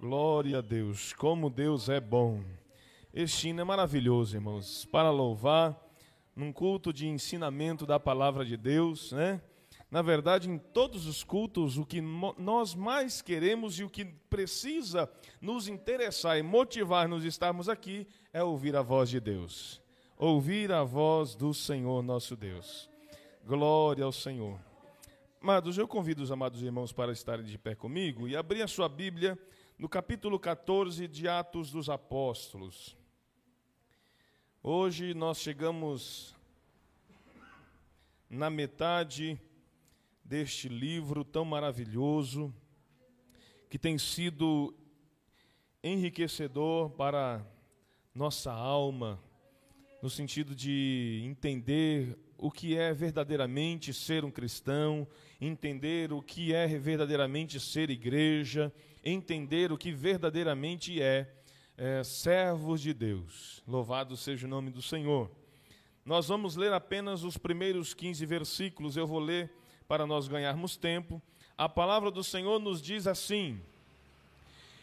Glória 0.00 0.58
a 0.58 0.60
Deus, 0.60 1.12
como 1.12 1.50
Deus 1.50 1.88
é 1.88 2.00
bom. 2.00 2.44
Este 3.12 3.48
hino 3.48 3.62
é 3.62 3.64
maravilhoso, 3.64 4.36
irmãos, 4.36 4.84
para 4.84 5.10
louvar 5.10 5.76
num 6.36 6.52
culto 6.52 6.92
de 6.92 7.08
ensinamento 7.08 7.84
da 7.84 7.98
palavra 7.98 8.44
de 8.44 8.56
Deus, 8.56 9.10
né? 9.10 9.42
Na 9.90 10.00
verdade, 10.00 10.48
em 10.48 10.56
todos 10.56 11.04
os 11.08 11.24
cultos, 11.24 11.76
o 11.76 11.84
que 11.84 12.00
nós 12.00 12.76
mais 12.76 13.20
queremos 13.20 13.80
e 13.80 13.82
o 13.82 13.90
que 13.90 14.04
precisa 14.04 15.10
nos 15.40 15.66
interessar 15.66 16.38
e 16.38 16.44
motivar-nos 16.44 17.24
estarmos 17.24 17.68
aqui 17.68 18.06
é 18.32 18.40
ouvir 18.40 18.76
a 18.76 18.82
voz 18.82 19.10
de 19.10 19.18
Deus. 19.18 19.82
Ouvir 20.16 20.70
a 20.70 20.84
voz 20.84 21.34
do 21.34 21.52
Senhor 21.52 22.04
nosso 22.04 22.36
Deus. 22.36 22.88
Glória 23.44 24.04
ao 24.04 24.12
Senhor. 24.12 24.60
Amados, 25.42 25.76
eu 25.76 25.88
convido 25.88 26.22
os 26.22 26.30
amados 26.30 26.62
irmãos 26.62 26.92
para 26.92 27.10
estarem 27.10 27.44
de 27.44 27.58
pé 27.58 27.74
comigo 27.74 28.28
e 28.28 28.36
abrir 28.36 28.62
a 28.62 28.68
sua 28.68 28.88
Bíblia 28.88 29.36
no 29.78 29.88
capítulo 29.88 30.40
14 30.40 31.06
de 31.06 31.28
Atos 31.28 31.70
dos 31.70 31.88
Apóstolos. 31.88 32.96
Hoje 34.60 35.14
nós 35.14 35.38
chegamos 35.38 36.34
na 38.28 38.50
metade 38.50 39.40
deste 40.24 40.68
livro 40.68 41.24
tão 41.24 41.44
maravilhoso, 41.44 42.52
que 43.70 43.78
tem 43.78 43.96
sido 43.98 44.74
enriquecedor 45.80 46.90
para 46.90 47.46
nossa 48.12 48.50
alma, 48.50 49.22
no 50.02 50.10
sentido 50.10 50.56
de 50.56 51.22
entender 51.24 52.18
o 52.36 52.50
que 52.50 52.76
é 52.76 52.92
verdadeiramente 52.92 53.94
ser 53.94 54.24
um 54.24 54.30
cristão, 54.30 55.06
entender 55.40 56.12
o 56.12 56.20
que 56.20 56.52
é 56.52 56.66
verdadeiramente 56.66 57.60
ser 57.60 57.90
igreja, 57.90 58.72
entender 59.04 59.72
o 59.72 59.78
que 59.78 59.92
verdadeiramente 59.92 61.00
é, 61.00 61.32
é 61.76 62.02
servos 62.04 62.80
de 62.80 62.92
Deus. 62.92 63.62
Louvado 63.66 64.16
seja 64.16 64.46
o 64.46 64.50
nome 64.50 64.70
do 64.70 64.82
Senhor. 64.82 65.30
Nós 66.04 66.28
vamos 66.28 66.56
ler 66.56 66.72
apenas 66.72 67.22
os 67.22 67.36
primeiros 67.36 67.92
15 67.92 68.24
versículos, 68.24 68.96
eu 68.96 69.06
vou 69.06 69.18
ler 69.18 69.52
para 69.86 70.06
nós 70.06 70.26
ganharmos 70.26 70.76
tempo. 70.76 71.20
A 71.56 71.68
palavra 71.68 72.10
do 72.10 72.24
Senhor 72.24 72.58
nos 72.58 72.80
diz 72.80 73.06
assim: 73.06 73.60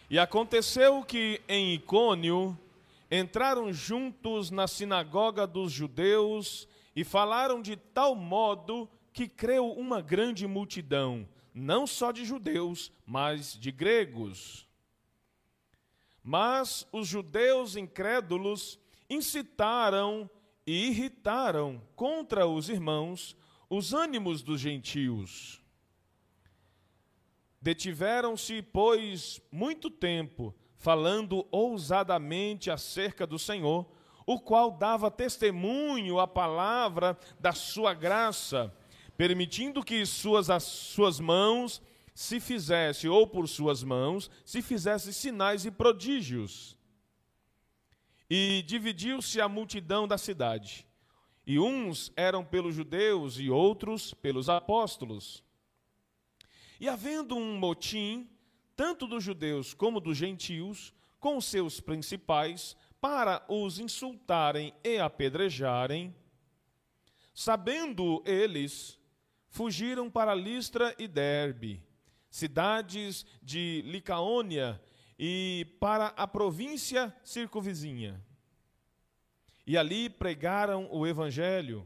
E 0.09 0.19
aconteceu 0.19 1.03
que 1.03 1.41
em 1.47 1.73
Icônio 1.73 2.57
entraram 3.09 3.71
juntos 3.71 4.51
na 4.51 4.67
sinagoga 4.67 5.47
dos 5.47 5.71
judeus 5.71 6.67
e 6.95 7.03
falaram 7.03 7.61
de 7.61 7.75
tal 7.75 8.15
modo 8.15 8.89
que 9.13 9.27
creu 9.27 9.71
uma 9.71 10.01
grande 10.01 10.45
multidão, 10.45 11.27
não 11.55 11.87
só 11.87 12.11
de 12.11 12.25
judeus, 12.25 12.91
mas 13.05 13.57
de 13.57 13.71
gregos. 13.71 14.67
Mas 16.21 16.85
os 16.91 17.07
judeus 17.07 17.77
incrédulos 17.77 18.77
incitaram 19.09 20.29
e 20.67 20.87
irritaram 20.87 21.81
contra 21.95 22.45
os 22.45 22.67
irmãos 22.67 23.37
os 23.69 23.93
ânimos 23.93 24.43
dos 24.43 24.59
gentios. 24.59 25.61
Detiveram-se, 27.61 28.61
pois, 28.61 29.41
muito 29.49 29.89
tempo, 29.89 30.53
falando 30.77 31.47
ousadamente 31.49 32.69
acerca 32.69 33.25
do 33.25 33.39
Senhor, 33.39 33.89
o 34.25 34.39
qual 34.39 34.71
dava 34.71 35.09
testemunho 35.09 36.19
à 36.19 36.27
palavra 36.27 37.17
da 37.39 37.53
sua 37.53 37.93
graça, 37.93 38.75
permitindo 39.17 39.83
que 39.83 40.05
suas, 40.05 40.49
as 40.49 40.63
suas 40.63 41.19
mãos 41.19 41.81
se 42.13 42.39
fizesse, 42.39 43.07
ou 43.07 43.27
por 43.27 43.47
suas 43.47 43.83
mãos, 43.83 44.29
se 44.45 44.61
fizesse 44.61 45.13
sinais 45.13 45.65
e 45.65 45.71
prodígios. 45.71 46.77
E 48.29 48.63
dividiu-se 48.63 49.39
a 49.39 49.47
multidão 49.47 50.07
da 50.07 50.17
cidade 50.17 50.85
e 51.45 51.59
uns 51.59 52.11
eram 52.15 52.43
pelos 52.43 52.73
judeus 52.73 53.37
e 53.37 53.49
outros 53.49 54.13
pelos 54.15 54.49
apóstolos. 54.49 55.43
E 56.79 56.89
havendo 56.89 57.35
um 57.35 57.57
motim, 57.57 58.27
tanto 58.75 59.07
dos 59.07 59.23
judeus 59.23 59.73
como 59.73 59.99
dos 59.99 60.17
gentios, 60.17 60.93
com 61.19 61.39
seus 61.39 61.79
principais, 61.79 62.75
para 62.99 63.45
os 63.47 63.79
insultarem 63.79 64.73
e 64.83 64.97
apedrejarem, 64.97 66.13
sabendo 67.33 68.23
eles, 68.25 68.99
fugiram 69.55 70.09
para 70.09 70.35
Listra 70.35 70.93
e 70.99 71.07
Derbe, 71.07 71.81
cidades 72.29 73.25
de 73.41 73.81
Licaônia, 73.85 74.81
e 75.17 75.65
para 75.79 76.07
a 76.07 76.27
província 76.27 77.15
circunvizinha 77.23 78.21
e 79.65 79.77
ali 79.77 80.09
pregaram 80.09 80.87
o 80.91 81.07
evangelho. 81.07 81.85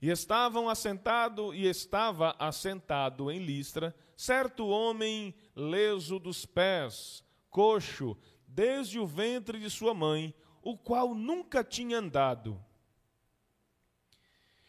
E 0.00 0.08
estavam 0.08 0.68
assentado 0.68 1.52
e 1.52 1.66
estava 1.66 2.36
assentado 2.38 3.30
em 3.30 3.40
Listra 3.40 3.94
certo 4.16 4.66
homem 4.68 5.34
leso 5.54 6.18
dos 6.18 6.46
pés, 6.46 7.24
coxo, 7.50 8.16
desde 8.46 8.98
o 8.98 9.06
ventre 9.06 9.58
de 9.58 9.68
sua 9.68 9.92
mãe, 9.92 10.34
o 10.62 10.76
qual 10.76 11.14
nunca 11.14 11.64
tinha 11.64 11.98
andado. 11.98 12.62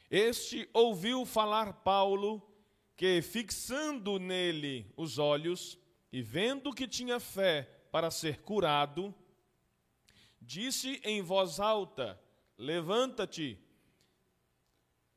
Este 0.09 0.67
ouviu 0.73 1.25
falar 1.25 1.73
Paulo, 1.73 2.41
que 2.95 3.21
fixando 3.21 4.17
nele 4.17 4.91
os 4.97 5.19
olhos 5.19 5.77
e 6.11 6.21
vendo 6.21 6.73
que 6.73 6.87
tinha 6.87 7.19
fé 7.19 7.63
para 7.91 8.09
ser 8.09 8.41
curado, 8.41 9.13
disse 10.41 10.99
em 11.03 11.21
voz 11.21 11.59
alta: 11.59 12.19
Levanta-te, 12.57 13.59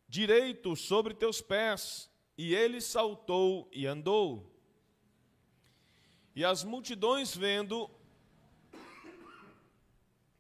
direito 0.07 0.77
sobre 0.77 1.15
teus 1.15 1.41
pés. 1.41 2.11
E 2.37 2.55
ele 2.55 2.81
saltou 2.81 3.69
e 3.73 3.87
andou. 3.87 4.51
E 6.35 6.45
as 6.45 6.65
multidões 6.65 7.37
vendo. 7.37 7.91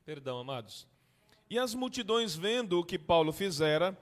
Perdão, 0.04 0.38
amados. 0.40 0.86
E 1.50 1.58
as 1.58 1.74
multidões 1.74 2.34
vendo 2.34 2.80
o 2.80 2.84
que 2.84 2.98
Paulo 2.98 3.30
fizera, 3.30 3.96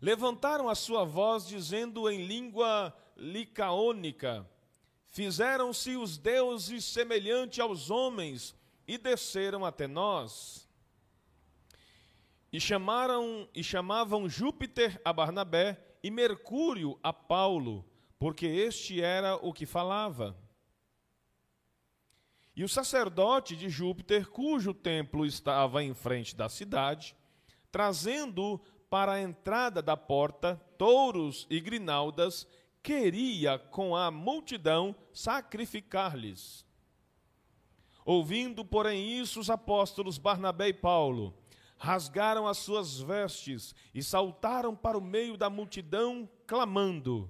levantaram 0.00 0.68
a 0.68 0.74
sua 0.74 1.04
voz, 1.04 1.46
dizendo 1.46 2.10
em 2.10 2.26
língua 2.26 2.94
licaônica: 3.16 4.48
Fizeram-se 5.06 5.96
os 5.96 6.18
deuses 6.18 6.84
semelhante 6.84 7.60
aos 7.60 7.90
homens 7.90 8.54
e 8.86 8.98
desceram 8.98 9.64
até 9.64 9.86
nós. 9.86 10.68
E 12.52 12.60
chamaram 12.60 13.48
e 13.54 13.62
chamavam 13.62 14.28
Júpiter 14.28 15.00
a 15.04 15.12
Barnabé 15.12 15.78
e 16.02 16.10
Mercúrio 16.10 16.98
a 17.02 17.12
Paulo, 17.12 17.84
porque 18.18 18.46
este 18.46 19.00
era 19.00 19.36
o 19.36 19.52
que 19.52 19.66
falava. 19.66 20.36
E 22.56 22.62
o 22.62 22.68
sacerdote 22.68 23.56
de 23.56 23.68
Júpiter, 23.68 24.28
cujo 24.28 24.72
templo 24.72 25.26
estava 25.26 25.82
em 25.82 25.92
frente 25.94 26.36
da 26.36 26.48
cidade, 26.48 27.16
trazendo 27.72 28.60
para 28.94 29.14
a 29.14 29.20
entrada 29.20 29.82
da 29.82 29.96
porta 29.96 30.54
touros 30.78 31.48
e 31.50 31.58
grinaldas, 31.58 32.46
queria 32.80 33.58
com 33.58 33.96
a 33.96 34.08
multidão 34.08 34.94
sacrificar-lhes. 35.12 36.64
Ouvindo, 38.04 38.64
porém, 38.64 39.18
isso, 39.18 39.40
os 39.40 39.50
apóstolos 39.50 40.16
Barnabé 40.16 40.68
e 40.68 40.72
Paulo 40.72 41.34
rasgaram 41.76 42.46
as 42.46 42.58
suas 42.58 43.00
vestes 43.00 43.74
e 43.92 44.00
saltaram 44.00 44.76
para 44.76 44.96
o 44.96 45.02
meio 45.02 45.36
da 45.36 45.50
multidão, 45.50 46.30
clamando 46.46 47.28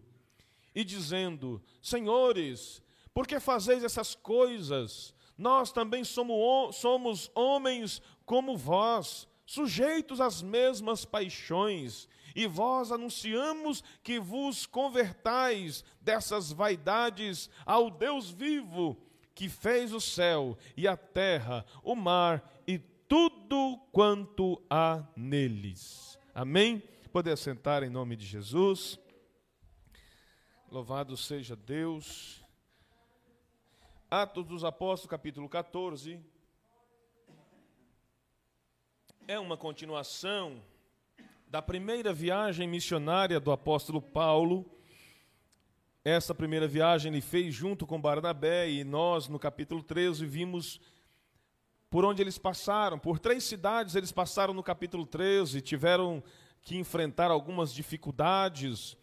e 0.74 0.84
dizendo: 0.84 1.62
Senhores, 1.80 2.82
por 3.14 3.26
que 3.26 3.40
fazeis 3.40 3.82
essas 3.82 4.14
coisas? 4.14 5.14
Nós 5.38 5.72
também 5.72 6.04
somos, 6.04 6.76
somos 6.76 7.30
homens 7.34 8.02
como 8.26 8.54
vós, 8.54 9.26
sujeitos 9.46 10.20
às 10.20 10.42
mesmas 10.42 11.04
paixões. 11.04 12.08
E 12.34 12.46
vós 12.46 12.90
anunciamos 12.90 13.82
que 14.02 14.18
vos 14.18 14.66
convertais 14.66 15.84
dessas 16.00 16.50
vaidades 16.50 17.48
ao 17.64 17.90
Deus 17.90 18.30
vivo 18.30 19.00
que 19.34 19.48
fez 19.48 19.92
o 19.92 20.00
céu 20.00 20.56
e 20.76 20.86
a 20.86 20.96
terra, 20.96 21.66
o 21.82 21.94
mar 21.96 22.48
e 22.66 22.78
tudo 22.78 23.78
quanto 23.90 24.62
há 24.70 25.04
neles. 25.16 26.18
Amém? 26.34 26.82
Poder 27.12 27.36
sentar 27.36 27.82
em 27.82 27.90
nome 27.90 28.16
de 28.16 28.24
Jesus. 28.24 28.98
Louvado 30.70 31.16
seja 31.16 31.56
Deus. 31.56 32.44
Atos 34.10 34.46
dos 34.46 34.64
Apóstolos, 34.64 35.10
capítulo 35.10 35.48
14. 35.48 36.20
É 39.26 39.38
uma 39.38 39.56
continuação 39.56 40.62
da 41.46 41.62
primeira 41.62 42.12
viagem 42.12 42.68
missionária 42.68 43.40
do 43.40 43.50
apóstolo 43.50 44.02
Paulo 44.02 44.70
Essa 46.04 46.34
primeira 46.34 46.68
viagem 46.68 47.10
ele 47.10 47.22
fez 47.22 47.54
junto 47.54 47.86
com 47.86 47.98
Barnabé 47.98 48.70
e 48.70 48.84
nós, 48.84 49.26
no 49.26 49.38
capítulo 49.38 49.82
13, 49.82 50.26
vimos 50.26 50.78
por 51.88 52.04
onde 52.04 52.20
eles 52.20 52.36
passaram. 52.36 52.98
Por 52.98 53.18
três 53.18 53.44
cidades 53.44 53.94
eles 53.94 54.12
passaram 54.12 54.52
no 54.52 54.62
capítulo 54.62 55.06
13, 55.06 55.62
tiveram 55.62 56.22
que 56.60 56.76
enfrentar 56.76 57.30
algumas 57.30 57.72
dificuldades. 57.72 58.94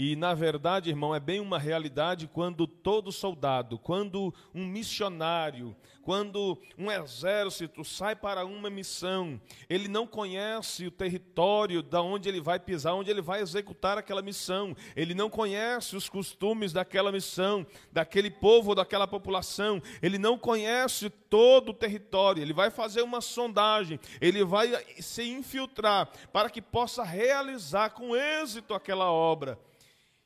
E, 0.00 0.14
na 0.14 0.32
verdade, 0.32 0.90
irmão, 0.90 1.12
é 1.12 1.18
bem 1.18 1.40
uma 1.40 1.58
realidade 1.58 2.28
quando 2.28 2.68
todo 2.68 3.10
soldado, 3.10 3.76
quando 3.80 4.32
um 4.54 4.64
missionário, 4.64 5.74
quando 6.02 6.56
um 6.78 6.88
exército 6.88 7.84
sai 7.84 8.14
para 8.14 8.46
uma 8.46 8.70
missão, 8.70 9.40
ele 9.68 9.88
não 9.88 10.06
conhece 10.06 10.86
o 10.86 10.90
território 10.92 11.82
da 11.82 12.00
onde 12.00 12.28
ele 12.28 12.40
vai 12.40 12.60
pisar, 12.60 12.94
onde 12.94 13.10
ele 13.10 13.20
vai 13.20 13.40
executar 13.40 13.98
aquela 13.98 14.22
missão. 14.22 14.72
Ele 14.94 15.14
não 15.14 15.28
conhece 15.28 15.96
os 15.96 16.08
costumes 16.08 16.72
daquela 16.72 17.10
missão, 17.10 17.66
daquele 17.90 18.30
povo, 18.30 18.76
daquela 18.76 19.08
população. 19.08 19.82
Ele 20.00 20.16
não 20.16 20.38
conhece 20.38 21.10
todo 21.10 21.70
o 21.70 21.74
território. 21.74 22.40
Ele 22.40 22.52
vai 22.52 22.70
fazer 22.70 23.02
uma 23.02 23.20
sondagem, 23.20 23.98
ele 24.20 24.44
vai 24.44 24.80
se 25.00 25.24
infiltrar 25.28 26.08
para 26.32 26.48
que 26.48 26.62
possa 26.62 27.02
realizar 27.02 27.90
com 27.90 28.14
êxito 28.14 28.74
aquela 28.74 29.10
obra. 29.10 29.58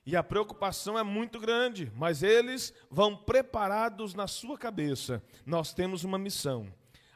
E 0.04 0.16
a 0.16 0.22
preocupação 0.22 0.98
é 0.98 1.02
muito 1.04 1.38
grande, 1.38 1.92
mas 1.94 2.22
eles 2.24 2.74
vão 2.90 3.16
preparados 3.16 4.14
na 4.14 4.26
sua 4.26 4.58
cabeça. 4.58 5.22
Nós 5.46 5.72
temos 5.72 6.02
uma 6.02 6.18
missão. 6.18 6.66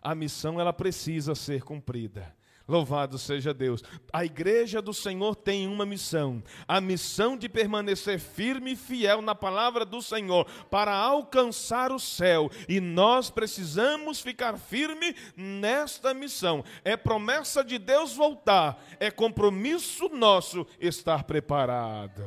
A 0.01 0.15
missão 0.15 0.61
ela 0.61 0.73
precisa 0.73 1.35
ser 1.35 1.63
cumprida. 1.63 2.33
Louvado 2.69 3.17
seja 3.17 3.55
Deus. 3.55 3.83
A 4.13 4.25
igreja 4.25 4.83
do 4.83 4.93
Senhor 4.93 5.37
tem 5.37 5.69
uma 5.69 5.87
missão: 5.87 6.43
a 6.67 6.81
missão 6.81 7.37
de 7.37 7.49
permanecer 7.49 8.19
firme 8.19 8.73
e 8.73 8.77
fiel 8.77 9.23
na 9.23 9.35
palavra 9.37 9.85
do 9.85 10.03
Senhor 10.03 10.47
para 10.69 10.93
alcançar 10.93 11.93
o 11.93 11.99
céu. 11.99 12.51
E 12.69 12.81
nós 12.81 13.31
precisamos 13.31 14.21
ficar 14.21 14.59
firme 14.59 15.15
nesta 15.37 16.13
missão. 16.13 16.65
É 16.85 16.97
promessa 16.97 17.65
de 17.65 17.79
Deus 17.79 18.15
voltar, 18.15 18.85
é 18.99 19.13
compromisso 19.13 20.09
nosso 20.09 20.67
estar 20.81 21.23
preparado 21.23 22.25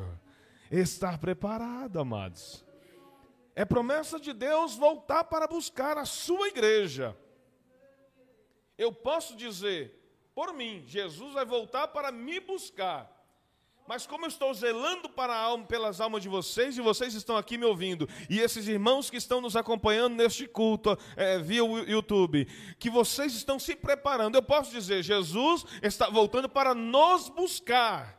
estar 0.69 1.17
preparado, 1.17 1.99
amados. 1.99 2.65
É 3.55 3.65
promessa 3.65 4.19
de 4.19 4.31
Deus 4.33 4.75
voltar 4.75 5.25
para 5.25 5.47
buscar 5.47 5.97
a 5.97 6.05
sua 6.05 6.47
igreja. 6.47 7.17
Eu 8.77 8.93
posso 8.93 9.35
dizer, 9.35 9.99
por 10.33 10.53
mim, 10.53 10.83
Jesus 10.87 11.33
vai 11.33 11.43
voltar 11.43 11.89
para 11.89 12.11
me 12.11 12.39
buscar. 12.39 13.19
Mas 13.89 14.05
como 14.05 14.25
eu 14.25 14.29
estou 14.29 14.53
zelando 14.53 15.09
para 15.09 15.35
alma, 15.35 15.65
pelas 15.65 15.99
almas 15.99 16.21
de 16.21 16.29
vocês, 16.29 16.77
e 16.77 16.81
vocês 16.81 17.15
estão 17.15 17.35
aqui 17.35 17.57
me 17.57 17.65
ouvindo, 17.65 18.07
e 18.29 18.39
esses 18.39 18.67
irmãos 18.67 19.09
que 19.09 19.17
estão 19.17 19.41
nos 19.41 19.55
acompanhando 19.55 20.15
neste 20.15 20.47
culto 20.47 20.95
é, 21.17 21.39
via 21.39 21.65
o 21.65 21.79
YouTube, 21.79 22.45
que 22.77 22.87
vocês 22.87 23.33
estão 23.33 23.57
se 23.57 23.75
preparando, 23.75 24.35
eu 24.35 24.43
posso 24.43 24.69
dizer, 24.69 25.01
Jesus 25.01 25.65
está 25.81 26.07
voltando 26.07 26.47
para 26.47 26.75
nos 26.75 27.29
buscar. 27.29 28.18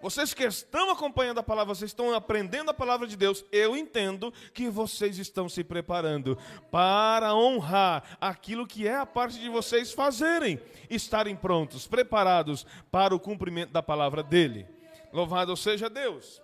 Vocês 0.00 0.32
que 0.32 0.44
estão 0.44 0.90
acompanhando 0.90 1.40
a 1.40 1.42
palavra, 1.42 1.74
vocês 1.74 1.90
estão 1.90 2.14
aprendendo 2.14 2.70
a 2.70 2.74
palavra 2.74 3.06
de 3.06 3.16
Deus, 3.16 3.44
eu 3.52 3.76
entendo 3.76 4.32
que 4.54 4.70
vocês 4.70 5.18
estão 5.18 5.46
se 5.46 5.62
preparando 5.62 6.38
para 6.70 7.34
honrar 7.34 8.16
aquilo 8.18 8.66
que 8.66 8.88
é 8.88 8.96
a 8.96 9.04
parte 9.04 9.38
de 9.38 9.50
vocês 9.50 9.92
fazerem, 9.92 10.58
estarem 10.88 11.36
prontos, 11.36 11.86
preparados 11.86 12.66
para 12.90 13.14
o 13.14 13.20
cumprimento 13.20 13.72
da 13.72 13.82
palavra 13.82 14.22
dele. 14.22 14.66
Louvado 15.12 15.54
seja 15.54 15.90
Deus. 15.90 16.40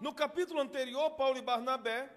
No 0.00 0.12
capítulo 0.12 0.60
anterior, 0.60 1.12
Paulo 1.12 1.38
e 1.38 1.42
Barnabé 1.42 2.10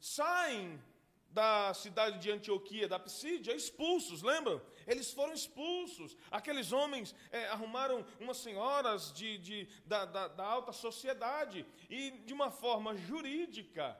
saem 0.00 0.82
da 1.30 1.72
cidade 1.74 2.18
de 2.18 2.30
Antioquia, 2.30 2.88
da 2.88 2.98
Psídia, 2.98 3.54
expulsos, 3.54 4.20
lembram? 4.20 4.60
Eles 4.86 5.12
foram 5.12 5.32
expulsos. 5.32 6.16
Aqueles 6.30 6.72
homens 6.72 7.14
é, 7.30 7.46
arrumaram 7.48 8.04
umas 8.20 8.38
senhoras 8.38 9.12
de, 9.12 9.38
de 9.38 9.68
da, 9.86 10.04
da, 10.04 10.28
da, 10.28 10.44
alta 10.44 10.72
sociedade 10.72 11.66
e, 11.88 12.10
de 12.10 12.32
uma 12.32 12.50
forma 12.50 12.96
jurídica, 12.96 13.98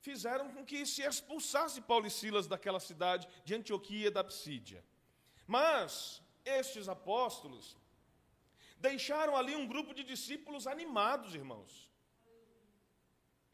fizeram 0.00 0.50
com 0.50 0.64
que 0.64 0.84
se 0.86 1.02
expulsasse 1.02 1.80
Paulo 1.80 2.06
e 2.06 2.10
Silas 2.10 2.46
daquela 2.46 2.80
cidade 2.80 3.28
de 3.44 3.54
Antioquia, 3.54 4.10
da 4.10 4.22
Psídia. 4.22 4.84
Mas 5.46 6.22
estes 6.44 6.88
apóstolos 6.88 7.76
deixaram 8.78 9.36
ali 9.36 9.54
um 9.56 9.66
grupo 9.66 9.94
de 9.94 10.04
discípulos 10.04 10.66
animados, 10.66 11.34
irmãos. 11.34 11.90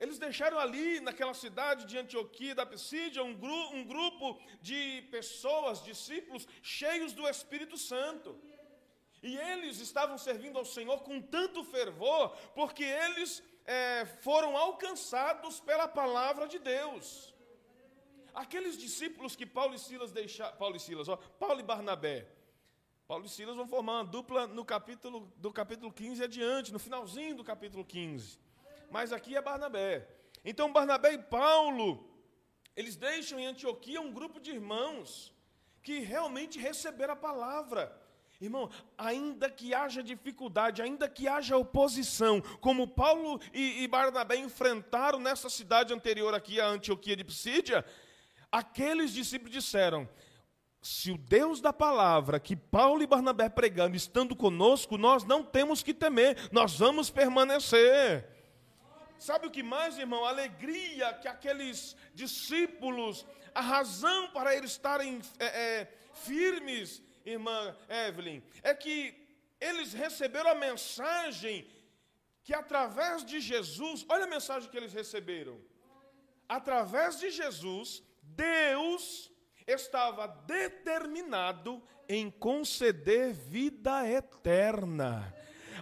Eles 0.02 0.18
deixaram 0.18 0.58
ali, 0.58 0.98
naquela 0.98 1.32
cidade 1.32 1.84
de 1.84 1.96
Antioquia 1.96 2.56
da 2.56 2.66
Pisídia, 2.66 3.22
um, 3.22 3.34
gru 3.42 3.60
um 3.72 3.84
grupo 3.84 4.36
de 4.60 5.02
pessoas, 5.12 5.80
discípulos, 5.80 6.44
cheios 6.60 7.12
do 7.12 7.24
Espírito 7.28 7.76
Santo. 7.78 8.36
E 9.22 9.36
eles 9.36 9.78
estavam 9.78 10.18
servindo 10.18 10.58
ao 10.58 10.64
Senhor 10.64 10.98
com 11.04 11.22
tanto 11.22 11.62
fervor, 11.62 12.30
porque 12.52 12.82
eles 12.82 13.40
é, 13.64 14.04
foram 14.26 14.56
alcançados 14.56 15.60
pela 15.60 15.86
palavra 15.86 16.48
de 16.48 16.58
Deus. 16.58 17.32
Aqueles 18.34 18.76
discípulos 18.76 19.36
que 19.36 19.46
Paulo 19.46 19.76
e 19.76 19.78
Silas 19.78 20.10
deixaram, 20.10 20.56
Paulo 20.56 20.74
e 20.74 20.80
Silas, 20.80 21.08
ó, 21.08 21.16
Paulo 21.16 21.60
e 21.60 21.62
Barnabé, 21.62 22.26
Paulo 23.06 23.26
e 23.26 23.28
Silas 23.28 23.54
vão 23.54 23.68
formar 23.68 24.00
uma 24.00 24.04
dupla 24.04 24.48
no 24.48 24.64
capítulo, 24.64 25.32
do 25.36 25.52
capítulo 25.52 25.92
15 25.92 26.24
adiante, 26.24 26.72
no 26.72 26.80
finalzinho 26.80 27.36
do 27.36 27.44
capítulo 27.44 27.84
15 27.84 28.42
mas 28.92 29.12
aqui 29.12 29.34
é 29.34 29.40
Barnabé. 29.40 30.06
Então 30.44 30.72
Barnabé 30.72 31.14
e 31.14 31.18
Paulo, 31.18 32.06
eles 32.76 32.94
deixam 32.94 33.40
em 33.40 33.46
Antioquia 33.46 34.00
um 34.00 34.12
grupo 34.12 34.38
de 34.38 34.50
irmãos 34.50 35.32
que 35.82 36.00
realmente 36.00 36.58
receberam 36.58 37.14
a 37.14 37.16
palavra. 37.16 38.00
Irmão, 38.40 38.68
ainda 38.98 39.48
que 39.48 39.72
haja 39.72 40.02
dificuldade, 40.02 40.82
ainda 40.82 41.08
que 41.08 41.28
haja 41.28 41.56
oposição, 41.56 42.40
como 42.60 42.88
Paulo 42.88 43.40
e, 43.52 43.84
e 43.84 43.88
Barnabé 43.88 44.36
enfrentaram 44.36 45.20
nessa 45.20 45.48
cidade 45.48 45.94
anterior 45.94 46.34
aqui, 46.34 46.60
a 46.60 46.66
Antioquia 46.66 47.16
de 47.16 47.24
Psídia, 47.24 47.84
aqueles 48.50 49.12
discípulos 49.12 49.52
disseram: 49.52 50.08
se 50.82 51.12
o 51.12 51.16
Deus 51.16 51.60
da 51.60 51.72
palavra 51.72 52.40
que 52.40 52.56
Paulo 52.56 53.02
e 53.02 53.06
Barnabé 53.06 53.48
pregando, 53.48 53.96
estando 53.96 54.34
conosco, 54.34 54.98
nós 54.98 55.22
não 55.22 55.44
temos 55.44 55.80
que 55.82 55.94
temer, 55.94 56.50
nós 56.50 56.76
vamos 56.76 57.08
permanecer. 57.08 58.41
Sabe 59.28 59.46
o 59.46 59.52
que 59.52 59.62
mais, 59.62 59.98
irmão? 59.98 60.24
A 60.24 60.30
alegria 60.30 61.14
que 61.14 61.28
aqueles 61.28 61.96
discípulos, 62.12 63.24
a 63.54 63.60
razão 63.60 64.20
para 64.32 64.56
eles 64.56 64.72
estarem 64.72 65.20
é, 65.38 65.46
é, 65.46 65.98
firmes, 66.12 67.00
irmã 67.24 67.76
Evelyn, 67.88 68.42
é 68.64 68.74
que 68.74 68.96
eles 69.60 69.92
receberam 69.92 70.50
a 70.50 70.56
mensagem 70.56 71.70
que 72.42 72.52
através 72.52 73.24
de 73.24 73.38
Jesus, 73.38 74.04
olha 74.08 74.24
a 74.24 74.34
mensagem 74.36 74.68
que 74.68 74.76
eles 74.76 74.92
receberam. 74.92 75.56
Através 76.48 77.20
de 77.20 77.30
Jesus, 77.30 78.02
Deus 78.20 79.30
estava 79.64 80.26
determinado 80.26 81.80
em 82.08 82.28
conceder 82.28 83.32
vida 83.32 84.04
eterna. 84.04 85.32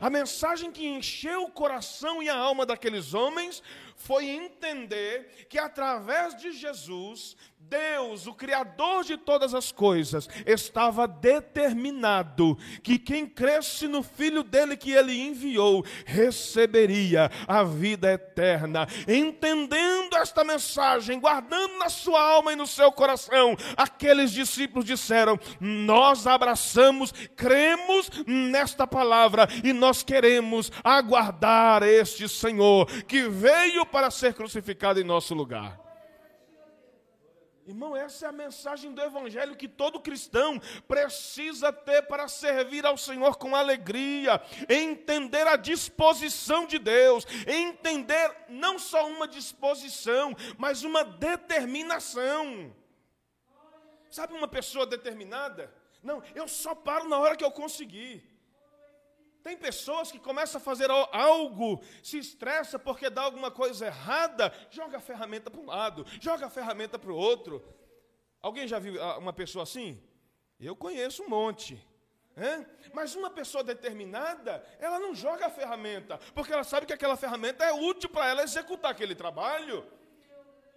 A 0.00 0.09
mensagem 0.09 0.73
que 0.73 0.87
encheu 0.87 1.45
o 1.45 1.50
coração 1.50 2.23
e 2.23 2.28
a 2.30 2.37
alma 2.37 2.64
daqueles 2.64 3.12
homens 3.12 3.62
foi 3.95 4.30
entender 4.30 5.47
que 5.49 5.59
através 5.59 6.35
de 6.37 6.52
Jesus, 6.52 7.37
Deus, 7.69 8.26
o 8.26 8.35
Criador 8.35 9.05
de 9.05 9.17
todas 9.17 9.55
as 9.55 9.71
coisas, 9.71 10.29
estava 10.45 11.07
determinado 11.07 12.59
que 12.83 12.99
quem 12.99 13.26
cresce 13.26 13.87
no 13.87 14.02
Filho 14.02 14.43
dele 14.43 14.76
que 14.76 14.90
ele 14.90 15.19
enviou 15.21 15.85
receberia 16.05 17.31
a 17.47 17.62
vida 17.62 18.12
eterna. 18.12 18.88
Entendendo 19.07 20.17
esta 20.17 20.43
mensagem, 20.43 21.21
guardando 21.21 21.79
na 21.79 21.88
sua 21.88 22.21
alma 22.21 22.52
e 22.52 22.57
no 22.57 22.67
seu 22.67 22.90
coração, 22.90 23.57
aqueles 23.76 24.33
discípulos 24.33 24.85
disseram: 24.85 25.38
Nós 25.61 26.26
abraçamos, 26.26 27.12
cremos 27.37 28.11
nesta 28.26 28.87
palavra 28.87 29.49
e 29.62 29.73
nós 29.73 30.02
queremos 30.02 30.73
aguardar 30.83 31.83
este 31.83 32.29
Senhor 32.29 32.87
que 33.05 33.29
veio 33.29 33.87
para 33.87 34.11
ser 34.11 34.35
crucificado 34.35 35.00
em 35.00 35.05
nosso 35.05 35.35
lugar. 35.35 35.79
Irmão, 37.71 37.97
essa 37.97 38.27
é 38.27 38.29
a 38.29 38.33
mensagem 38.33 38.93
do 38.93 39.00
Evangelho 39.00 39.55
que 39.55 39.69
todo 39.69 40.00
cristão 40.00 40.59
precisa 40.89 41.73
ter 41.73 42.03
para 42.03 42.27
servir 42.27 42.85
ao 42.85 42.99
Senhor 42.99 43.37
com 43.37 43.55
alegria, 43.55 44.43
entender 44.69 45.47
a 45.47 45.55
disposição 45.55 46.67
de 46.67 46.81
Deus, 46.81 47.25
entender 47.47 48.35
não 48.49 48.77
só 48.77 49.09
uma 49.09 49.29
disposição, 49.29 50.35
mas 50.59 50.83
uma 50.83 51.05
determinação. 51.05 52.75
Sabe 54.11 54.35
uma 54.35 54.49
pessoa 54.49 54.85
determinada? 54.85 55.73
Não, 56.03 56.21
eu 56.35 56.49
só 56.49 56.75
paro 56.75 57.09
na 57.09 57.21
hora 57.21 57.37
que 57.37 57.45
eu 57.45 57.53
conseguir. 57.53 58.29
Tem 59.42 59.56
pessoas 59.56 60.12
que 60.12 60.18
começam 60.18 60.61
a 60.61 60.64
fazer 60.64 60.90
algo, 60.90 61.82
se 62.02 62.18
estressa 62.18 62.78
porque 62.78 63.09
dá 63.09 63.23
alguma 63.23 63.50
coisa 63.50 63.87
errada, 63.87 64.52
joga 64.70 64.99
a 64.99 65.00
ferramenta 65.00 65.50
para 65.50 65.61
um 65.61 65.66
lado, 65.66 66.04
joga 66.20 66.47
a 66.47 66.50
ferramenta 66.50 66.99
para 66.99 67.11
o 67.11 67.16
outro. 67.16 67.62
Alguém 68.42 68.68
já 68.68 68.78
viu 68.78 69.02
ah, 69.02 69.18
uma 69.18 69.32
pessoa 69.32 69.62
assim? 69.62 70.02
Eu 70.59 70.76
conheço 70.76 71.23
um 71.23 71.28
monte. 71.28 71.82
Mas 72.92 73.14
uma 73.14 73.30
pessoa 73.30 73.62
determinada, 73.62 74.64
ela 74.78 74.99
não 74.99 75.14
joga 75.14 75.47
a 75.47 75.50
ferramenta, 75.50 76.18
porque 76.35 76.52
ela 76.52 76.64
sabe 76.64 76.87
que 76.87 76.92
aquela 76.92 77.16
ferramenta 77.16 77.64
é 77.64 77.73
útil 77.73 78.09
para 78.09 78.28
ela 78.28 78.42
executar 78.42 78.90
aquele 78.90 79.14
trabalho. 79.14 79.87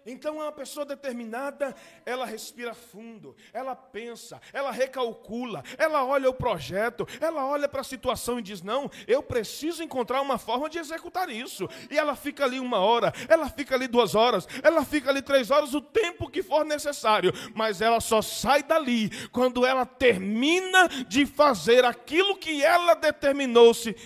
Então, 0.06 0.36
uma 0.36 0.52
pessoa 0.52 0.84
determinada, 0.84 1.74
ela 2.04 2.26
respira 2.26 2.74
fundo, 2.74 3.34
ela 3.52 3.74
pensa, 3.74 4.40
ela 4.52 4.70
recalcula, 4.70 5.62
ela 5.78 6.04
olha 6.04 6.28
o 6.28 6.34
projeto, 6.34 7.06
ela 7.20 7.46
olha 7.46 7.68
para 7.68 7.80
a 7.80 7.84
situação 7.84 8.38
e 8.38 8.42
diz: 8.42 8.60
Não, 8.60 8.90
eu 9.06 9.22
preciso 9.22 9.82
encontrar 9.82 10.20
uma 10.20 10.36
forma 10.36 10.68
de 10.68 10.78
executar 10.78 11.30
isso. 11.30 11.68
E 11.90 11.98
ela 11.98 12.14
fica 12.14 12.44
ali 12.44 12.60
uma 12.60 12.78
hora, 12.78 13.12
ela 13.28 13.48
fica 13.48 13.74
ali 13.74 13.88
duas 13.88 14.14
horas, 14.14 14.46
ela 14.62 14.84
fica 14.84 15.10
ali 15.10 15.22
três 15.22 15.50
horas, 15.50 15.74
o 15.74 15.80
tempo 15.80 16.28
que 16.28 16.42
for 16.42 16.64
necessário, 16.64 17.32
mas 17.54 17.80
ela 17.80 18.00
só 18.00 18.20
sai 18.20 18.62
dali 18.62 19.10
quando 19.28 19.64
ela 19.64 19.86
termina 19.86 20.88
de 21.08 21.24
fazer 21.24 21.84
aquilo 21.84 22.36
que 22.36 22.62
ela 22.62 22.94
determinou-se 22.94 23.96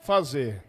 fazer. 0.00 0.62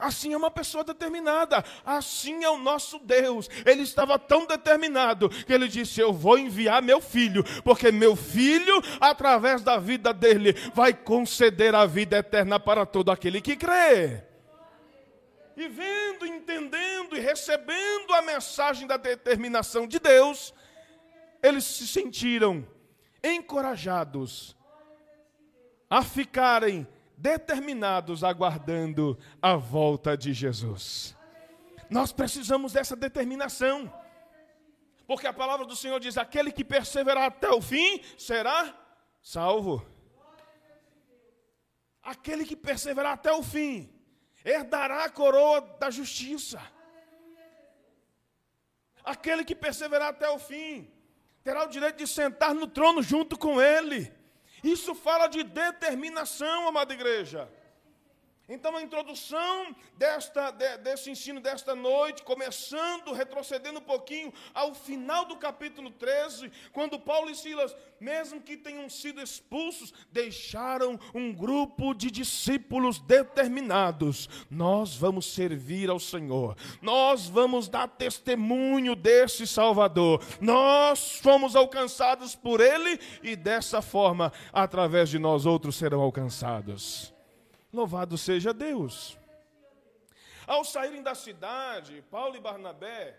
Assim 0.00 0.32
é 0.32 0.36
uma 0.36 0.50
pessoa 0.50 0.82
determinada, 0.82 1.64
assim 1.84 2.42
é 2.44 2.50
o 2.50 2.58
nosso 2.58 2.98
Deus. 2.98 3.48
Ele 3.64 3.82
estava 3.82 4.18
tão 4.18 4.46
determinado 4.46 5.28
que 5.28 5.52
ele 5.52 5.68
disse: 5.68 6.00
Eu 6.00 6.12
vou 6.12 6.38
enviar 6.38 6.82
meu 6.82 7.00
filho, 7.00 7.44
porque 7.62 7.92
meu 7.92 8.16
filho, 8.16 8.82
através 9.00 9.62
da 9.62 9.78
vida 9.78 10.12
dele, 10.12 10.52
vai 10.74 10.92
conceder 10.92 11.74
a 11.74 11.86
vida 11.86 12.18
eterna 12.18 12.58
para 12.58 12.86
todo 12.86 13.10
aquele 13.10 13.40
que 13.40 13.56
crê. 13.56 14.24
E 15.56 15.68
vendo, 15.68 16.26
entendendo 16.26 17.16
e 17.16 17.20
recebendo 17.20 18.14
a 18.14 18.22
mensagem 18.22 18.86
da 18.86 18.96
determinação 18.96 19.86
de 19.86 19.98
Deus, 19.98 20.54
eles 21.42 21.64
se 21.64 21.86
sentiram 21.86 22.66
encorajados 23.22 24.56
a 25.88 26.02
ficarem 26.02 26.86
determinados 27.20 28.24
aguardando 28.24 29.18
a 29.42 29.54
volta 29.54 30.16
de 30.16 30.32
Jesus. 30.32 31.16
Nós 31.90 32.12
precisamos 32.12 32.72
dessa 32.72 32.96
determinação. 32.96 33.92
Porque 35.06 35.26
a 35.26 35.32
palavra 35.32 35.66
do 35.66 35.76
Senhor 35.76 36.00
diz: 36.00 36.16
aquele 36.16 36.50
que 36.50 36.64
perseverar 36.64 37.24
até 37.24 37.50
o 37.50 37.60
fim 37.60 38.00
será 38.16 38.74
salvo. 39.20 39.86
Aquele 42.02 42.46
que 42.46 42.56
perseverar 42.56 43.12
até 43.12 43.30
o 43.32 43.42
fim 43.42 43.92
herdará 44.42 45.04
a 45.04 45.10
coroa 45.10 45.60
da 45.78 45.90
justiça. 45.90 46.60
Aquele 49.04 49.44
que 49.44 49.54
perseverar 49.54 50.08
até 50.08 50.28
o 50.30 50.38
fim 50.38 50.90
terá 51.42 51.64
o 51.64 51.68
direito 51.68 51.98
de 51.98 52.06
sentar 52.06 52.54
no 52.54 52.66
trono 52.66 53.02
junto 53.02 53.36
com 53.38 53.60
ele. 53.60 54.19
Isso 54.62 54.94
fala 54.94 55.26
de 55.26 55.42
determinação, 55.42 56.68
amada 56.68 56.92
igreja. 56.92 57.48
Então, 58.52 58.76
a 58.76 58.82
introdução 58.82 59.76
desta, 59.96 60.50
de, 60.50 60.78
desse 60.78 61.08
ensino 61.08 61.40
desta 61.40 61.72
noite, 61.72 62.24
começando, 62.24 63.12
retrocedendo 63.12 63.78
um 63.78 63.82
pouquinho 63.82 64.32
ao 64.52 64.74
final 64.74 65.24
do 65.24 65.36
capítulo 65.36 65.88
13, 65.92 66.50
quando 66.72 66.98
Paulo 66.98 67.30
e 67.30 67.34
Silas, 67.36 67.76
mesmo 68.00 68.40
que 68.40 68.56
tenham 68.56 68.90
sido 68.90 69.22
expulsos, 69.22 69.94
deixaram 70.10 70.98
um 71.14 71.32
grupo 71.32 71.94
de 71.94 72.10
discípulos 72.10 72.98
determinados. 72.98 74.28
Nós 74.50 74.96
vamos 74.96 75.26
servir 75.32 75.88
ao 75.88 76.00
Senhor, 76.00 76.56
nós 76.82 77.28
vamos 77.28 77.68
dar 77.68 77.86
testemunho 77.86 78.96
desse 78.96 79.46
Salvador, 79.46 80.20
nós 80.40 81.20
fomos 81.20 81.54
alcançados 81.54 82.34
por 82.34 82.60
Ele 82.60 82.98
e 83.22 83.36
dessa 83.36 83.80
forma, 83.80 84.32
através 84.52 85.08
de 85.08 85.20
nós, 85.20 85.46
outros 85.46 85.76
serão 85.76 86.00
alcançados. 86.00 87.19
Louvado 87.72 88.18
seja 88.18 88.52
Deus. 88.52 89.16
Ao 90.46 90.64
saírem 90.64 91.02
da 91.02 91.14
cidade, 91.14 92.02
Paulo 92.10 92.36
e 92.36 92.40
Barnabé 92.40 93.18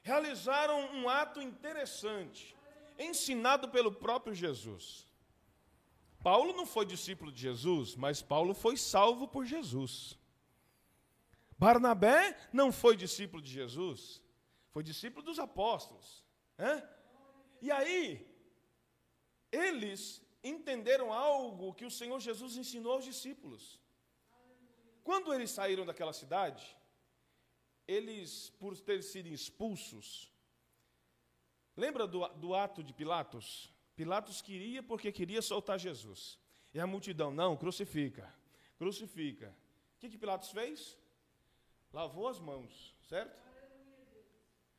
realizaram 0.00 0.94
um 0.94 1.08
ato 1.08 1.40
interessante, 1.40 2.56
ensinado 2.98 3.68
pelo 3.68 3.92
próprio 3.92 4.34
Jesus. 4.34 5.06
Paulo 6.22 6.52
não 6.54 6.64
foi 6.64 6.86
discípulo 6.86 7.30
de 7.30 7.40
Jesus, 7.40 7.96
mas 7.96 8.22
Paulo 8.22 8.54
foi 8.54 8.76
salvo 8.76 9.28
por 9.28 9.44
Jesus. 9.44 10.18
Barnabé 11.58 12.36
não 12.52 12.72
foi 12.72 12.96
discípulo 12.96 13.42
de 13.42 13.52
Jesus, 13.52 14.22
foi 14.70 14.82
discípulo 14.82 15.22
dos 15.24 15.38
apóstolos. 15.38 16.24
Né? 16.56 16.88
E 17.60 17.70
aí, 17.70 18.26
eles 19.50 20.21
entenderam 20.42 21.12
algo 21.12 21.74
que 21.74 21.84
o 21.84 21.90
Senhor 21.90 22.18
Jesus 22.20 22.56
ensinou 22.56 22.94
aos 22.94 23.04
discípulos. 23.04 23.80
Quando 25.04 25.32
eles 25.34 25.50
saíram 25.50 25.84
daquela 25.84 26.12
cidade, 26.12 26.76
eles, 27.86 28.50
por 28.58 28.78
terem 28.78 29.02
sido 29.02 29.28
expulsos, 29.28 30.32
lembra 31.76 32.06
do, 32.06 32.26
do 32.28 32.54
ato 32.54 32.82
de 32.82 32.92
Pilatos? 32.92 33.72
Pilatos 33.96 34.40
queria 34.40 34.82
porque 34.82 35.12
queria 35.12 35.42
soltar 35.42 35.78
Jesus. 35.78 36.38
E 36.72 36.80
a 36.80 36.86
multidão, 36.86 37.30
não, 37.30 37.56
crucifica, 37.56 38.32
crucifica. 38.78 39.54
O 39.96 40.00
que, 40.00 40.08
que 40.08 40.18
Pilatos 40.18 40.50
fez? 40.50 40.96
Lavou 41.92 42.26
as 42.26 42.40
mãos, 42.40 42.94
certo? 43.08 43.42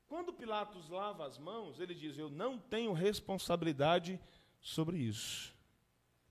Quando 0.08 0.34
Pilatos 0.34 0.90
lava 0.90 1.26
as 1.26 1.38
mãos, 1.38 1.80
ele 1.80 1.94
diz: 1.94 2.18
Eu 2.18 2.30
não 2.30 2.58
tenho 2.58 2.94
responsabilidade 2.94 4.20
sobre 4.64 4.98
isso. 4.98 5.54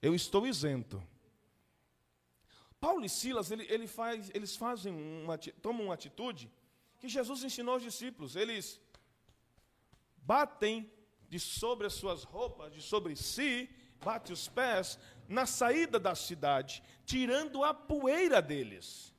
Eu 0.01 0.15
estou 0.15 0.47
isento. 0.47 1.01
Paulo 2.81 3.05
e 3.05 3.09
Silas, 3.09 3.53
ele, 3.53 3.65
ele 3.69 3.87
faz, 3.87 4.31
eles 4.35 4.57
fazem 4.57 4.93
uma, 4.93 5.39
tomam 5.39 5.85
uma 5.85 5.95
atitude 5.95 6.51
que 6.99 7.09
Jesus 7.09 7.45
ensinou 7.45 7.75
aos 7.75 7.83
discípulos. 7.83 8.35
Eles 8.35 8.81
batem 10.17 10.91
de 11.29 11.39
sobre 11.39 11.87
as 11.87 11.93
suas 11.93 12.25
roupas, 12.25 12.73
de 12.73 12.83
sobre 12.83 13.15
si, 13.15 13.71
bate 14.03 14.33
os 14.33 14.49
pés 14.49 14.99
na 15.29 15.47
saída 15.47 15.99
da 16.01 16.15
cidade, 16.15 16.83
tirando 17.05 17.63
a 17.63 17.73
poeira 17.73 18.43
deles. 18.43 19.15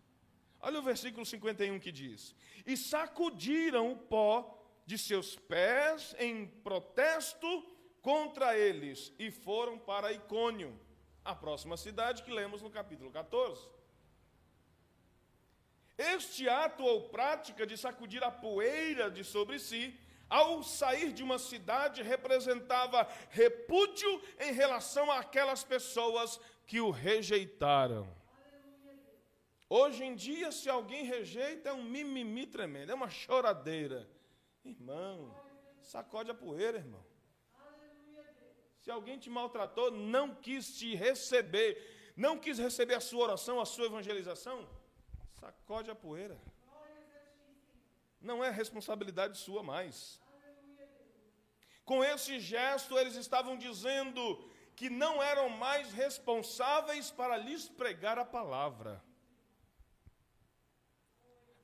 Olha 0.59 0.79
o 0.79 0.83
versículo 0.83 1.25
51 1.25 1.79
que 1.79 1.91
diz: 1.91 2.35
E 2.65 2.75
sacudiram 2.75 3.91
o 3.91 3.97
pó 3.97 4.59
de 4.85 4.97
seus 4.97 5.35
pés 5.35 6.15
em 6.19 6.45
protesto 6.45 7.72
contra 8.03 8.55
eles 8.55 9.13
e 9.17 9.31
foram 9.31 9.79
para 9.79 10.11
Icônio, 10.11 10.77
a 11.23 11.33
próxima 11.33 11.77
cidade 11.77 12.21
que 12.21 12.31
lemos 12.31 12.61
no 12.61 12.69
capítulo 12.69 13.09
14. 13.09 13.65
Este 15.97 16.49
ato 16.49 16.83
ou 16.83 17.07
prática 17.09 17.65
de 17.65 17.77
sacudir 17.77 18.21
a 18.21 18.29
poeira 18.29 19.09
de 19.09 19.23
sobre 19.23 19.57
si, 19.57 19.97
ao 20.29 20.61
sair 20.63 21.13
de 21.13 21.23
uma 21.23 21.39
cidade, 21.39 22.03
representava 22.03 23.07
repúdio 23.29 24.21
em 24.37 24.51
relação 24.51 25.09
àquelas 25.09 25.63
pessoas 25.63 26.39
que 26.67 26.81
o 26.81 26.89
rejeitaram. 26.89 28.05
Hoje 29.69 30.03
em 30.03 30.13
dia, 30.13 30.51
se 30.51 30.69
alguém 30.69 31.05
rejeita, 31.05 31.69
é 31.69 31.73
um 31.73 31.83
mimimi 31.83 32.47
tremendo, 32.47 32.91
é 32.91 32.95
uma 32.95 33.09
choradeira. 33.09 34.09
Irmão, 34.65 35.33
sacode 35.81 36.29
a 36.29 36.33
poeira, 36.33 36.79
irmão. 36.79 37.12
Se 38.83 38.91
alguém 38.91 39.17
te 39.17 39.29
maltratou, 39.29 39.89
não 39.91 40.35
quis 40.35 40.77
te 40.77 40.93
receber, 40.93 41.69
não 42.17 42.37
quis 42.37 42.57
receber 42.59 42.95
a 42.95 42.99
sua 42.99 43.23
oração, 43.23 43.61
a 43.61 43.65
sua 43.65 43.85
evangelização, 43.85 44.67
sacode 45.39 45.89
a 45.89 45.95
poeira. 45.95 46.37
Não 48.19 48.43
é 48.43 48.49
responsabilidade 48.49 49.37
sua 49.37 49.63
mais. 49.63 50.21
Com 51.85 52.03
esse 52.03 52.41
gesto, 52.41 52.97
eles 52.97 53.15
estavam 53.15 53.57
dizendo 53.57 54.21
que 54.75 54.89
não 54.89 55.23
eram 55.23 55.47
mais 55.47 55.93
responsáveis 55.93 57.09
para 57.09 57.37
lhes 57.37 57.69
pregar 57.69 58.19
a 58.19 58.25
palavra 58.25 59.01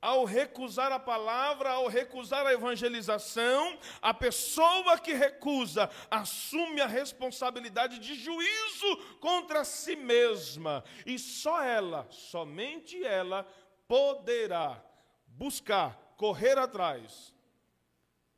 ao 0.02 0.24
recusar 0.24 0.92
a 0.92 1.00
palavra, 1.00 1.72
ao 1.72 1.88
recusar 1.88 2.46
a 2.46 2.54
evangelização, 2.54 3.78
a 4.02 4.14
pessoa 4.14 4.98
que 4.98 5.14
recusa 5.14 5.90
assume 6.10 6.82
a 6.82 6.88
responsabilidade 6.88 8.00
de 8.00 8.16
juízo 8.16 8.98
contra 9.20 9.64
si 9.66 9.96
mesma. 9.96 10.84
E 11.06 11.20
só 11.20 11.62
ela, 11.62 12.08
somente 12.10 13.04
ela, 13.04 13.46
poderá 13.88 14.84
buscar, 15.28 15.98
correr 16.16 16.58
atrás 16.58 17.34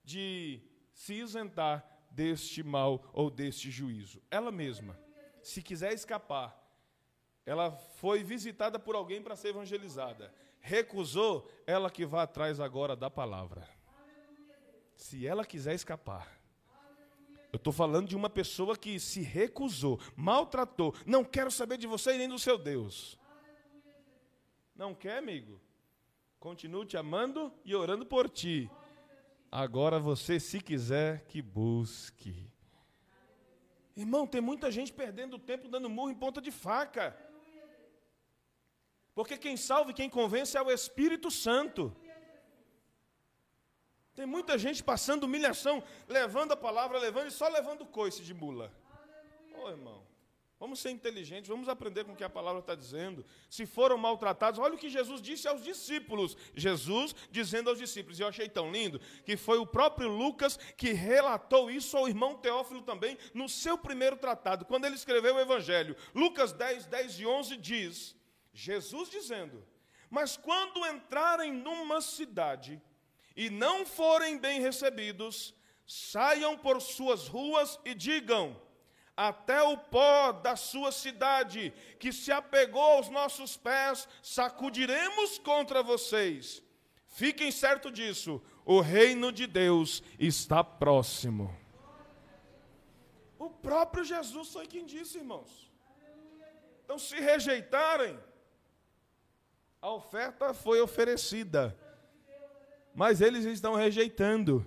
de 0.03 0.61
se 0.93 1.13
isentar 1.13 1.85
deste 2.11 2.63
mal 2.63 3.09
ou 3.13 3.29
deste 3.29 3.71
juízo. 3.71 4.21
Ela 4.29 4.51
mesma, 4.51 4.99
se 5.41 5.61
quiser 5.61 5.93
escapar, 5.93 6.57
ela 7.45 7.71
foi 7.71 8.23
visitada 8.23 8.77
por 8.77 8.95
alguém 8.95 9.21
para 9.21 9.35
ser 9.35 9.49
evangelizada. 9.49 10.33
Recusou, 10.61 11.49
ela 11.65 11.89
que 11.89 12.05
vai 12.05 12.23
atrás 12.23 12.59
agora 12.59 12.95
da 12.95 13.09
palavra. 13.09 13.67
Se 14.95 15.25
ela 15.25 15.43
quiser 15.43 15.73
escapar. 15.73 16.39
Eu 17.51 17.57
estou 17.57 17.73
falando 17.73 18.07
de 18.07 18.15
uma 18.15 18.29
pessoa 18.29 18.77
que 18.77 18.97
se 18.99 19.21
recusou, 19.21 19.99
maltratou, 20.15 20.95
não 21.05 21.23
quero 21.25 21.51
saber 21.51 21.77
de 21.77 21.85
você 21.85 22.13
e 22.13 22.17
nem 22.17 22.29
do 22.29 22.39
seu 22.39 22.57
Deus. 22.57 23.19
Não 24.73 24.95
quer, 24.95 25.17
amigo? 25.17 25.59
Continuo 26.39 26.85
te 26.85 26.95
amando 26.95 27.53
e 27.65 27.75
orando 27.75 28.05
por 28.05 28.29
ti. 28.29 28.69
Agora 29.51 29.99
você, 29.99 30.39
se 30.39 30.61
quiser, 30.61 31.25
que 31.25 31.41
busque. 31.41 32.49
Irmão, 33.95 34.25
tem 34.25 34.39
muita 34.39 34.71
gente 34.71 34.93
perdendo 34.93 35.37
tempo 35.37 35.67
dando 35.67 35.89
murro 35.89 36.09
em 36.09 36.15
ponta 36.15 36.39
de 36.39 36.51
faca. 36.51 37.15
Porque 39.13 39.37
quem 39.37 39.57
salva 39.57 39.91
e 39.91 39.93
quem 39.93 40.09
convence 40.09 40.57
é 40.57 40.61
o 40.61 40.71
Espírito 40.71 41.29
Santo. 41.29 41.95
Tem 44.13 44.25
muita 44.25 44.57
gente 44.57 44.83
passando 44.83 45.23
humilhação, 45.23 45.83
levando 46.07 46.51
a 46.51 46.57
palavra, 46.57 46.99
levando 46.99 47.27
e 47.27 47.31
só 47.31 47.47
levando 47.47 47.85
coice 47.85 48.21
de 48.21 48.33
mula. 48.33 48.71
Ô 49.53 49.63
oh, 49.65 49.69
irmão, 49.69 50.03
vamos 50.59 50.79
ser 50.79 50.91
inteligentes, 50.91 51.49
vamos 51.49 51.69
aprender 51.69 52.03
com 52.03 52.11
o 52.11 52.15
que 52.15 52.23
a 52.23 52.29
palavra 52.29 52.59
está 52.59 52.75
dizendo. 52.75 53.25
Se 53.49 53.65
foram 53.65 53.97
maltratados, 53.97 54.59
olha 54.59 54.75
o 54.75 54.77
que 54.77 54.89
Jesus 54.89 55.21
disse 55.21 55.47
aos 55.47 55.63
discípulos. 55.63 56.37
Jesus 56.53 57.15
dizendo 57.31 57.69
aos 57.69 57.79
discípulos, 57.79 58.19
e 58.19 58.21
eu 58.21 58.27
achei 58.27 58.49
tão 58.49 58.71
lindo, 58.71 58.99
que 59.25 59.37
foi 59.37 59.57
o 59.57 59.65
próprio 59.65 60.09
Lucas 60.09 60.57
que 60.77 60.91
relatou 60.91 61.71
isso 61.71 61.97
ao 61.97 62.07
irmão 62.07 62.35
Teófilo 62.35 62.81
também, 62.81 63.17
no 63.33 63.47
seu 63.47 63.77
primeiro 63.77 64.17
tratado, 64.17 64.65
quando 64.65 64.85
ele 64.85 64.95
escreveu 64.95 65.35
o 65.35 65.39
Evangelho. 65.39 65.95
Lucas 66.13 66.51
10, 66.51 66.85
10 66.85 67.19
e 67.19 67.25
11 67.25 67.57
diz: 67.57 68.20
Jesus 68.53 69.09
dizendo, 69.09 69.65
mas 70.09 70.35
quando 70.35 70.85
entrarem 70.85 71.53
numa 71.53 72.01
cidade, 72.01 72.81
e 73.35 73.49
não 73.49 73.85
forem 73.85 74.37
bem 74.37 74.59
recebidos, 74.59 75.53
saiam 75.87 76.57
por 76.57 76.81
suas 76.81 77.27
ruas 77.27 77.79
e 77.85 77.93
digam: 77.93 78.59
até 79.15 79.61
o 79.61 79.77
pó 79.77 80.31
da 80.31 80.55
sua 80.55 80.91
cidade, 80.91 81.73
que 81.99 82.11
se 82.11 82.31
apegou 82.31 82.81
aos 82.81 83.09
nossos 83.09 83.57
pés, 83.57 84.07
sacudiremos 84.21 85.37
contra 85.37 85.83
vocês. 85.83 86.63
Fiquem 87.07 87.51
certo 87.51 87.91
disso, 87.91 88.41
o 88.65 88.79
reino 88.79 89.31
de 89.31 89.45
Deus 89.45 90.01
está 90.17 90.63
próximo. 90.63 91.55
O 93.37 93.49
próprio 93.49 94.03
Jesus 94.03 94.49
foi 94.49 94.65
quem 94.65 94.85
disse, 94.85 95.17
irmãos. 95.17 95.69
Então, 96.83 96.97
se 96.97 97.15
rejeitarem, 97.19 98.17
a 99.81 99.91
oferta 99.91 100.53
foi 100.53 100.79
oferecida 100.79 101.77
mas 102.93 103.21
eles 103.21 103.45
estão 103.45 103.75
rejeitando. 103.75 104.65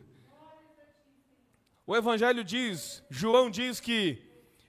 O 1.86 1.94
Evangelho 1.94 2.42
diz, 2.42 3.02
João 3.10 3.50
diz 3.50 3.78
que 3.78 4.22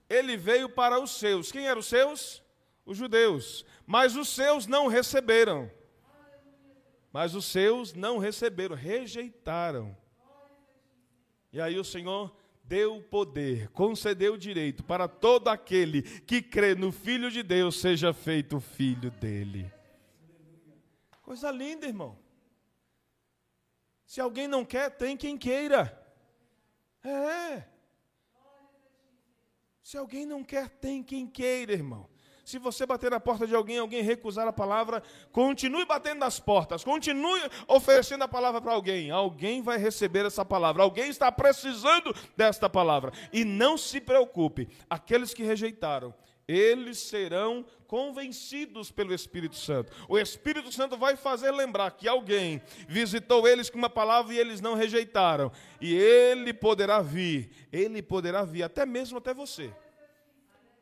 ele 0.10 0.36
veio 0.36 0.70
para 0.70 1.00
os 1.00 1.12
seus. 1.12 1.52
Quem 1.52 1.68
eram 1.68 1.80
os 1.80 1.88
seus? 1.88 2.44
Os 2.86 2.98
judeus. 2.98 3.66
Mas 3.86 4.16
os 4.16 4.30
seus 4.30 4.68
não 4.68 4.88
receberam. 4.88 5.72
Mas 7.12 7.34
os 7.34 7.46
seus 7.46 7.94
não 7.94 8.18
receberam, 8.18 8.75
rejeitaram. 8.75 9.96
E 11.54 11.62
aí 11.62 11.80
o 11.80 11.86
Senhor 11.86 12.36
deu 12.62 13.02
poder, 13.02 13.70
concedeu 13.70 14.34
o 14.34 14.38
direito 14.38 14.84
para 14.84 15.08
todo 15.08 15.48
aquele 15.48 16.02
que 16.02 16.42
crê 16.42 16.75
no 16.75 16.92
Filho 16.92 17.32
de 17.32 17.42
Deus 17.42 17.80
seja 17.80 18.12
feito 18.12 18.60
filho 18.60 19.10
dele. 19.12 19.72
Coisa 21.25 21.50
linda, 21.50 21.88
irmão. 21.88 22.15
Se 24.05 24.22
alguém 24.22 24.48
não 24.48 24.63
quer, 24.63 24.91
tem 24.91 25.17
quem 25.17 25.36
queira. 25.36 26.00
É. 27.03 27.63
Se 29.81 29.98
alguém 29.98 30.24
não 30.24 30.44
quer, 30.44 30.70
tem 30.70 31.01
quem 31.01 31.25
queira, 31.25 31.74
irmão. 31.74 32.07
Se 32.46 32.59
você 32.59 32.85
bater 32.85 33.09
na 33.09 33.20
porta 33.20 33.48
de 33.48 33.55
alguém, 33.55 33.79
alguém 33.79 34.03
recusar 34.03 34.48
a 34.48 34.53
palavra, 34.53 35.01
continue 35.31 35.83
batendo 35.83 36.20
nas 36.20 36.40
portas, 36.40 36.83
continue 36.83 37.42
oferecendo 37.68 38.24
a 38.24 38.27
palavra 38.27 38.61
para 38.61 38.74
alguém. 38.74 39.09
Alguém 39.09 39.64
vai 39.64 39.79
receber 39.79 40.27
essa 40.27 40.46
palavra, 40.46 40.83
alguém 40.83 41.09
está 41.09 41.31
precisando 41.31 42.16
desta 42.38 42.70
palavra. 42.70 43.11
E 43.33 43.44
não 43.44 43.79
se 43.79 44.00
preocupe, 44.00 44.70
aqueles 44.88 45.33
que 45.33 45.42
rejeitaram, 45.42 46.14
eles 46.48 47.00
serão 47.00 47.66
convencidos 47.88 48.92
pelo 48.92 49.14
Espírito 49.14 49.55
Santo. 49.55 49.92
O 50.08 50.18
Espírito 50.18 50.72
Santo 50.72 50.98
vai 50.98 51.16
fazer 51.16 51.51
lembrar 51.51 51.92
que 51.92 52.08
alguém 52.08 52.62
visitou 52.88 53.48
eles 53.48 53.70
com 53.70 53.77
uma 53.77 53.90
palavra 53.90 54.34
e 54.34 54.40
eles 54.40 54.62
não 54.62 54.75
rejeitaram. 54.75 55.51
E 55.81 55.94
ele 55.94 56.53
poderá 56.53 57.01
vir, 57.01 57.50
ele 57.72 58.01
poderá 58.01 58.44
vir 58.44 58.64
até 58.64 58.86
mesmo 58.86 59.18
até 59.18 59.34
você, 59.34 59.74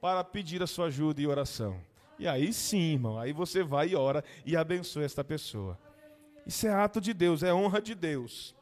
para 0.01 0.23
pedir 0.23 0.61
a 0.61 0.67
sua 0.67 0.87
ajuda 0.87 1.21
e 1.21 1.27
oração. 1.27 1.79
E 2.19 2.27
aí 2.27 2.53
sim, 2.53 2.93
irmão, 2.93 3.17
aí 3.17 3.33
você 3.33 3.63
vai 3.63 3.89
e 3.89 3.95
ora 3.95 4.23
e 4.45 4.55
abençoa 4.55 5.03
esta 5.03 5.23
pessoa. 5.23 5.79
Isso 6.45 6.67
é 6.67 6.73
ato 6.73 6.99
de 6.99 7.13
Deus, 7.13 7.41
é 7.41 7.53
honra 7.53 7.81
de 7.81 7.95
Deus. 7.95 8.53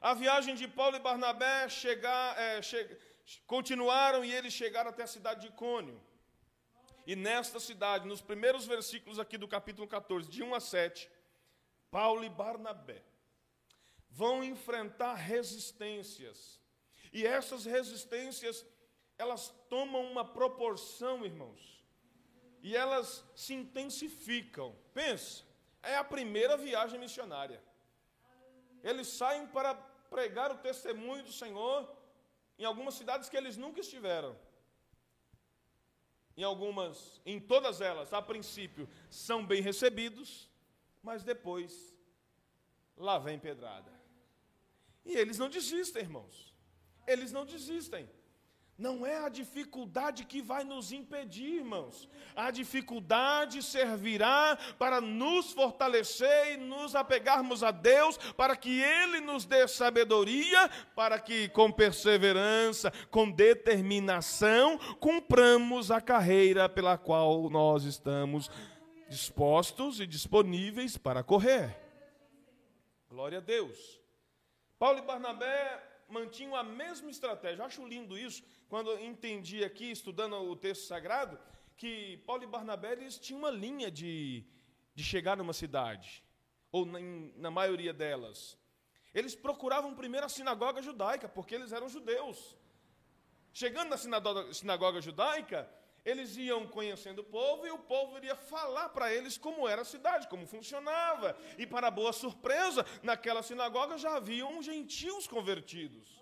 A 0.00 0.14
viagem 0.14 0.54
de 0.54 0.66
Paulo 0.66 0.96
e 0.96 1.00
Barnabé 1.00 1.68
chegar, 1.68 2.38
é, 2.38 2.60
continuaram 3.46 4.24
e 4.24 4.32
eles 4.32 4.52
chegaram 4.52 4.90
até 4.90 5.02
a 5.02 5.06
cidade 5.06 5.42
de 5.42 5.48
Icônio. 5.48 6.00
E 7.06 7.16
nesta 7.16 7.58
cidade, 7.58 8.06
nos 8.06 8.20
primeiros 8.20 8.66
versículos 8.66 9.18
aqui 9.18 9.36
do 9.36 9.48
capítulo 9.48 9.86
14, 9.88 10.28
de 10.28 10.42
1 10.42 10.54
a 10.54 10.60
7, 10.60 11.10
Paulo 11.90 12.22
e 12.24 12.28
Barnabé 12.28 13.02
vão 14.10 14.44
enfrentar 14.44 15.14
resistências. 15.14 16.60
E 17.12 17.26
essas 17.26 17.64
resistências, 17.64 18.64
elas 19.18 19.52
tomam 19.68 20.02
uma 20.10 20.24
proporção, 20.24 21.24
irmãos. 21.24 21.84
E 22.62 22.76
elas 22.76 23.24
se 23.34 23.54
intensificam. 23.54 24.76
Pensa, 24.92 25.44
é 25.82 25.96
a 25.96 26.04
primeira 26.04 26.56
viagem 26.56 27.00
missionária. 27.00 27.62
Eles 28.82 29.08
saem 29.08 29.46
para 29.46 29.74
pregar 29.74 30.50
o 30.50 30.58
testemunho 30.58 31.22
do 31.22 31.32
Senhor 31.32 31.99
em 32.60 32.64
algumas 32.64 32.94
cidades 32.94 33.30
que 33.30 33.36
eles 33.38 33.56
nunca 33.56 33.80
estiveram. 33.80 34.36
Em 36.36 36.42
algumas, 36.42 37.20
em 37.24 37.40
todas 37.40 37.80
elas, 37.80 38.12
a 38.12 38.20
princípio, 38.20 38.86
são 39.08 39.46
bem 39.46 39.62
recebidos, 39.62 40.48
mas 41.02 41.24
depois 41.24 41.96
lá 42.94 43.18
vem 43.18 43.38
pedrada. 43.38 43.90
E 45.06 45.16
eles 45.16 45.38
não 45.38 45.48
desistem, 45.48 46.02
irmãos. 46.02 46.54
Eles 47.06 47.32
não 47.32 47.46
desistem. 47.46 48.06
Não 48.80 49.04
é 49.04 49.18
a 49.18 49.28
dificuldade 49.28 50.24
que 50.24 50.40
vai 50.40 50.64
nos 50.64 50.90
impedir, 50.90 51.56
irmãos. 51.56 52.08
A 52.34 52.50
dificuldade 52.50 53.62
servirá 53.62 54.56
para 54.78 55.02
nos 55.02 55.52
fortalecer 55.52 56.54
e 56.54 56.56
nos 56.56 56.94
apegarmos 56.94 57.62
a 57.62 57.70
Deus, 57.70 58.16
para 58.38 58.56
que 58.56 58.80
Ele 58.80 59.20
nos 59.20 59.44
dê 59.44 59.68
sabedoria, 59.68 60.66
para 60.96 61.20
que 61.20 61.50
com 61.50 61.70
perseverança, 61.70 62.90
com 63.10 63.30
determinação, 63.30 64.78
cumpramos 64.98 65.90
a 65.90 66.00
carreira 66.00 66.66
pela 66.66 66.96
qual 66.96 67.50
nós 67.50 67.84
estamos 67.84 68.50
dispostos 69.10 70.00
e 70.00 70.06
disponíveis 70.06 70.96
para 70.96 71.22
correr. 71.22 71.78
Glória 73.10 73.38
a 73.38 73.42
Deus. 73.42 74.00
Paulo 74.78 75.00
e 75.00 75.02
Barnabé 75.02 75.90
mantinham 76.08 76.56
a 76.56 76.62
mesma 76.62 77.10
estratégia. 77.10 77.62
Eu 77.62 77.66
acho 77.66 77.86
lindo 77.86 78.18
isso, 78.18 78.42
quando 78.70 78.96
entendi 79.00 79.64
aqui, 79.64 79.90
estudando 79.90 80.36
o 80.36 80.54
texto 80.54 80.86
sagrado, 80.86 81.36
que 81.76 82.18
Paulo 82.18 82.44
e 82.44 82.46
Barnabé 82.46 82.92
eles 82.92 83.18
tinham 83.18 83.40
uma 83.40 83.50
linha 83.50 83.90
de, 83.90 84.44
de 84.94 85.02
chegar 85.02 85.36
numa 85.36 85.52
cidade, 85.52 86.22
ou 86.70 86.86
na, 86.86 87.00
na 87.36 87.50
maioria 87.50 87.92
delas. 87.92 88.56
Eles 89.12 89.34
procuravam 89.34 89.92
primeiro 89.92 90.24
a 90.24 90.28
sinagoga 90.28 90.80
judaica, 90.80 91.28
porque 91.28 91.56
eles 91.56 91.72
eram 91.72 91.88
judeus. 91.88 92.56
Chegando 93.52 93.88
na 93.88 93.96
sinagoga, 93.96 94.54
sinagoga 94.54 95.00
judaica, 95.00 95.68
eles 96.04 96.36
iam 96.36 96.64
conhecendo 96.68 97.22
o 97.22 97.24
povo 97.24 97.66
e 97.66 97.72
o 97.72 97.78
povo 97.78 98.18
iria 98.18 98.36
falar 98.36 98.90
para 98.90 99.12
eles 99.12 99.36
como 99.36 99.66
era 99.66 99.82
a 99.82 99.84
cidade, 99.84 100.28
como 100.28 100.46
funcionava. 100.46 101.36
E 101.58 101.66
para 101.66 101.90
boa 101.90 102.12
surpresa, 102.12 102.86
naquela 103.02 103.42
sinagoga 103.42 103.98
já 103.98 104.14
haviam 104.14 104.62
gentios 104.62 105.26
convertidos. 105.26 106.19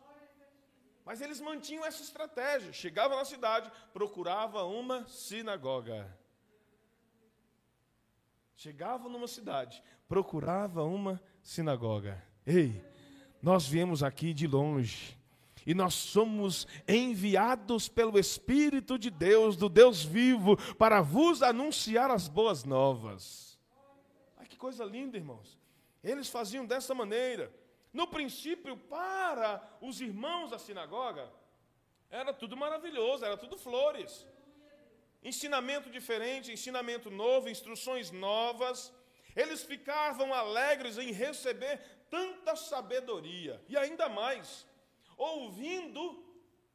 Mas 1.08 1.22
eles 1.22 1.40
mantinham 1.40 1.86
essa 1.86 2.02
estratégia. 2.02 2.70
Chegava 2.70 3.16
na 3.16 3.24
cidade, 3.24 3.72
procurava 3.94 4.64
uma 4.64 5.08
sinagoga. 5.08 6.06
Chegava 8.54 9.08
numa 9.08 9.26
cidade, 9.26 9.82
procurava 10.06 10.84
uma 10.84 11.18
sinagoga. 11.42 12.22
Ei, 12.46 12.84
nós 13.40 13.66
viemos 13.66 14.02
aqui 14.02 14.34
de 14.34 14.46
longe 14.46 15.16
E 15.64 15.72
nós 15.72 15.94
somos 15.94 16.66
enviados 16.86 17.88
pelo 17.88 18.18
Espírito 18.18 18.98
de 18.98 19.08
Deus, 19.08 19.56
do 19.56 19.70
Deus 19.70 20.04
vivo, 20.04 20.58
para 20.74 21.00
vos 21.00 21.42
anunciar 21.42 22.10
as 22.10 22.28
boas 22.28 22.64
novas. 22.64 23.58
Ai, 24.36 24.46
que 24.46 24.58
coisa 24.58 24.84
linda, 24.84 25.16
irmãos. 25.16 25.58
Eles 26.04 26.28
faziam 26.28 26.66
dessa 26.66 26.94
maneira. 26.94 27.50
No 27.92 28.06
princípio, 28.06 28.76
para 28.76 29.62
os 29.80 30.00
irmãos 30.00 30.50
da 30.50 30.58
sinagoga, 30.58 31.30
era 32.10 32.32
tudo 32.32 32.56
maravilhoso, 32.56 33.24
era 33.24 33.36
tudo 33.36 33.58
flores. 33.58 34.26
Ensinamento 35.22 35.90
diferente, 35.90 36.52
ensinamento 36.52 37.10
novo, 37.10 37.48
instruções 37.48 38.10
novas. 38.10 38.92
Eles 39.34 39.62
ficavam 39.62 40.32
alegres 40.32 40.96
em 40.98 41.12
receber 41.12 41.80
tanta 42.08 42.54
sabedoria. 42.56 43.62
E 43.68 43.76
ainda 43.76 44.08
mais, 44.08 44.66
ouvindo 45.16 46.24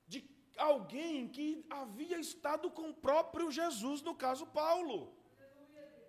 de 0.08 0.30
alguém 0.58 1.28
que 1.28 1.66
havia 1.70 2.18
estado 2.18 2.70
com 2.70 2.90
o 2.90 2.94
próprio 2.94 3.52
Jesus, 3.52 4.02
no 4.02 4.16
caso 4.16 4.46
Paulo. 4.48 5.14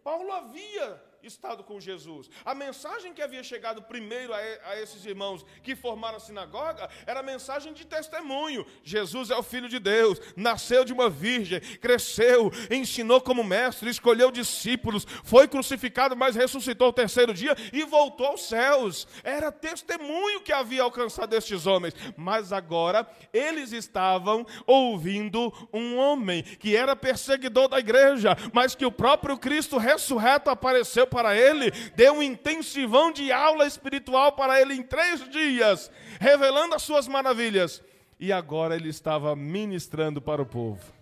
Paulo 0.02 0.30
havia 0.32 1.02
estado 1.26 1.64
com 1.64 1.80
Jesus. 1.80 2.28
A 2.44 2.54
mensagem 2.54 3.12
que 3.12 3.22
havia 3.22 3.42
chegado 3.42 3.82
primeiro 3.82 4.32
a, 4.32 4.38
a, 4.38 4.80
esses 4.80 5.04
irmãos 5.04 5.44
que 5.62 5.74
formaram 5.74 6.16
a 6.16 6.20
sinagoga 6.20 6.88
era 7.06 7.20
a 7.20 7.22
mensagem 7.22 7.72
de 7.72 7.84
testemunho. 7.86 8.66
Jesus 8.82 9.30
é 9.30 9.36
o 9.36 9.42
Filho 9.42 9.68
de 9.68 9.78
Deus, 9.78 10.20
nasceu 10.36 10.84
de 10.84 10.92
uma 10.92 11.08
virgem, 11.08 11.60
cresceu, 11.60 12.50
ensinou 12.70 13.20
como 13.20 13.42
mestre, 13.44 13.90
escolheu 13.90 14.30
discípulos, 14.30 15.06
foi 15.24 15.48
crucificado, 15.48 16.16
mas 16.16 16.36
ressuscitou 16.36 16.88
o 16.88 16.92
terceiro 16.92 17.32
dia 17.32 17.56
e 17.72 17.84
voltou 17.84 18.26
aos 18.26 18.48
céus. 18.48 19.06
Era 19.22 19.50
testemunho 19.50 20.40
que 20.40 20.52
havia 20.52 20.82
alcançado 20.82 21.34
estes 21.34 21.66
homens. 21.66 21.94
Mas 22.16 22.52
agora 22.52 23.08
eles 23.32 23.72
estavam 23.72 24.46
ouvindo 24.66 25.52
um 25.72 25.96
homem 25.96 26.42
que 26.42 26.76
era 26.76 26.96
perseguidor 26.96 27.68
da 27.68 27.78
igreja, 27.78 28.36
mas 28.52 28.74
que 28.74 28.86
o 28.86 28.92
próprio 28.92 29.36
Cristo 29.38 29.78
ressurreto 29.78 30.50
apareceu 30.50 31.06
para 31.14 31.36
ele, 31.36 31.70
deu 31.94 32.14
um 32.14 32.22
intensivão 32.22 33.12
de 33.12 33.30
aula 33.30 33.64
espiritual 33.68 34.32
para 34.32 34.60
ele 34.60 34.74
em 34.74 34.82
três 34.82 35.28
dias, 35.30 35.88
revelando 36.20 36.74
as 36.74 36.82
suas 36.82 37.06
maravilhas. 37.06 37.80
E 38.18 38.32
agora 38.32 38.74
ele 38.74 38.88
estava 38.88 39.36
ministrando 39.36 40.20
para 40.20 40.42
o 40.42 40.46
povo. 40.46 40.92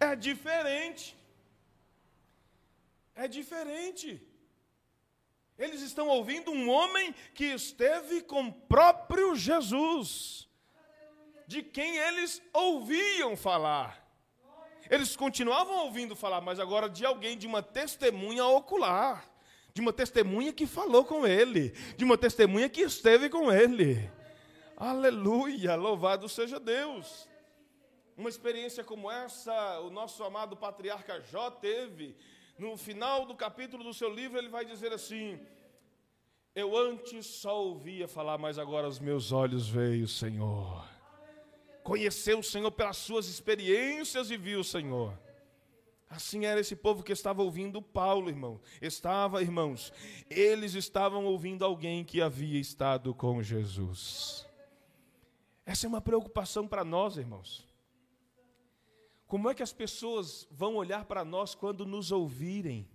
É 0.00 0.16
diferente. 0.16 1.16
É 3.14 3.28
diferente. 3.28 4.20
Eles 5.56 5.82
estão 5.82 6.08
ouvindo 6.08 6.50
um 6.50 6.68
homem 6.68 7.14
que 7.32 7.44
esteve 7.44 8.22
com 8.22 8.48
o 8.48 8.52
próprio 8.52 9.36
Jesus, 9.36 10.48
de 11.46 11.62
quem 11.62 11.96
eles 11.96 12.42
ouviam 12.52 13.36
falar. 13.36 14.04
Eles 14.90 15.14
continuavam 15.14 15.84
ouvindo 15.84 16.16
falar, 16.16 16.40
mas 16.40 16.58
agora 16.58 16.90
de 16.90 17.06
alguém, 17.06 17.38
de 17.38 17.46
uma 17.46 17.62
testemunha 17.62 18.44
ocular 18.46 19.32
de 19.74 19.80
uma 19.80 19.92
testemunha 19.92 20.52
que 20.52 20.66
falou 20.66 21.04
com 21.04 21.26
ele, 21.26 21.70
de 21.96 22.04
uma 22.04 22.16
testemunha 22.16 22.68
que 22.68 22.80
esteve 22.80 23.28
com 23.28 23.50
ele. 23.50 24.08
Aleluia, 24.76 25.74
louvado 25.74 26.28
seja 26.28 26.60
Deus. 26.60 27.28
Uma 28.16 28.28
experiência 28.28 28.84
como 28.84 29.10
essa, 29.10 29.80
o 29.80 29.90
nosso 29.90 30.22
amado 30.22 30.56
patriarca 30.56 31.20
Jó 31.22 31.50
teve. 31.50 32.16
No 32.56 32.76
final 32.76 33.26
do 33.26 33.34
capítulo 33.34 33.82
do 33.82 33.92
seu 33.92 34.08
livro, 34.08 34.38
ele 34.38 34.48
vai 34.48 34.64
dizer 34.64 34.92
assim: 34.92 35.40
Eu 36.54 36.76
antes 36.76 37.26
só 37.26 37.60
ouvia 37.60 38.06
falar, 38.06 38.38
mas 38.38 38.60
agora 38.60 38.86
os 38.86 39.00
meus 39.00 39.32
olhos 39.32 39.68
veem 39.68 40.04
o 40.04 40.08
Senhor. 40.08 40.88
Conheceu 41.82 42.38
o 42.38 42.44
Senhor 42.44 42.70
pelas 42.70 42.96
suas 42.96 43.26
experiências 43.26 44.30
e 44.30 44.36
viu 44.36 44.60
o 44.60 44.64
Senhor. 44.64 45.18
Assim 46.08 46.44
era 46.44 46.60
esse 46.60 46.76
povo 46.76 47.02
que 47.02 47.12
estava 47.12 47.42
ouvindo 47.42 47.82
Paulo, 47.82 48.28
irmão. 48.28 48.60
Estava, 48.80 49.42
irmãos, 49.42 49.92
eles 50.30 50.74
estavam 50.74 51.24
ouvindo 51.24 51.64
alguém 51.64 52.04
que 52.04 52.20
havia 52.20 52.60
estado 52.60 53.14
com 53.14 53.42
Jesus. 53.42 54.46
Essa 55.66 55.86
é 55.86 55.88
uma 55.88 56.00
preocupação 56.00 56.68
para 56.68 56.84
nós, 56.84 57.16
irmãos. 57.16 57.66
Como 59.26 59.48
é 59.50 59.54
que 59.54 59.62
as 59.62 59.72
pessoas 59.72 60.46
vão 60.50 60.76
olhar 60.76 61.06
para 61.06 61.24
nós 61.24 61.54
quando 61.54 61.86
nos 61.86 62.12
ouvirem? 62.12 62.88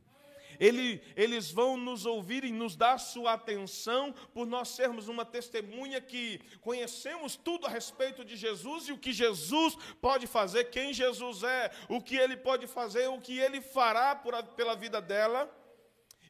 Ele, 0.60 1.02
eles 1.15 1.52
vão 1.52 1.78
nos 1.78 2.06
ouvir 2.06 2.43
e 2.43 2.52
nos 2.52 2.76
dar 2.76 2.98
sua 2.98 3.34
atenção 3.34 4.13
por 4.34 4.45
nós 4.45 4.69
sermos 4.69 5.08
uma 5.08 5.24
testemunha 5.24 6.02
que 6.02 6.39
conhecemos 6.62 7.36
tudo 7.36 7.65
a 7.65 7.69
respeito 7.69 8.26
de 8.26 8.36
Jesus 8.36 8.88
e 8.88 8.91
o 8.91 8.98
que 8.98 9.13
Jesus 9.13 9.76
pode 10.02 10.28
fazer, 10.28 10.65
quem 10.65 10.93
Jesus 10.93 11.43
é, 11.43 11.72
o 11.88 12.02
que 12.02 12.15
ele 12.15 12.36
pode 12.36 12.67
fazer, 12.67 13.08
o 13.08 13.22
que 13.22 13.38
ele 13.39 13.62
fará 13.62 14.15
por, 14.15 14.41
pela 14.56 14.76
vida 14.76 15.02
dela. 15.02 15.50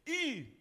E 0.06 0.59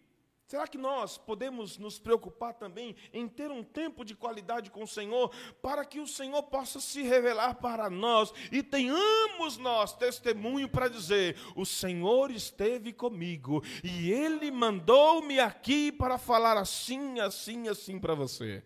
Será 0.49 0.67
que 0.67 0.79
nós 0.79 1.15
podemos 1.15 1.77
nos 1.77 1.99
preocupar 1.99 2.55
também 2.55 2.95
em 3.13 3.27
ter 3.27 3.51
um 3.51 3.63
tempo 3.63 4.03
de 4.03 4.15
qualidade 4.15 4.71
com 4.71 4.81
o 4.81 4.87
Senhor, 4.87 5.31
para 5.61 5.85
que 5.85 5.99
o 5.99 6.07
Senhor 6.07 6.41
possa 6.41 6.79
se 6.79 7.03
revelar 7.03 7.53
para 7.53 7.87
nós 7.87 8.33
e 8.51 8.63
tenhamos 8.63 9.59
nós 9.59 9.93
testemunho 9.93 10.67
para 10.67 10.87
dizer: 10.87 11.37
o 11.55 11.67
Senhor 11.67 12.31
esteve 12.31 12.91
comigo 12.91 13.63
e 13.83 14.11
Ele 14.11 14.49
mandou-me 14.49 15.39
aqui 15.39 15.91
para 15.91 16.17
falar 16.17 16.57
assim, 16.57 17.19
assim, 17.19 17.67
assim 17.67 17.99
para 17.99 18.15
você? 18.15 18.63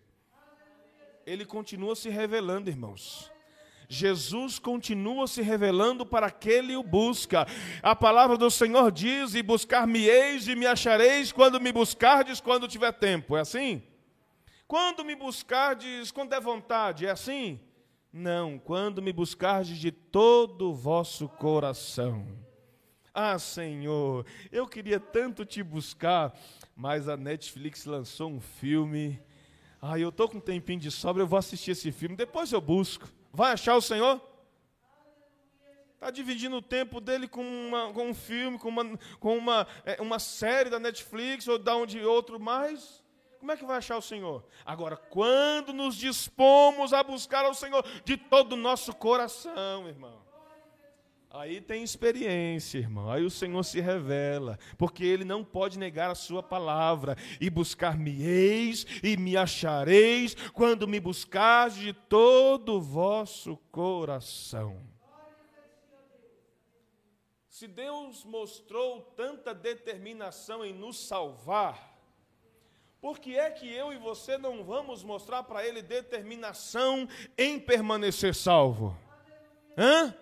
Ele 1.26 1.44
continua 1.44 1.94
se 1.94 2.08
revelando, 2.08 2.70
irmãos. 2.70 3.33
Jesus 3.88 4.58
continua 4.58 5.26
se 5.26 5.42
revelando 5.42 6.04
para 6.06 6.26
aquele 6.26 6.76
o 6.76 6.82
busca. 6.82 7.46
A 7.82 7.94
palavra 7.94 8.36
do 8.36 8.50
Senhor 8.50 8.90
diz: 8.90 9.34
E 9.34 9.42
buscar-me-eis 9.42 10.48
e 10.48 10.56
me 10.56 10.66
achareis 10.66 11.32
quando 11.32 11.60
me 11.60 11.72
buscardes, 11.72 12.40
quando 12.40 12.68
tiver 12.68 12.92
tempo. 12.92 13.36
É 13.36 13.40
assim? 13.40 13.82
Quando 14.66 15.04
me 15.04 15.14
buscardes, 15.14 16.10
quando 16.10 16.30
der 16.30 16.40
vontade. 16.40 17.06
É 17.06 17.10
assim? 17.10 17.60
Não, 18.12 18.58
quando 18.58 19.02
me 19.02 19.12
buscardes 19.12 19.78
de 19.78 19.90
todo 19.90 20.70
o 20.70 20.74
vosso 20.74 21.28
coração. 21.28 22.26
Ah, 23.12 23.38
Senhor, 23.38 24.26
eu 24.50 24.66
queria 24.66 24.98
tanto 24.98 25.44
te 25.44 25.62
buscar, 25.62 26.36
mas 26.74 27.08
a 27.08 27.16
Netflix 27.16 27.84
lançou 27.84 28.30
um 28.30 28.40
filme. 28.40 29.20
Ah, 29.80 29.98
eu 29.98 30.08
estou 30.08 30.28
com 30.28 30.38
um 30.38 30.40
tempinho 30.40 30.80
de 30.80 30.90
sobra, 30.90 31.22
eu 31.22 31.26
vou 31.26 31.38
assistir 31.38 31.72
esse 31.72 31.92
filme, 31.92 32.16
depois 32.16 32.50
eu 32.50 32.60
busco. 32.60 33.08
Vai 33.34 33.52
achar 33.52 33.74
o 33.74 33.82
Senhor? 33.82 34.20
Está 35.94 36.08
dividindo 36.08 36.56
o 36.56 36.62
tempo 36.62 37.00
dele 37.00 37.26
com, 37.26 37.42
uma, 37.42 37.92
com 37.92 38.10
um 38.10 38.14
filme, 38.14 38.58
com, 38.60 38.68
uma, 38.68 38.96
com 39.18 39.36
uma, 39.36 39.66
é, 39.84 40.00
uma 40.00 40.20
série 40.20 40.70
da 40.70 40.78
Netflix 40.78 41.48
ou 41.48 41.58
da 41.58 41.74
onde 41.74 42.04
outro 42.04 42.38
mais. 42.38 43.02
Como 43.40 43.50
é 43.50 43.56
que 43.56 43.64
vai 43.64 43.78
achar 43.78 43.96
o 43.96 44.02
Senhor? 44.02 44.44
Agora, 44.64 44.96
quando 44.96 45.72
nos 45.72 45.96
dispomos 45.96 46.92
a 46.92 47.02
buscar 47.02 47.44
ao 47.44 47.54
Senhor 47.54 47.84
de 48.04 48.16
todo 48.16 48.52
o 48.52 48.56
nosso 48.56 48.94
coração, 48.94 49.88
irmão. 49.88 50.23
Aí 51.36 51.60
tem 51.60 51.82
experiência, 51.82 52.78
irmão. 52.78 53.10
Aí 53.10 53.24
o 53.24 53.30
Senhor 53.30 53.64
se 53.64 53.80
revela, 53.80 54.56
porque 54.78 55.04
ele 55.04 55.24
não 55.24 55.42
pode 55.42 55.80
negar 55.80 56.08
a 56.08 56.14
sua 56.14 56.44
palavra. 56.44 57.16
E 57.40 57.50
buscar-me-eis 57.50 58.86
e 59.02 59.16
me 59.16 59.36
achareis 59.36 60.36
quando 60.52 60.86
me 60.86 61.00
buscardes 61.00 61.80
de 61.80 61.92
todo 61.92 62.76
o 62.76 62.80
vosso 62.80 63.56
coração. 63.72 64.80
Se 67.48 67.66
Deus 67.66 68.24
mostrou 68.24 69.00
tanta 69.16 69.52
determinação 69.52 70.64
em 70.64 70.72
nos 70.72 71.00
salvar, 71.00 71.98
por 73.00 73.18
que 73.18 73.36
é 73.36 73.50
que 73.50 73.68
eu 73.68 73.92
e 73.92 73.98
você 73.98 74.38
não 74.38 74.62
vamos 74.62 75.02
mostrar 75.02 75.42
para 75.42 75.66
Ele 75.66 75.82
determinação 75.82 77.08
em 77.36 77.58
permanecer 77.58 78.36
salvo? 78.36 78.96
Hã? 79.76 80.14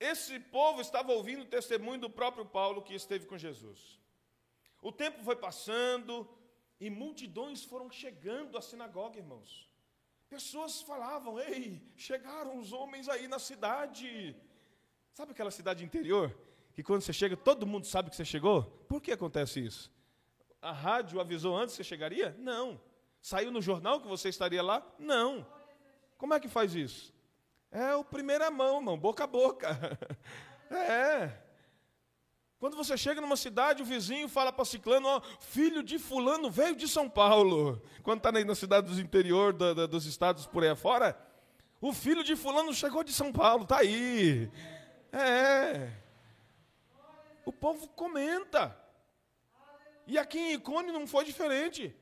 Esse 0.00 0.40
povo 0.40 0.80
estava 0.80 1.12
ouvindo 1.12 1.42
o 1.42 1.52
testemunho 1.56 2.00
do 2.00 2.08
próprio 2.08 2.46
Paulo 2.46 2.80
que 2.80 2.94
esteve 2.94 3.26
com 3.26 3.36
Jesus. 3.36 4.00
O 4.80 4.90
tempo 4.90 5.22
foi 5.22 5.36
passando 5.36 6.26
e 6.80 6.88
multidões 6.88 7.62
foram 7.62 7.90
chegando 7.90 8.56
à 8.56 8.62
sinagoga, 8.62 9.18
irmãos. 9.18 9.70
Pessoas 10.30 10.80
falavam: 10.80 11.38
Ei, 11.38 11.82
chegaram 11.96 12.58
os 12.58 12.72
homens 12.72 13.10
aí 13.10 13.28
na 13.28 13.38
cidade. 13.38 14.34
Sabe 15.12 15.32
aquela 15.32 15.50
cidade 15.50 15.84
interior? 15.84 16.34
Que 16.72 16.82
quando 16.82 17.02
você 17.02 17.12
chega, 17.12 17.36
todo 17.36 17.66
mundo 17.66 17.84
sabe 17.86 18.08
que 18.08 18.16
você 18.16 18.24
chegou? 18.24 18.62
Por 18.88 19.02
que 19.02 19.12
acontece 19.12 19.60
isso? 19.60 19.92
A 20.62 20.72
rádio 20.72 21.20
avisou 21.20 21.54
antes 21.54 21.76
que 21.76 21.82
você 21.82 21.88
chegaria? 21.88 22.34
Não. 22.38 22.80
Saiu 23.20 23.50
no 23.50 23.60
jornal 23.60 24.00
que 24.00 24.08
você 24.08 24.30
estaria 24.30 24.62
lá? 24.62 24.86
Não. 24.98 25.46
Como 26.16 26.32
é 26.32 26.40
que 26.40 26.48
faz 26.48 26.74
isso? 26.74 27.12
É 27.70 27.94
o 27.94 28.04
primeira 28.04 28.50
mão, 28.50 28.78
irmão, 28.78 28.98
boca 28.98 29.24
a 29.24 29.26
boca. 29.26 29.68
É. 30.72 31.36
Quando 32.60 32.76
você 32.76 32.96
chega 32.96 33.20
numa 33.20 33.36
cidade, 33.36 33.82
o 33.82 33.84
vizinho 33.84 34.28
fala 34.28 34.52
para 34.52 34.64
ciclano, 34.64 35.08
ó, 35.08 35.20
filho 35.40 35.82
de 35.82 35.98
fulano 35.98 36.48
veio 36.48 36.76
de 36.76 36.86
São 36.86 37.10
Paulo. 37.10 37.82
Quando 38.04 38.18
está 38.18 38.30
na 38.30 38.54
cidade 38.54 38.86
dos 38.86 39.00
interior 39.00 39.52
dos 39.52 40.06
estados 40.06 40.46
por 40.46 40.62
aí 40.62 40.68
afora, 40.68 41.18
o 41.80 41.92
filho 41.92 42.22
de 42.22 42.36
fulano 42.36 42.72
chegou 42.72 43.02
de 43.02 43.12
São 43.12 43.32
Paulo, 43.32 43.64
está 43.64 43.78
aí. 43.78 44.48
É. 45.12 45.90
O 47.44 47.52
povo 47.52 47.88
comenta. 47.88 48.78
E 50.06 50.18
aqui 50.18 50.38
em 50.38 50.52
Icone 50.52 50.92
não 50.92 51.06
foi 51.06 51.24
diferente. 51.24 51.96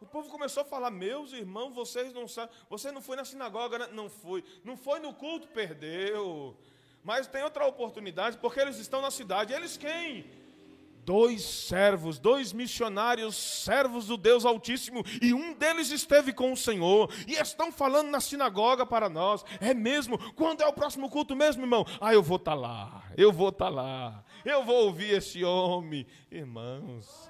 O 0.00 0.06
povo 0.06 0.28
começou 0.28 0.62
a 0.62 0.66
falar: 0.66 0.90
Meus 0.90 1.32
irmãos, 1.32 1.74
vocês 1.74 2.12
não 2.12 2.28
sabem. 2.28 2.54
Você 2.70 2.92
não 2.92 3.02
foi 3.02 3.16
na 3.16 3.24
sinagoga? 3.24 3.78
Né? 3.78 3.88
Não 3.92 4.08
foi. 4.08 4.44
Não 4.64 4.76
foi 4.76 5.00
no 5.00 5.12
culto? 5.12 5.48
Perdeu. 5.48 6.56
Mas 7.02 7.26
tem 7.26 7.42
outra 7.42 7.66
oportunidade, 7.66 8.38
porque 8.38 8.60
eles 8.60 8.78
estão 8.78 9.00
na 9.00 9.10
cidade. 9.10 9.52
Eles 9.52 9.76
quem? 9.76 10.30
Dois 11.04 11.42
servos, 11.42 12.18
dois 12.18 12.52
missionários, 12.52 13.34
servos 13.34 14.08
do 14.08 14.16
Deus 14.18 14.44
Altíssimo, 14.44 15.02
e 15.22 15.32
um 15.32 15.54
deles 15.54 15.90
esteve 15.90 16.34
com 16.34 16.52
o 16.52 16.56
Senhor, 16.56 17.10
e 17.26 17.32
estão 17.32 17.72
falando 17.72 18.10
na 18.10 18.20
sinagoga 18.20 18.84
para 18.84 19.08
nós. 19.08 19.42
É 19.58 19.72
mesmo? 19.72 20.18
Quando 20.34 20.60
é 20.60 20.66
o 20.66 20.72
próximo 20.72 21.08
culto 21.08 21.34
mesmo, 21.34 21.62
irmão? 21.62 21.86
Ah, 21.98 22.12
eu 22.12 22.22
vou 22.22 22.36
estar 22.36 22.50
tá 22.50 22.54
lá, 22.54 23.04
eu 23.16 23.32
vou 23.32 23.48
estar 23.48 23.64
tá 23.66 23.70
lá, 23.70 24.24
eu 24.44 24.62
vou 24.62 24.84
ouvir 24.84 25.14
esse 25.14 25.42
homem. 25.42 26.06
Irmãos, 26.30 27.27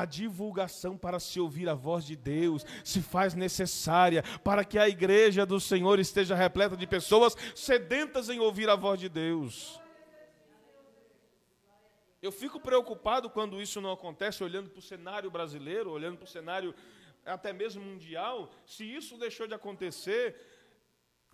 a 0.00 0.04
divulgação 0.04 0.96
para 0.96 1.20
se 1.20 1.38
ouvir 1.40 1.68
a 1.68 1.74
voz 1.74 2.04
de 2.04 2.16
Deus 2.16 2.64
se 2.84 3.00
faz 3.02 3.34
necessária 3.34 4.22
para 4.42 4.64
que 4.64 4.78
a 4.78 4.88
igreja 4.88 5.44
do 5.44 5.60
Senhor 5.60 5.98
esteja 5.98 6.34
repleta 6.34 6.76
de 6.76 6.86
pessoas 6.86 7.36
sedentas 7.54 8.28
em 8.28 8.38
ouvir 8.40 8.68
a 8.68 8.76
voz 8.76 8.98
de 8.98 9.08
Deus. 9.08 9.80
Eu 12.22 12.30
fico 12.30 12.60
preocupado 12.60 13.28
quando 13.28 13.60
isso 13.60 13.80
não 13.80 13.90
acontece, 13.90 14.44
olhando 14.44 14.70
para 14.70 14.78
o 14.78 14.82
cenário 14.82 15.30
brasileiro, 15.30 15.90
olhando 15.90 16.18
para 16.18 16.24
o 16.24 16.28
cenário 16.28 16.72
até 17.26 17.52
mesmo 17.52 17.82
mundial, 17.82 18.50
se 18.64 18.84
isso 18.84 19.16
deixou 19.16 19.46
de 19.46 19.54
acontecer, 19.54 20.36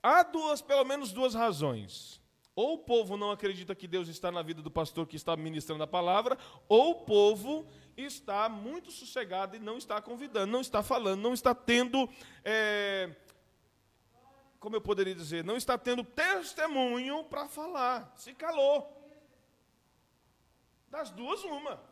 há 0.03 0.23
duas, 0.23 0.63
pelo 0.63 0.85
menos 0.85 1.13
duas 1.13 1.35
razões. 1.35 2.21
Ou 2.55 2.75
o 2.75 2.79
povo 2.79 3.17
não 3.17 3.31
acredita 3.31 3.75
que 3.75 3.87
Deus 3.87 4.09
está 4.09 4.33
na 4.33 4.43
vida 4.43 4.61
do 4.61 4.71
pastor 4.71 5.07
que 5.07 5.15
está 5.15 5.37
ministrando 5.37 5.83
a 5.83 5.87
palavra, 5.87 6.37
ou 6.69 6.91
o 6.91 6.95
povo 7.05 7.67
está 8.05 8.49
muito 8.49 8.91
sossegado 8.91 9.57
e 9.57 9.59
não 9.59 9.77
está 9.77 10.01
convidando, 10.01 10.53
não 10.53 10.61
está 10.61 10.83
falando, 10.83 11.21
não 11.21 11.35
está 11.35 11.55
tendo, 11.55 12.09
é, 12.45 13.15
como 14.61 14.77
eu 14.77 14.81
poderia 14.81 15.15
dizer, 15.15 15.45
não 15.45 15.57
está 15.57 15.77
tendo 15.77 16.05
testemunho 16.05 17.25
para 17.25 17.49
falar, 17.49 18.13
se 18.17 18.33
calou. 18.35 18.95
Das 20.89 21.11
duas, 21.11 21.43
uma. 21.45 21.83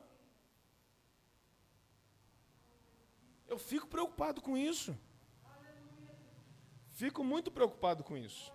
Eu 3.49 3.59
fico 3.59 3.87
preocupado 3.87 4.41
com 4.41 4.57
isso. 4.57 4.97
Fico 6.93 7.23
muito 7.23 7.51
preocupado 7.51 8.03
com 8.03 8.17
isso. 8.17 8.53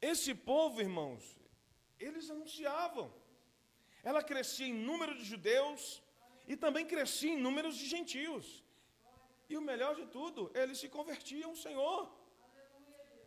Esse 0.00 0.34
povo, 0.34 0.80
irmãos, 0.80 1.38
eles 1.98 2.28
anunciavam. 2.28 3.21
Ela 4.02 4.22
crescia 4.22 4.66
em 4.66 4.74
número 4.74 5.14
de 5.14 5.24
judeus 5.24 6.02
e 6.46 6.56
também 6.56 6.84
crescia 6.84 7.32
em 7.32 7.38
números 7.38 7.76
de 7.76 7.86
gentios. 7.86 8.64
E 9.48 9.56
o 9.56 9.60
melhor 9.60 9.94
de 9.94 10.06
tudo, 10.06 10.50
eles 10.54 10.78
se 10.78 10.88
convertiam 10.88 11.50
ao 11.50 11.56
Senhor. 11.56 12.10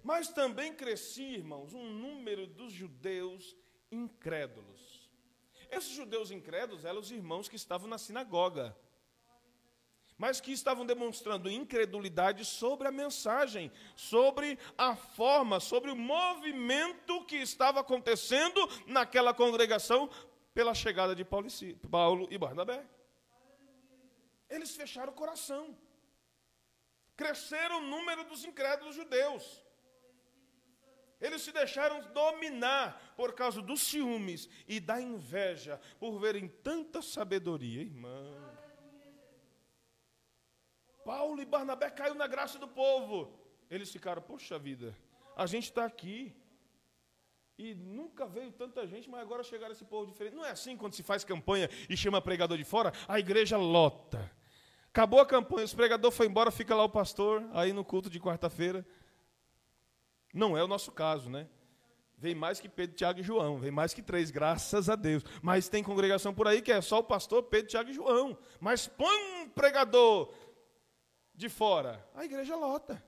Mas 0.03 0.27
também 0.27 0.73
crescia, 0.73 1.37
irmãos, 1.37 1.73
um 1.73 1.85
número 1.85 2.45
dos 2.45 2.71
judeus 2.71 3.55
incrédulos. 3.91 5.09
Esses 5.69 5.91
judeus 5.91 6.29
incrédulos 6.29 6.85
eram 6.85 6.99
os 6.99 7.11
irmãos 7.11 7.47
que 7.47 7.55
estavam 7.55 7.87
na 7.87 7.97
sinagoga 7.97 8.75
mas 10.17 10.39
que 10.39 10.51
estavam 10.51 10.85
demonstrando 10.85 11.51
incredulidade 11.51 12.45
sobre 12.45 12.87
a 12.87 12.91
mensagem, 12.91 13.71
sobre 13.95 14.57
a 14.77 14.95
forma, 14.95 15.59
sobre 15.59 15.91
o 15.91 15.95
movimento 15.95 17.25
que 17.25 17.35
estava 17.35 17.81
acontecendo 17.81 18.65
naquela 18.87 19.33
congregação 19.33 20.09
pela 20.55 20.73
chegada 20.73 21.13
de 21.13 21.25
Paulo 21.25 22.27
e 22.31 22.37
Barnabé. 22.37 22.81
Eles 24.49 24.73
fecharam 24.73 25.11
o 25.11 25.15
coração. 25.15 25.77
Cresceram 27.17 27.79
o 27.79 27.87
número 27.87 28.23
dos 28.23 28.45
incrédulos 28.45 28.95
judeus. 28.95 29.61
Eles 31.19 31.41
se 31.41 31.51
deixaram 31.51 32.01
dominar 32.13 33.13
por 33.17 33.33
causa 33.33 33.61
dos 33.61 33.81
ciúmes 33.81 34.49
e 34.67 34.79
da 34.79 34.99
inveja, 34.99 35.79
por 35.99 36.19
verem 36.19 36.47
tanta 36.47 37.01
sabedoria, 37.01 37.81
irmão. 37.81 38.33
Paulo 41.03 41.41
e 41.41 41.45
Barnabé 41.45 41.89
caiu 41.89 42.15
na 42.15 42.27
graça 42.27 42.57
do 42.57 42.67
povo. 42.67 43.37
Eles 43.69 43.91
ficaram, 43.91 44.21
poxa 44.21 44.57
vida, 44.57 44.95
a 45.35 45.45
gente 45.45 45.65
está 45.65 45.83
aqui. 45.85 46.33
E 47.57 47.73
nunca 47.73 48.25
veio 48.25 48.51
tanta 48.51 48.85
gente, 48.85 49.09
mas 49.09 49.21
agora 49.21 49.41
chegaram 49.41 49.71
esse 49.71 49.85
povo 49.85 50.05
diferente. 50.05 50.35
Não 50.35 50.45
é 50.45 50.51
assim 50.51 50.75
quando 50.75 50.93
se 50.93 51.03
faz 51.03 51.23
campanha 51.23 51.69
e 51.89 51.95
chama 51.95 52.21
pregador 52.21 52.57
de 52.57 52.65
fora? 52.65 52.91
A 53.07 53.17
igreja 53.17 53.57
lota. 53.57 54.29
Acabou 54.89 55.19
a 55.19 55.25
campanha, 55.25 55.65
o 55.65 55.75
pregador 55.75 56.11
foi 56.11 56.25
embora, 56.25 56.51
fica 56.51 56.75
lá 56.75 56.83
o 56.83 56.89
pastor, 56.89 57.45
aí 57.53 57.71
no 57.71 57.83
culto 57.83 58.09
de 58.09 58.19
quarta-feira. 58.19 58.85
Não 60.33 60.57
é 60.57 60.63
o 60.63 60.67
nosso 60.67 60.91
caso, 60.91 61.29
né? 61.29 61.47
Vem 62.17 62.35
mais 62.35 62.59
que 62.59 62.69
Pedro, 62.69 62.95
Tiago 62.95 63.19
e 63.19 63.23
João, 63.23 63.57
vem 63.57 63.71
mais 63.71 63.93
que 63.93 64.01
três, 64.01 64.31
graças 64.31 64.89
a 64.89 64.95
Deus. 64.95 65.23
Mas 65.41 65.69
tem 65.69 65.83
congregação 65.83 66.33
por 66.33 66.47
aí 66.47 66.61
que 66.61 66.71
é 66.71 66.81
só 66.81 66.99
o 66.99 67.03
pastor, 67.03 67.43
Pedro, 67.43 67.69
Tiago 67.69 67.89
e 67.89 67.93
João. 67.93 68.37
Mas 68.59 68.87
põe 68.87 69.43
um 69.43 69.49
pregador 69.49 70.33
de 71.33 71.49
fora, 71.49 72.05
a 72.13 72.23
igreja 72.23 72.55
lota. 72.55 73.03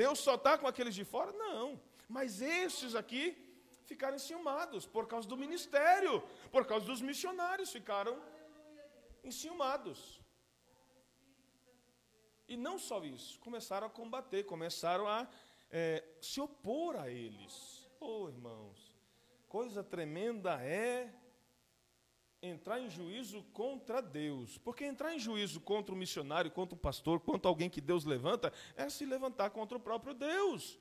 Deus 0.00 0.18
só 0.26 0.34
está 0.36 0.52
com 0.56 0.66
aqueles 0.68 0.94
de 0.94 1.04
fora? 1.12 1.32
Não. 1.32 1.80
Mas 2.16 2.40
esses 2.40 2.94
aqui 2.94 3.24
ficaram 3.90 4.16
enciumados 4.20 4.86
por 4.86 5.04
causa 5.12 5.26
do 5.32 5.36
ministério, 5.44 6.22
por 6.52 6.64
causa 6.70 6.86
dos 6.86 7.00
missionários, 7.00 7.72
ficaram 7.78 8.14
enciumados. 9.24 10.20
E 12.46 12.56
não 12.56 12.78
só 12.78 12.98
isso, 13.04 13.40
começaram 13.40 13.88
a 13.88 13.90
combater, 13.90 14.44
começaram 14.44 15.08
a 15.08 15.28
é, 15.68 16.04
se 16.20 16.40
opor 16.40 16.94
a 16.96 17.10
eles. 17.10 17.54
Oh, 17.98 18.28
irmãos, 18.28 18.78
coisa 19.48 19.82
tremenda 19.82 20.62
é 20.62 21.12
entrar 22.42 22.80
em 22.80 22.88
juízo 22.88 23.42
contra 23.52 24.00
Deus. 24.00 24.58
Porque 24.58 24.84
entrar 24.84 25.14
em 25.14 25.18
juízo 25.18 25.60
contra 25.60 25.94
o 25.94 25.98
missionário, 25.98 26.50
contra 26.50 26.74
o 26.74 26.78
pastor, 26.78 27.20
contra 27.20 27.48
alguém 27.48 27.68
que 27.68 27.80
Deus 27.80 28.04
levanta, 28.04 28.52
é 28.76 28.88
se 28.88 29.04
levantar 29.04 29.50
contra 29.50 29.76
o 29.76 29.80
próprio 29.80 30.14
Deus. 30.14 30.78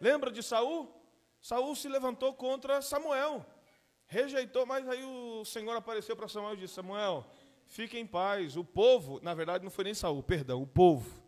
Lembra 0.00 0.30
de 0.30 0.42
Saul? 0.42 0.88
Saul 1.40 1.74
se 1.74 1.88
levantou 1.88 2.32
contra 2.34 2.80
Samuel. 2.82 3.44
Rejeitou, 4.06 4.66
mas 4.66 4.88
aí 4.88 5.04
o 5.04 5.44
Senhor 5.44 5.76
apareceu 5.76 6.16
para 6.16 6.28
Samuel 6.28 6.54
e 6.54 6.58
disse: 6.58 6.74
Samuel, 6.74 7.24
fique 7.66 7.98
em 7.98 8.06
paz. 8.06 8.56
O 8.56 8.64
povo, 8.64 9.20
na 9.22 9.34
verdade 9.34 9.64
não 9.64 9.70
foi 9.70 9.84
nem 9.84 9.94
Saul, 9.94 10.22
perdão, 10.22 10.62
o 10.62 10.66
povo. 10.66 11.20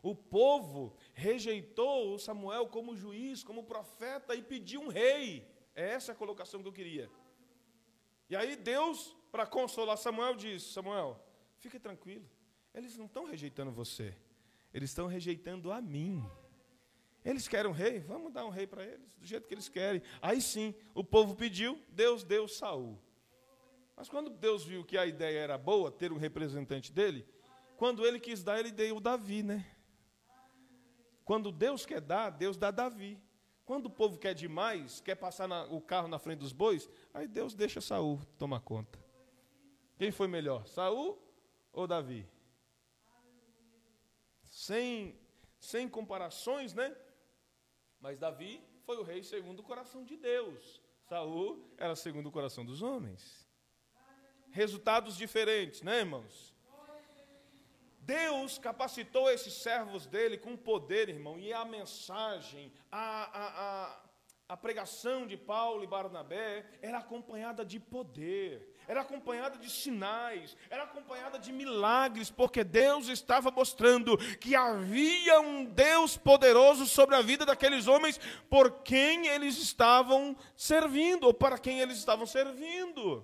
O 0.00 0.14
povo 0.14 0.94
rejeitou 1.12 2.18
Samuel 2.18 2.68
como 2.68 2.94
juiz, 2.94 3.42
como 3.42 3.64
profeta 3.64 4.34
e 4.34 4.42
pediu 4.42 4.80
um 4.80 4.88
rei. 4.88 5.46
É 5.74 5.90
essa 5.90 6.12
a 6.12 6.14
colocação 6.14 6.62
que 6.62 6.68
eu 6.68 6.72
queria. 6.72 7.10
E 8.28 8.36
aí 8.36 8.56
Deus, 8.56 9.16
para 9.32 9.46
consolar 9.46 9.96
Samuel, 9.96 10.34
diz: 10.34 10.62
Samuel, 10.62 11.20
fique 11.58 11.78
tranquilo. 11.78 12.28
Eles 12.74 12.96
não 12.96 13.06
estão 13.06 13.24
rejeitando 13.24 13.72
você. 13.72 14.14
Eles 14.72 14.90
estão 14.90 15.06
rejeitando 15.06 15.72
a 15.72 15.80
mim. 15.80 16.24
Eles 17.24 17.48
querem 17.48 17.70
um 17.70 17.74
rei? 17.74 18.00
Vamos 18.00 18.32
dar 18.32 18.44
um 18.44 18.50
rei 18.50 18.66
para 18.66 18.84
eles, 18.84 19.14
do 19.16 19.26
jeito 19.26 19.48
que 19.48 19.54
eles 19.54 19.68
querem. 19.68 20.02
Aí 20.22 20.40
sim, 20.40 20.74
o 20.94 21.02
povo 21.02 21.34
pediu, 21.34 21.82
Deus 21.88 22.22
deu 22.22 22.46
Saul. 22.46 22.98
Mas 23.96 24.08
quando 24.08 24.30
Deus 24.30 24.64
viu 24.64 24.84
que 24.84 24.96
a 24.96 25.04
ideia 25.04 25.40
era 25.40 25.58
boa, 25.58 25.90
ter 25.90 26.12
um 26.12 26.16
representante 26.16 26.92
dele, 26.92 27.26
quando 27.76 28.06
ele 28.06 28.20
quis 28.20 28.42
dar, 28.42 28.58
ele 28.58 28.70
deu 28.70 29.00
Davi, 29.00 29.42
né? 29.42 29.66
Quando 31.24 31.50
Deus 31.50 31.84
quer 31.84 32.00
dar, 32.00 32.30
Deus 32.30 32.56
dá 32.56 32.70
Davi. 32.70 33.20
Quando 33.68 33.84
o 33.84 33.90
povo 33.90 34.16
quer 34.16 34.32
demais, 34.32 35.02
quer 35.02 35.14
passar 35.14 35.46
na, 35.46 35.66
o 35.66 35.78
carro 35.78 36.08
na 36.08 36.18
frente 36.18 36.38
dos 36.38 36.54
bois, 36.54 36.88
aí 37.12 37.28
Deus 37.28 37.54
deixa 37.54 37.82
Saul 37.82 38.18
tomar 38.38 38.60
conta. 38.60 38.98
Quem 39.98 40.10
foi 40.10 40.26
melhor, 40.26 40.66
Saul 40.66 41.22
ou 41.70 41.86
Davi? 41.86 42.26
Sem, 44.42 45.20
sem 45.60 45.86
comparações, 45.86 46.72
né? 46.72 46.96
Mas 48.00 48.18
Davi 48.18 48.64
foi 48.86 48.96
o 48.96 49.02
rei 49.02 49.22
segundo 49.22 49.60
o 49.60 49.62
coração 49.62 50.02
de 50.02 50.16
Deus. 50.16 50.80
Saul 51.06 51.70
era 51.76 51.94
segundo 51.94 52.30
o 52.30 52.32
coração 52.32 52.64
dos 52.64 52.80
homens. 52.80 53.46
Resultados 54.50 55.14
diferentes, 55.14 55.82
né, 55.82 55.98
irmãos? 55.98 56.56
Deus 58.08 58.56
capacitou 58.56 59.30
esses 59.30 59.52
servos 59.52 60.06
dele 60.06 60.38
com 60.38 60.56
poder, 60.56 61.10
irmão, 61.10 61.38
e 61.38 61.52
a 61.52 61.62
mensagem, 61.66 62.72
a, 62.90 63.00
a, 63.00 63.48
a, 63.66 64.00
a 64.48 64.56
pregação 64.56 65.26
de 65.26 65.36
Paulo 65.36 65.84
e 65.84 65.86
Barnabé 65.86 66.64
era 66.80 66.96
acompanhada 66.96 67.66
de 67.66 67.78
poder, 67.78 68.74
era 68.88 69.02
acompanhada 69.02 69.58
de 69.58 69.68
sinais, 69.68 70.56
era 70.70 70.84
acompanhada 70.84 71.38
de 71.38 71.52
milagres, 71.52 72.30
porque 72.30 72.64
Deus 72.64 73.08
estava 73.08 73.50
mostrando 73.50 74.16
que 74.38 74.56
havia 74.56 75.42
um 75.42 75.66
Deus 75.66 76.16
poderoso 76.16 76.86
sobre 76.86 77.14
a 77.14 77.20
vida 77.20 77.44
daqueles 77.44 77.86
homens 77.86 78.18
por 78.48 78.80
quem 78.84 79.26
eles 79.26 79.58
estavam 79.58 80.34
servindo, 80.56 81.24
ou 81.24 81.34
para 81.34 81.58
quem 81.58 81.80
eles 81.80 81.98
estavam 81.98 82.24
servindo. 82.24 83.22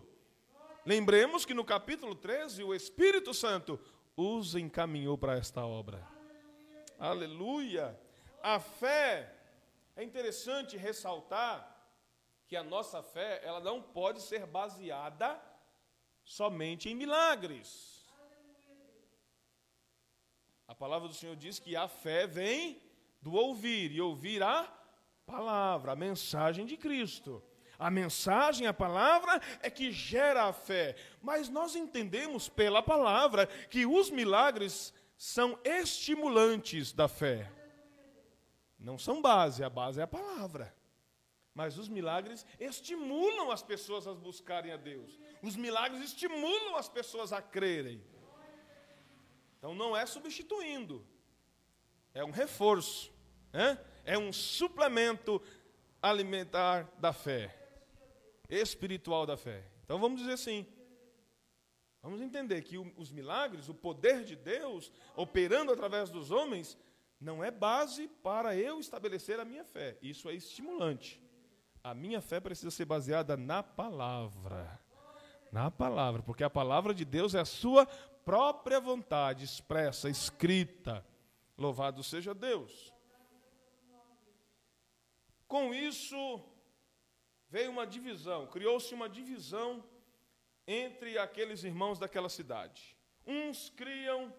Lembremos 0.85 1.47
que 1.47 1.55
no 1.55 1.65
capítulo 1.65 2.15
13, 2.15 2.63
o 2.63 2.75
Espírito 2.75 3.33
Santo 3.33 3.81
os 4.17 4.55
encaminhou 4.55 5.19
para 5.19 5.37
esta 5.37 5.65
obra. 5.65 6.07
Aleluia! 6.99 7.99
A 8.43 8.61
fé, 8.61 9.35
é 9.97 10.05
interessante 10.05 10.77
ressaltar 10.77 11.71
que 12.47 12.57
a 12.57 12.63
nossa 12.63 13.03
fé, 13.03 13.41
ela 13.43 13.61
não 13.61 13.81
pode 13.81 14.21
ser 14.21 14.47
baseada 14.47 15.41
somente 16.23 16.89
em 16.89 16.95
milagres. 16.95 18.05
A 20.67 20.75
palavra 20.75 21.09
do 21.09 21.15
Senhor 21.15 21.37
diz 21.37 21.59
que 21.59 21.77
a 21.77 21.89
fé 21.89 22.27
vem 22.27 22.81
do 23.21 23.33
ouvir, 23.33 23.91
e 23.93 24.01
ouvir 24.01 24.43
a 24.43 24.71
palavra, 25.27 25.93
a 25.93 25.97
mensagem 25.97 26.67
de 26.67 26.77
Cristo. 26.77 27.43
A 27.79 27.91
mensagem, 27.91 28.67
a 28.67 28.75
palavra 28.75 29.41
é 29.61 29.69
que 29.69 29.91
gera 29.91 30.45
a 30.45 30.53
fé. 30.53 30.97
Mas 31.21 31.49
nós 31.49 31.75
entendemos 31.75 32.49
pela 32.49 32.83
palavra 32.83 33.47
que 33.47 33.85
os 33.85 34.11
milagres 34.11 34.93
são 35.17 35.59
estimulantes 35.65 36.93
da 36.93 37.09
fé. 37.09 37.51
Não 38.79 38.99
são 38.99 39.21
base, 39.21 39.65
a 39.65 39.71
base 39.71 40.01
é 40.01 40.05
a 40.05 40.09
palavra. 40.09 40.75
Mas 41.55 41.79
os 41.79 41.89
milagres 41.89 42.45
estimulam 42.59 43.51
as 43.51 43.63
pessoas 43.63 44.07
a 44.07 44.15
buscarem 44.15 44.73
a 44.73 44.77
Deus. 44.77 45.19
Os 45.43 45.57
milagres 45.57 46.03
estimulam 46.03 46.77
as 46.77 46.89
pessoas 46.89 47.33
a 47.33 47.41
crerem. 47.41 48.03
Então 49.59 49.75
não 49.75 49.97
é 49.97 50.05
substituindo, 50.05 51.07
é 52.13 52.23
um 52.23 52.31
reforço, 52.31 53.11
é 54.05 54.19
um 54.19 54.31
suplemento 54.31 55.41
alimentar 56.03 56.87
da 56.99 57.15
fé 57.15 57.64
espiritual 58.49 59.27
da 59.27 59.37
fé. 59.37 59.65
Então 59.85 59.99
vamos 59.99 60.21
dizer 60.21 60.33
assim. 60.33 60.67
Vamos 62.03 62.21
entender 62.21 62.61
que 62.63 62.77
os 62.77 63.11
milagres, 63.11 63.69
o 63.69 63.75
poder 63.75 64.25
de 64.25 64.37
Deus 64.37 64.93
operando 65.17 65.73
através 65.73 66.11
dos 66.11 66.31
homens, 66.31 66.77
não 67.19 67.43
é 67.43 67.51
base 67.51 68.09
para 68.23 68.55
eu 68.55 68.79
estabelecer 68.79 69.41
a 69.41 69.45
minha 69.45 69.65
fé. 69.65 69.97
Isso 70.03 70.29
é 70.29 70.35
estimulante. 70.35 71.23
A 71.83 71.95
minha 71.95 72.21
fé 72.21 72.41
precisa 72.41 72.71
ser 72.71 72.85
baseada 72.85 73.37
na 73.37 73.63
palavra. 73.63 74.79
Na 75.51 75.71
palavra, 75.71 76.23
porque 76.23 76.45
a 76.45 76.51
palavra 76.51 76.93
de 76.93 77.05
Deus 77.05 77.35
é 77.35 77.41
a 77.41 77.45
sua 77.45 77.87
própria 77.87 78.81
vontade 78.81 79.45
expressa, 79.45 80.11
escrita. 80.11 81.07
Louvado 81.57 82.03
seja 82.03 82.35
Deus. 82.35 82.93
Com 85.47 85.73
isso, 85.73 86.41
veio 87.55 87.71
uma 87.71 87.87
divisão, 87.87 88.49
criou-se 88.49 88.93
uma 88.93 89.09
divisão 89.09 89.71
entre 90.67 91.17
aqueles 91.17 91.63
irmãos 91.63 92.01
daquela 92.01 92.29
cidade. 92.29 92.97
Uns 93.25 93.71
criam, 93.71 94.35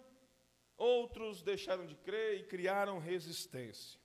outros 0.76 1.42
deixaram 1.42 1.86
de 1.86 1.94
crer 1.94 2.40
e 2.40 2.44
criaram 2.44 2.98
resistência. 2.98 3.98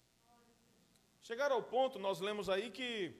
Chegaram 1.21 1.58
ao 1.58 1.63
ponto, 1.63 2.00
nós 2.00 2.21
lemos 2.21 2.47
aí 2.50 2.71
que 2.71 3.13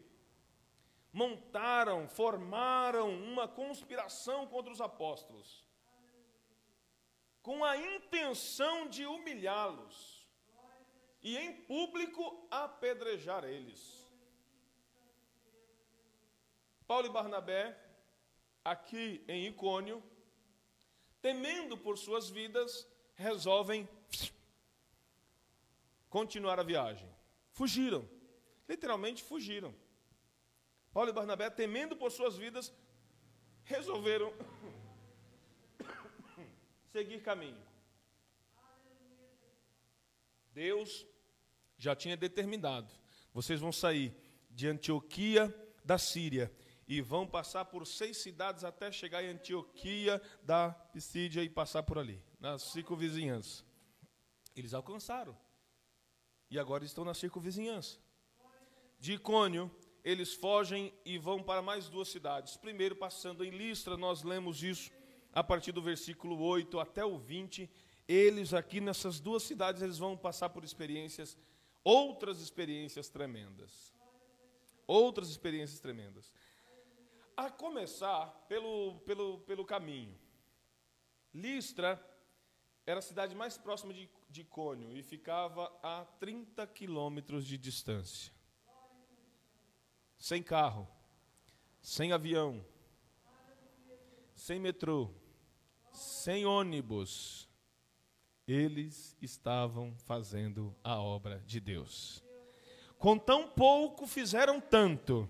montaram, 1.12 2.08
formaram 2.08 3.10
uma 3.14 3.46
conspiração 3.46 4.48
contra 4.48 4.72
os 4.72 4.80
apóstolos, 4.80 5.68
com 7.42 7.66
a 7.66 7.76
intenção 7.76 8.88
de 8.88 9.06
humilhá-los 9.06 10.26
e 11.22 11.38
em 11.38 11.52
público 11.64 12.48
apedrejar 12.50 13.44
eles. 13.44 14.01
Paulo 16.92 17.08
e 17.08 17.10
Barnabé, 17.10 17.74
aqui 18.66 19.24
em 19.26 19.48
Icônio, 19.48 20.04
temendo 21.22 21.78
por 21.78 21.98
suas 21.98 22.30
vidas, 22.30 22.86
resolvem 23.16 23.88
continuar 26.10 26.60
a 26.60 26.64
viagem. 26.64 27.10
Fugiram, 27.54 28.06
literalmente 28.68 29.24
fugiram. 29.24 29.74
Paulo 30.92 31.12
e 31.12 31.14
Barnabé, 31.14 31.50
temendo 31.50 31.96
por 31.96 32.12
suas 32.12 32.36
vidas, 32.36 32.74
resolveram 33.64 34.34
seguir 36.92 37.22
caminho. 37.22 37.66
Deus 40.52 41.08
já 41.78 41.96
tinha 41.96 42.18
determinado: 42.18 42.94
vocês 43.34 43.62
vão 43.62 43.72
sair 43.72 44.14
de 44.50 44.68
Antioquia 44.68 45.48
da 45.86 45.98
Síria 45.98 46.52
e 46.88 47.02
vão 47.02 47.26
passar 47.26 47.66
por 47.66 47.86
seis 47.86 48.18
cidades 48.18 48.64
até 48.64 48.92
chegar 48.92 49.24
em 49.24 49.30
Antioquia 49.30 50.22
da 50.44 50.72
Pisídia 50.72 51.44
e 51.44 51.50
passar 51.50 51.84
por 51.84 51.98
ali, 51.98 52.22
na 52.40 52.58
circunvizinhança. 52.58 53.64
Eles 54.56 54.74
alcançaram. 54.74 55.38
E 56.50 56.60
agora 56.60 56.84
estão 56.84 57.06
na 57.06 57.14
circunvizinhança. 57.14 57.98
De 59.00 59.14
Icônio, 59.14 59.72
eles 60.04 60.34
fogem 60.34 60.94
e 61.06 61.18
vão 61.18 61.42
para 61.42 61.62
mais 61.62 61.88
duas 61.88 62.10
cidades. 62.10 62.58
Primeiro, 62.58 62.96
passando 62.96 63.44
em 63.46 63.52
Listra, 63.52 63.96
nós 63.96 64.24
lemos 64.24 64.62
isso 64.62 64.92
a 65.34 65.44
partir 65.44 65.72
do 65.72 65.82
versículo 65.82 66.40
8 66.40 66.80
até 66.80 67.06
o 67.06 67.18
20. 67.18 67.70
Eles 68.08 68.54
aqui 68.54 68.82
nessas 68.82 69.20
duas 69.20 69.44
cidades, 69.44 69.82
eles 69.82 69.98
vão 69.98 70.18
passar 70.18 70.50
por 70.50 70.64
experiências, 70.64 71.38
outras 71.84 72.42
experiências 72.42 73.10
tremendas. 73.10 73.94
Outras 74.86 75.30
experiências 75.30 75.80
tremendas. 75.80 76.34
A 77.36 77.50
começar 77.50 78.28
pelo, 78.48 79.00
pelo, 79.02 79.40
pelo 79.40 79.66
caminho. 79.66 80.18
Listra 81.34 82.04
era 82.86 83.00
a 83.00 83.02
cidade 83.02 83.36
mais 83.36 83.58
próxima 83.58 83.94
de, 83.94 84.10
de 84.30 84.44
Cônio 84.44 84.96
e 84.96 85.02
ficava 85.02 85.72
a 85.82 86.06
30 86.20 86.66
quilômetros 86.68 87.46
de 87.46 87.58
distância. 87.58 88.34
Sem 90.18 90.44
carro, 90.44 90.88
sem 91.82 92.12
avião, 92.12 92.64
sem 94.36 94.60
metrô, 94.60 95.10
sem 95.92 96.46
ônibus, 96.46 97.50
eles 98.48 99.18
estavam 99.22 99.96
fazendo 99.96 100.76
a 100.84 101.00
obra 101.00 101.40
de 101.46 101.60
Deus. 101.60 102.24
Com 102.98 103.18
tão 103.18 103.50
pouco 103.50 104.06
fizeram 104.06 104.60
tanto 104.60 105.30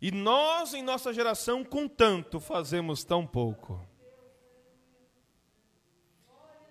e 0.00 0.10
nós, 0.10 0.74
em 0.74 0.82
nossa 0.82 1.12
geração, 1.12 1.64
com 1.64 1.88
tanto, 1.88 2.38
fazemos 2.38 3.02
tão 3.02 3.26
pouco. 3.26 3.84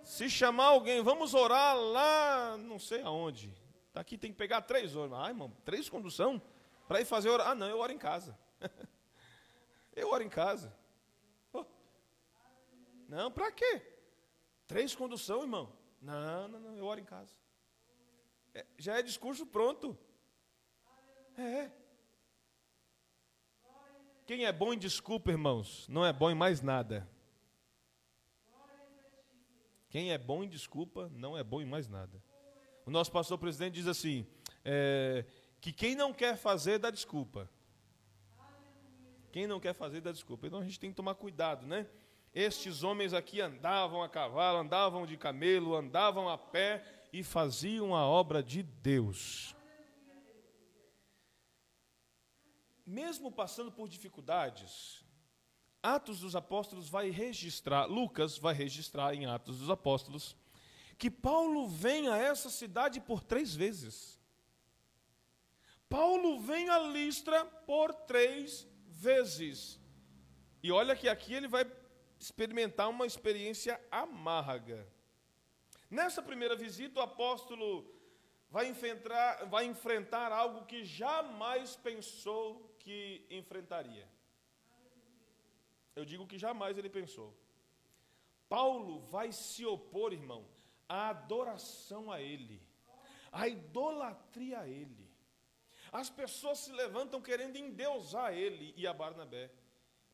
Se 0.03 0.29
chamar 0.29 0.65
alguém, 0.65 1.01
vamos 1.01 1.33
orar 1.33 1.75
lá, 1.75 2.57
não 2.57 2.77
sei 2.77 3.01
aonde. 3.01 3.51
Daqui 3.93 4.17
tem 4.17 4.31
que 4.31 4.37
pegar 4.37 4.61
três 4.61 4.95
horas. 4.95 5.13
Ah, 5.13 5.29
irmão, 5.29 5.51
três 5.63 5.89
condução? 5.89 6.41
Para 6.87 7.01
ir 7.01 7.05
fazer 7.05 7.29
orar. 7.29 7.49
Ah, 7.49 7.55
não, 7.55 7.67
eu 7.67 7.79
oro 7.79 7.91
em 7.91 7.97
casa. 7.97 8.37
eu 9.95 10.09
oro 10.11 10.23
em 10.23 10.29
casa. 10.29 10.71
Não, 13.07 13.31
para 13.31 13.51
quê? 13.51 13.81
Três 14.67 14.95
condução, 14.95 15.41
irmão? 15.41 15.71
Não, 16.01 16.47
não, 16.47 16.59
não, 16.59 16.75
eu 16.75 16.85
oro 16.85 16.99
em 16.99 17.05
casa. 17.05 17.33
É, 18.53 18.65
já 18.77 18.97
é 18.97 19.01
discurso 19.01 19.45
pronto. 19.45 19.97
É. 21.37 21.71
Quem 24.25 24.45
é 24.45 24.51
bom 24.51 24.73
em 24.73 24.77
desculpa, 24.77 25.29
irmãos, 25.29 25.87
não 25.87 26.03
é 26.03 26.11
bom 26.11 26.31
em 26.31 26.35
mais 26.35 26.59
nada. 26.59 27.07
Quem 29.87 30.11
é 30.11 30.17
bom 30.17 30.43
em 30.43 30.49
desculpa, 30.49 31.09
não 31.13 31.37
é 31.37 31.43
bom 31.43 31.61
em 31.61 31.65
mais 31.65 31.87
nada. 31.87 32.21
O 32.85 32.91
nosso 32.91 33.11
pastor 33.11 33.37
presidente 33.37 33.75
diz 33.75 33.87
assim: 33.87 34.25
é, 34.63 35.25
que 35.61 35.71
quem 35.71 35.95
não 35.95 36.11
quer 36.11 36.37
fazer, 36.37 36.79
dá 36.79 36.89
desculpa. 36.89 37.49
Quem 39.31 39.45
não 39.45 39.59
quer 39.59 39.73
fazer, 39.73 40.01
dá 40.01 40.11
desculpa. 40.11 40.47
Então 40.47 40.59
a 40.59 40.63
gente 40.63 40.79
tem 40.79 40.89
que 40.89 40.95
tomar 40.95 41.15
cuidado, 41.15 41.67
né? 41.67 41.87
Estes 42.33 42.83
homens 42.83 43.13
aqui 43.13 43.39
andavam 43.39 44.01
a 44.01 44.09
cavalo, 44.09 44.57
andavam 44.57 45.05
de 45.05 45.17
camelo, 45.17 45.75
andavam 45.75 46.27
a 46.27 46.37
pé 46.37 46.83
e 47.13 47.23
faziam 47.23 47.95
a 47.95 48.05
obra 48.05 48.43
de 48.43 48.63
Deus. 48.63 49.54
Mesmo 52.85 53.31
passando 53.31 53.71
por 53.71 53.87
dificuldades, 53.89 55.03
Atos 55.81 56.19
dos 56.19 56.35
Apóstolos 56.35 56.89
vai 56.89 57.09
registrar, 57.09 57.85
Lucas 57.85 58.37
vai 58.37 58.53
registrar 58.53 59.13
em 59.13 59.25
Atos 59.25 59.59
dos 59.59 59.69
Apóstolos, 59.69 60.35
que 60.97 61.11
Paulo 61.11 61.67
vem 61.67 62.07
a 62.07 62.17
essa 62.17 62.49
cidade 62.49 62.99
por 62.99 63.21
três 63.21 63.53
vezes. 63.55 64.19
Paulo 65.87 66.39
vem 66.39 66.69
a 66.69 66.79
Listra 66.79 67.45
por 67.45 67.93
três 67.93 68.67
vezes. 68.87 69.79
E 70.63 70.71
olha 70.71 70.95
que 70.95 71.07
aqui 71.07 71.33
ele 71.33 71.47
vai 71.47 71.69
experimentar 72.19 72.89
uma 72.89 73.05
experiência 73.05 73.79
amarga. 73.91 74.87
Nessa 75.89 76.21
primeira 76.23 76.55
visita, 76.55 76.99
o 76.99 77.03
apóstolo 77.03 77.85
vai 78.49 78.67
enfrentar, 78.67 79.45
vai 79.45 79.65
enfrentar 79.65 80.31
algo 80.31 80.65
que 80.65 80.83
jamais 80.83 81.75
pensou 81.75 82.64
que 82.85 83.25
enfrentaria. 83.31 84.07
Eu 85.95 86.05
digo 86.05 86.27
que 86.27 86.37
jamais 86.37 86.77
ele 86.77 86.89
pensou. 86.89 87.35
Paulo 88.47 88.99
vai 89.15 89.31
se 89.31 89.65
opor, 89.65 90.13
irmão, 90.13 90.47
à 90.87 91.09
adoração 91.09 92.11
a 92.11 92.21
ele, 92.21 92.61
à 93.31 93.47
idolatria 93.47 94.59
a 94.59 94.67
ele. 94.67 95.09
As 95.91 96.09
pessoas 96.09 96.59
se 96.59 96.71
levantam 96.71 97.19
querendo 97.21 97.55
endeusar 97.55 98.33
ele 98.33 98.71
e 98.77 98.85
a 98.85 98.93
Barnabé. 98.93 99.51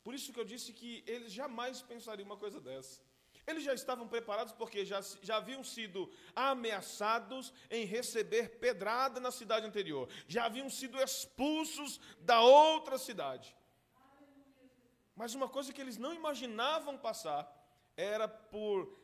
Por 0.03 0.13
isso 0.13 0.31
que 0.31 0.39
eu 0.39 0.45
disse 0.45 0.71
que 0.71 1.03
eles 1.05 1.33
jamais 1.33 1.81
pensariam 1.81 2.25
uma 2.25 2.37
coisa 2.37 2.61
dessa. 2.61 3.01
Eles 3.45 3.63
já 3.63 3.73
estavam 3.73 4.07
preparados 4.07 4.53
porque 4.53 4.85
já, 4.85 5.01
já 5.21 5.37
haviam 5.37 5.63
sido 5.63 6.11
ameaçados 6.35 7.53
em 7.69 7.85
receber 7.85 8.59
pedrada 8.59 9.19
na 9.19 9.31
cidade 9.31 9.65
anterior, 9.65 10.07
já 10.27 10.45
haviam 10.45 10.69
sido 10.69 11.01
expulsos 11.01 11.99
da 12.19 12.41
outra 12.41 12.97
cidade. 12.97 13.55
Mas 15.15 15.33
uma 15.33 15.49
coisa 15.49 15.73
que 15.73 15.81
eles 15.81 15.97
não 15.97 16.13
imaginavam 16.13 16.97
passar 16.97 17.51
era 17.97 18.27
por 18.27 18.99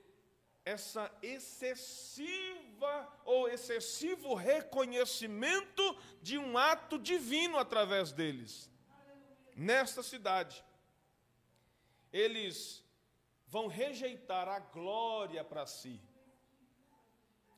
essa 0.63 1.09
excessiva 1.21 3.07
ou 3.23 3.47
excessivo 3.47 4.33
reconhecimento 4.33 5.97
de 6.21 6.37
um 6.37 6.57
ato 6.57 6.99
divino 6.99 7.57
através 7.57 8.11
deles. 8.11 8.69
Nesta 9.55 10.03
cidade, 10.03 10.63
eles 12.11 12.83
vão 13.47 13.67
rejeitar 13.67 14.47
a 14.47 14.59
glória 14.59 15.43
para 15.43 15.65
si. 15.65 16.01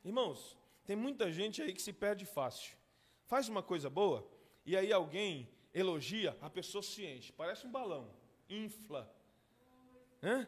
Irmãos, 0.03 0.57
tem 0.85 0.95
muita 0.95 1.31
gente 1.31 1.61
aí 1.61 1.73
que 1.73 1.81
se 1.81 1.91
perde 1.91 2.25
fácil. 2.25 2.77
Faz 3.25 3.49
uma 3.49 3.61
coisa 3.61 3.89
boa 3.89 4.27
e 4.65 4.77
aí 4.77 4.93
alguém 4.93 5.49
elogia, 5.73 6.37
a 6.41 6.49
pessoa 6.49 6.81
se 6.81 7.05
enche, 7.05 7.31
parece 7.31 7.65
um 7.65 7.71
balão, 7.71 8.09
infla. 8.49 9.11
Hã? 10.21 10.47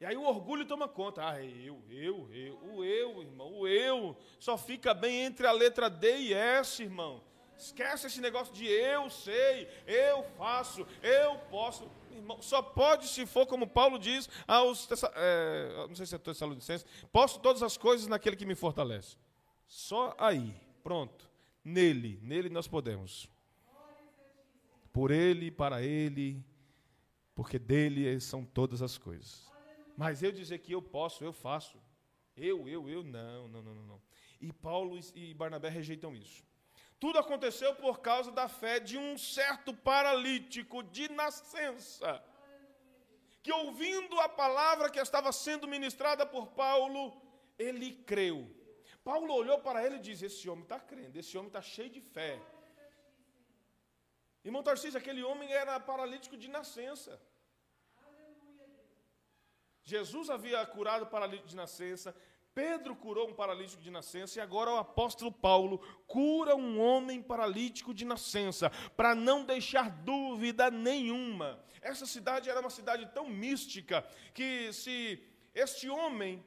E 0.00 0.04
aí 0.04 0.16
o 0.16 0.22
orgulho 0.22 0.64
toma 0.64 0.86
conta. 0.86 1.28
Ah, 1.28 1.42
eu, 1.42 1.82
eu, 1.90 2.32
eu, 2.32 2.58
o 2.62 2.84
eu, 2.84 3.20
irmão, 3.20 3.52
o 3.52 3.66
eu 3.66 4.16
só 4.38 4.56
fica 4.56 4.94
bem 4.94 5.22
entre 5.22 5.46
a 5.46 5.52
letra 5.52 5.90
D 5.90 6.18
e 6.18 6.32
S, 6.32 6.82
irmão. 6.82 7.22
Esquece 7.56 8.06
esse 8.06 8.20
negócio 8.20 8.54
de 8.54 8.64
eu 8.64 9.10
sei, 9.10 9.68
eu 9.84 10.22
faço, 10.36 10.86
eu 11.02 11.36
posso. 11.50 11.90
Irmão, 12.12 12.40
só 12.42 12.62
pode 12.62 13.08
se 13.08 13.26
for, 13.26 13.46
como 13.46 13.66
Paulo 13.66 13.98
diz 13.98 14.28
aos, 14.46 14.88
é, 15.14 15.86
não 15.88 15.94
sei 15.94 16.06
se 16.06 16.14
é 16.14 16.18
Tessalonicenses, 16.18 16.86
posso 17.12 17.40
todas 17.40 17.62
as 17.62 17.76
coisas 17.76 18.06
naquele 18.06 18.36
que 18.36 18.46
me 18.46 18.54
fortalece. 18.54 19.16
Só 19.66 20.14
aí, 20.18 20.54
pronto. 20.82 21.30
Nele, 21.64 22.18
nele 22.22 22.48
nós 22.48 22.66
podemos. 22.66 23.28
Por 24.92 25.10
ele, 25.10 25.50
para 25.50 25.82
ele, 25.82 26.42
porque 27.34 27.58
dele 27.58 28.18
são 28.20 28.44
todas 28.44 28.82
as 28.82 28.96
coisas. 28.96 29.46
Mas 29.96 30.22
eu 30.22 30.32
dizer 30.32 30.58
que 30.58 30.72
eu 30.72 30.80
posso, 30.80 31.22
eu 31.22 31.32
faço. 31.32 31.78
Eu, 32.36 32.68
eu, 32.68 32.88
eu, 32.88 33.02
não, 33.02 33.48
não, 33.48 33.62
não, 33.62 33.74
não. 33.74 34.02
E 34.40 34.52
Paulo 34.52 34.98
e 35.14 35.34
Barnabé 35.34 35.68
rejeitam 35.68 36.14
isso. 36.14 36.42
Tudo 37.00 37.18
aconteceu 37.18 37.74
por 37.76 38.00
causa 38.00 38.30
da 38.32 38.48
fé 38.48 38.80
de 38.80 38.98
um 38.98 39.16
certo 39.16 39.72
paralítico 39.72 40.82
de 40.82 41.08
nascença, 41.10 42.22
que 43.42 43.52
ouvindo 43.52 44.18
a 44.20 44.28
palavra 44.28 44.90
que 44.90 44.98
estava 44.98 45.30
sendo 45.30 45.68
ministrada 45.68 46.26
por 46.26 46.48
Paulo, 46.48 47.20
ele 47.58 47.92
creu. 48.04 48.38
Paulo 49.04 49.32
olhou 49.32 49.58
para 49.60 49.84
ele 49.86 49.96
e 49.96 50.00
disse: 50.00 50.26
Esse 50.26 50.48
homem 50.50 50.64
está 50.64 50.80
crendo, 50.80 51.18
esse 51.18 51.36
homem 51.38 51.48
está 51.48 51.62
cheio 51.62 51.90
de 51.90 52.00
fé. 52.00 52.40
Irmão 54.44 54.62
Tarcísio, 54.62 54.98
aquele 54.98 55.22
homem 55.22 55.52
era 55.52 55.78
paralítico 55.78 56.36
de 56.36 56.48
nascença. 56.48 57.20
Jesus 59.82 60.28
havia 60.28 60.64
curado 60.66 61.04
o 61.04 61.10
paralítico 61.14 61.48
de 61.48 61.56
nascença, 61.56 62.14
Pedro 62.58 62.96
curou 62.96 63.28
um 63.28 63.32
paralítico 63.32 63.80
de 63.80 63.88
nascença 63.88 64.36
e 64.36 64.42
agora 64.42 64.72
o 64.72 64.78
apóstolo 64.78 65.30
Paulo 65.30 65.78
cura 66.08 66.56
um 66.56 66.80
homem 66.80 67.22
paralítico 67.22 67.94
de 67.94 68.04
nascença, 68.04 68.68
para 68.96 69.14
não 69.14 69.44
deixar 69.44 69.88
dúvida 69.88 70.68
nenhuma. 70.68 71.64
Essa 71.80 72.04
cidade 72.04 72.50
era 72.50 72.58
uma 72.58 72.68
cidade 72.68 73.06
tão 73.14 73.28
mística 73.28 74.04
que 74.34 74.72
se 74.72 75.22
este 75.54 75.88
homem 75.88 76.44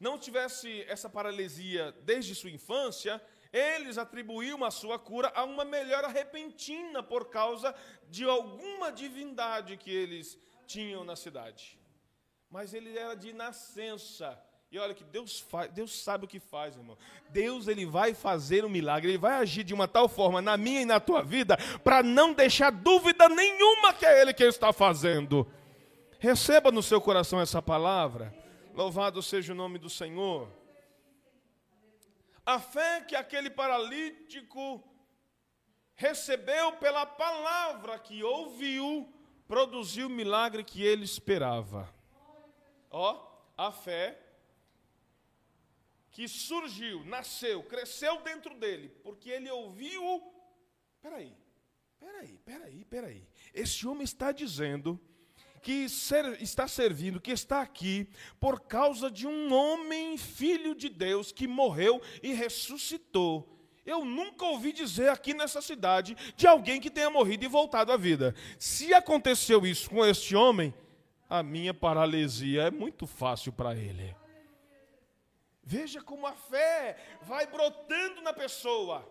não 0.00 0.18
tivesse 0.18 0.80
essa 0.88 1.10
paralisia 1.10 1.92
desde 2.04 2.34
sua 2.34 2.50
infância, 2.50 3.22
eles 3.52 3.98
atribuíam 3.98 4.64
a 4.64 4.70
sua 4.70 4.98
cura 4.98 5.30
a 5.34 5.44
uma 5.44 5.66
melhora 5.66 6.08
repentina 6.08 7.02
por 7.02 7.28
causa 7.28 7.74
de 8.08 8.24
alguma 8.24 8.90
divindade 8.90 9.76
que 9.76 9.90
eles 9.90 10.38
tinham 10.66 11.04
na 11.04 11.14
cidade 11.14 11.78
mas 12.50 12.72
ele 12.72 12.96
era 12.96 13.14
de 13.14 13.32
nascença. 13.32 14.42
E 14.70 14.78
olha 14.78 14.94
que 14.94 15.04
Deus 15.04 15.40
faz, 15.40 15.70
Deus 15.70 16.02
sabe 16.02 16.26
o 16.26 16.28
que 16.28 16.38
faz, 16.38 16.76
irmão. 16.76 16.96
Deus 17.30 17.68
ele 17.68 17.86
vai 17.86 18.12
fazer 18.12 18.66
um 18.66 18.68
milagre, 18.68 19.10
ele 19.10 19.18
vai 19.18 19.32
agir 19.34 19.64
de 19.64 19.72
uma 19.72 19.88
tal 19.88 20.08
forma 20.08 20.42
na 20.42 20.58
minha 20.58 20.82
e 20.82 20.84
na 20.84 21.00
tua 21.00 21.22
vida 21.22 21.56
para 21.82 22.02
não 22.02 22.34
deixar 22.34 22.70
dúvida 22.70 23.30
nenhuma 23.30 23.94
que 23.94 24.04
é 24.04 24.20
ele 24.20 24.34
que 24.34 24.44
está 24.44 24.70
fazendo. 24.70 25.50
Receba 26.18 26.70
no 26.70 26.82
seu 26.82 27.00
coração 27.00 27.40
essa 27.40 27.62
palavra. 27.62 28.34
Louvado 28.74 29.22
seja 29.22 29.54
o 29.54 29.56
nome 29.56 29.78
do 29.78 29.88
Senhor. 29.88 30.48
A 32.44 32.58
fé 32.58 33.00
que 33.00 33.16
aquele 33.16 33.48
paralítico 33.48 34.84
recebeu 35.94 36.72
pela 36.72 37.06
palavra 37.06 37.98
que 37.98 38.22
ouviu, 38.22 39.10
produziu 39.46 40.08
o 40.08 40.10
milagre 40.10 40.62
que 40.62 40.82
ele 40.82 41.04
esperava. 41.04 41.88
Ó, 42.90 43.18
a 43.56 43.72
fé 43.72 44.27
que 46.18 46.26
surgiu, 46.26 47.04
nasceu, 47.04 47.62
cresceu 47.62 48.20
dentro 48.22 48.52
dele, 48.58 48.88
porque 49.04 49.30
ele 49.30 49.48
ouviu. 49.48 50.20
Peraí, 51.00 51.32
peraí, 51.96 52.40
peraí, 52.44 52.84
peraí. 52.86 53.28
Esse 53.54 53.86
homem 53.86 54.02
está 54.02 54.32
dizendo 54.32 55.00
que 55.62 55.88
ser, 55.88 56.42
está 56.42 56.66
servindo, 56.66 57.20
que 57.20 57.30
está 57.30 57.62
aqui, 57.62 58.08
por 58.40 58.62
causa 58.62 59.08
de 59.08 59.28
um 59.28 59.54
homem, 59.54 60.18
filho 60.18 60.74
de 60.74 60.88
Deus, 60.88 61.30
que 61.30 61.46
morreu 61.46 62.02
e 62.20 62.32
ressuscitou. 62.32 63.56
Eu 63.86 64.04
nunca 64.04 64.44
ouvi 64.44 64.72
dizer 64.72 65.10
aqui 65.10 65.32
nessa 65.32 65.62
cidade 65.62 66.16
de 66.36 66.48
alguém 66.48 66.80
que 66.80 66.90
tenha 66.90 67.08
morrido 67.08 67.44
e 67.44 67.48
voltado 67.48 67.92
à 67.92 67.96
vida. 67.96 68.34
Se 68.58 68.92
aconteceu 68.92 69.64
isso 69.64 69.88
com 69.88 70.04
este 70.04 70.34
homem, 70.34 70.74
a 71.30 71.44
minha 71.44 71.72
paralisia 71.72 72.62
é 72.62 72.70
muito 72.72 73.06
fácil 73.06 73.52
para 73.52 73.76
ele. 73.76 74.16
Veja 75.70 76.00
como 76.00 76.26
a 76.26 76.32
fé 76.32 76.96
vai 77.20 77.46
brotando 77.46 78.22
na 78.22 78.32
pessoa. 78.32 79.06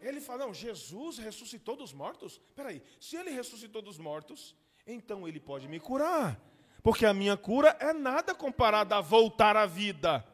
Ele 0.00 0.18
fala: 0.18 0.46
Não, 0.46 0.54
Jesus 0.54 1.18
ressuscitou 1.18 1.76
dos 1.76 1.92
mortos. 1.92 2.40
Espera 2.48 2.70
aí, 2.70 2.82
se 2.98 3.16
ele 3.16 3.28
ressuscitou 3.28 3.82
dos 3.82 3.98
mortos, 3.98 4.56
então 4.86 5.28
ele 5.28 5.38
pode 5.38 5.68
me 5.68 5.78
curar. 5.78 6.40
Porque 6.82 7.04
a 7.04 7.12
minha 7.12 7.36
cura 7.36 7.76
é 7.80 7.92
nada 7.92 8.34
comparada 8.34 8.96
a 8.96 9.02
voltar 9.02 9.58
à 9.58 9.66
vida. 9.66 10.26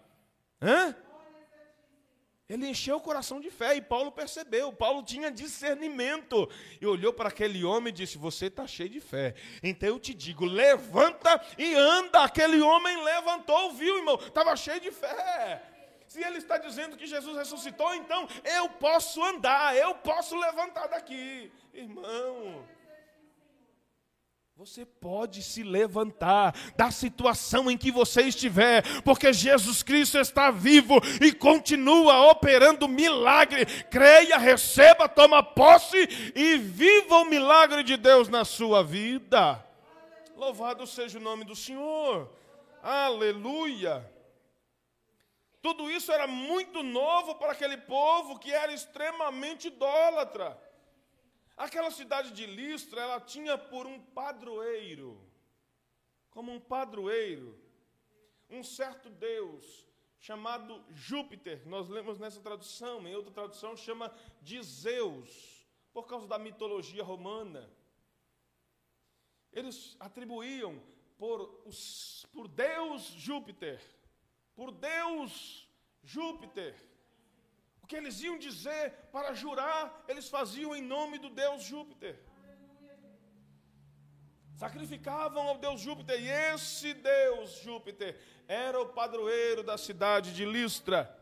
Hã? 0.62 0.94
Ele 2.46 2.68
encheu 2.68 2.96
o 2.96 3.00
coração 3.00 3.40
de 3.40 3.50
fé 3.50 3.74
e 3.74 3.80
Paulo 3.80 4.12
percebeu. 4.12 4.70
Paulo 4.70 5.02
tinha 5.02 5.30
discernimento 5.30 6.46
e 6.78 6.86
olhou 6.86 7.10
para 7.10 7.30
aquele 7.30 7.64
homem 7.64 7.88
e 7.88 7.96
disse: 7.96 8.18
Você 8.18 8.46
está 8.46 8.66
cheio 8.66 8.90
de 8.90 9.00
fé. 9.00 9.34
Então 9.62 9.88
eu 9.88 9.98
te 9.98 10.12
digo: 10.12 10.44
levanta 10.44 11.40
e 11.56 11.74
anda. 11.74 12.22
Aquele 12.22 12.60
homem 12.60 13.02
levantou, 13.02 13.72
viu, 13.72 13.96
irmão? 13.96 14.16
Estava 14.16 14.54
cheio 14.56 14.78
de 14.78 14.90
fé. 14.90 15.62
Se 16.06 16.22
ele 16.22 16.36
está 16.36 16.58
dizendo 16.58 16.98
que 16.98 17.06
Jesus 17.06 17.34
ressuscitou, 17.36 17.94
então 17.94 18.28
eu 18.44 18.68
posso 18.68 19.24
andar, 19.24 19.74
eu 19.74 19.94
posso 19.94 20.38
levantar 20.38 20.86
daqui, 20.86 21.50
irmão. 21.72 22.62
Você 24.56 24.86
pode 24.86 25.42
se 25.42 25.64
levantar 25.64 26.54
da 26.76 26.88
situação 26.88 27.68
em 27.68 27.76
que 27.76 27.90
você 27.90 28.22
estiver, 28.22 28.84
porque 29.02 29.32
Jesus 29.32 29.82
Cristo 29.82 30.16
está 30.16 30.52
vivo 30.52 31.00
e 31.20 31.32
continua 31.32 32.30
operando 32.30 32.86
milagre. 32.86 33.66
Creia, 33.90 34.38
receba, 34.38 35.08
toma 35.08 35.42
posse 35.42 35.96
e 36.36 36.56
viva 36.56 37.16
o 37.16 37.24
milagre 37.24 37.82
de 37.82 37.96
Deus 37.96 38.28
na 38.28 38.44
sua 38.44 38.84
vida. 38.84 39.60
Louvado 40.36 40.86
seja 40.86 41.18
o 41.18 41.22
nome 41.22 41.42
do 41.42 41.56
Senhor. 41.56 42.30
Aleluia. 42.80 44.08
Tudo 45.60 45.90
isso 45.90 46.12
era 46.12 46.28
muito 46.28 46.80
novo 46.84 47.34
para 47.34 47.50
aquele 47.50 47.76
povo 47.76 48.38
que 48.38 48.52
era 48.52 48.72
extremamente 48.72 49.66
idólatra. 49.66 50.56
Aquela 51.56 51.90
cidade 51.90 52.32
de 52.32 52.46
Listra, 52.46 53.00
ela 53.00 53.20
tinha 53.20 53.56
por 53.56 53.86
um 53.86 54.00
padroeiro, 54.00 55.20
como 56.30 56.52
um 56.52 56.58
padroeiro, 56.58 57.56
um 58.50 58.62
certo 58.62 59.08
Deus 59.08 59.86
chamado 60.18 60.84
Júpiter. 60.90 61.66
Nós 61.66 61.88
lemos 61.88 62.18
nessa 62.18 62.40
tradução, 62.40 63.06
em 63.06 63.14
outra 63.14 63.32
tradução 63.32 63.76
chama 63.76 64.12
de 64.42 64.60
Zeus, 64.62 65.64
por 65.92 66.06
causa 66.06 66.26
da 66.26 66.38
mitologia 66.38 67.04
romana. 67.04 67.70
Eles 69.52 69.96
atribuíam 70.00 70.82
por, 71.16 71.62
os, 71.64 72.26
por 72.32 72.48
Deus 72.48 73.02
Júpiter, 73.02 73.80
por 74.56 74.72
Deus 74.72 75.68
Júpiter. 76.02 76.74
O 77.84 77.86
que 77.86 77.96
eles 77.96 78.22
iam 78.22 78.38
dizer 78.38 78.92
para 79.12 79.34
jurar, 79.34 80.02
eles 80.08 80.26
faziam 80.26 80.74
em 80.74 80.80
nome 80.80 81.18
do 81.18 81.28
Deus 81.28 81.62
Júpiter. 81.62 82.18
Sacrificavam 84.56 85.46
ao 85.48 85.58
Deus 85.58 85.82
Júpiter, 85.82 86.18
e 86.18 86.30
esse 86.30 86.94
Deus 86.94 87.60
Júpiter 87.62 88.18
era 88.48 88.80
o 88.80 88.86
padroeiro 88.86 89.62
da 89.62 89.76
cidade 89.76 90.32
de 90.32 90.46
Listra. 90.46 91.14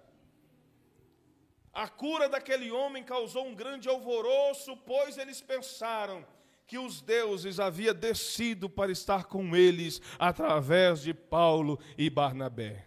A 1.72 1.88
cura 1.88 2.28
daquele 2.28 2.70
homem 2.70 3.02
causou 3.02 3.44
um 3.44 3.56
grande 3.56 3.88
alvoroço, 3.88 4.76
pois 4.76 5.18
eles 5.18 5.40
pensaram 5.40 6.24
que 6.64 6.78
os 6.78 7.02
deuses 7.02 7.58
haviam 7.58 7.92
descido 7.92 8.70
para 8.70 8.92
estar 8.92 9.24
com 9.24 9.56
eles 9.56 10.00
através 10.16 11.02
de 11.02 11.12
Paulo 11.12 11.76
e 11.98 12.08
Barnabé. 12.08 12.86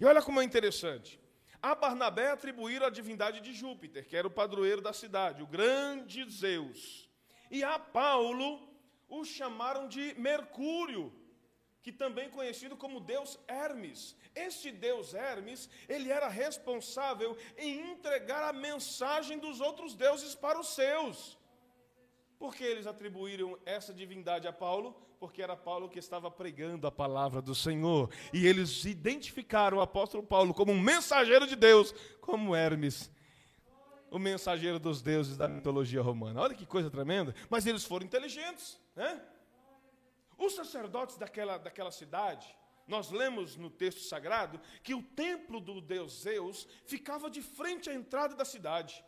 E 0.00 0.04
olha 0.04 0.22
como 0.22 0.40
é 0.40 0.44
interessante. 0.44 1.20
A 1.62 1.76
Barnabé 1.76 2.30
atribuíram 2.30 2.86
a 2.86 2.90
divindade 2.90 3.40
de 3.40 3.52
Júpiter, 3.52 4.04
que 4.04 4.16
era 4.16 4.26
o 4.26 4.30
padroeiro 4.30 4.80
da 4.80 4.92
cidade, 4.92 5.44
o 5.44 5.46
grande 5.46 6.28
Zeus. 6.28 7.08
E 7.50 7.62
a 7.62 7.78
Paulo 7.78 8.68
o 9.08 9.24
chamaram 9.24 9.86
de 9.86 10.14
Mercúrio, 10.18 11.12
que 11.82 11.92
também 11.92 12.28
conhecido 12.30 12.76
como 12.76 12.98
Deus 12.98 13.38
Hermes. 13.46 14.16
Este 14.34 14.72
Deus 14.72 15.14
Hermes, 15.14 15.68
ele 15.88 16.10
era 16.10 16.28
responsável 16.28 17.36
em 17.56 17.92
entregar 17.92 18.42
a 18.48 18.52
mensagem 18.52 19.38
dos 19.38 19.60
outros 19.60 19.94
deuses 19.94 20.34
para 20.34 20.58
os 20.58 20.74
seus. 20.74 21.38
Por 22.42 22.56
que 22.56 22.64
eles 22.64 22.88
atribuíram 22.88 23.56
essa 23.64 23.94
divindade 23.94 24.48
a 24.48 24.52
Paulo? 24.52 25.00
Porque 25.20 25.40
era 25.40 25.56
Paulo 25.56 25.88
que 25.88 26.00
estava 26.00 26.28
pregando 26.28 26.88
a 26.88 26.90
palavra 26.90 27.40
do 27.40 27.54
Senhor. 27.54 28.10
E 28.32 28.48
eles 28.48 28.84
identificaram 28.84 29.78
o 29.78 29.80
apóstolo 29.80 30.24
Paulo 30.24 30.52
como 30.52 30.72
um 30.72 30.80
mensageiro 30.80 31.46
de 31.46 31.54
Deus, 31.54 31.94
como 32.20 32.52
Hermes, 32.56 33.08
o 34.10 34.18
mensageiro 34.18 34.80
dos 34.80 35.00
deuses 35.00 35.36
da 35.36 35.46
mitologia 35.46 36.02
romana. 36.02 36.40
Olha 36.40 36.52
que 36.52 36.66
coisa 36.66 36.90
tremenda. 36.90 37.32
Mas 37.48 37.64
eles 37.64 37.84
foram 37.84 38.04
inteligentes, 38.04 38.76
né? 38.96 39.22
Os 40.36 40.56
sacerdotes 40.56 41.16
daquela, 41.16 41.58
daquela 41.58 41.92
cidade, 41.92 42.52
nós 42.88 43.12
lemos 43.12 43.56
no 43.56 43.70
texto 43.70 44.00
sagrado 44.00 44.60
que 44.82 44.96
o 44.96 45.02
templo 45.04 45.60
do 45.60 45.80
deus 45.80 46.22
Zeus 46.22 46.66
ficava 46.86 47.30
de 47.30 47.40
frente 47.40 47.88
à 47.88 47.94
entrada 47.94 48.34
da 48.34 48.44
cidade. 48.44 49.04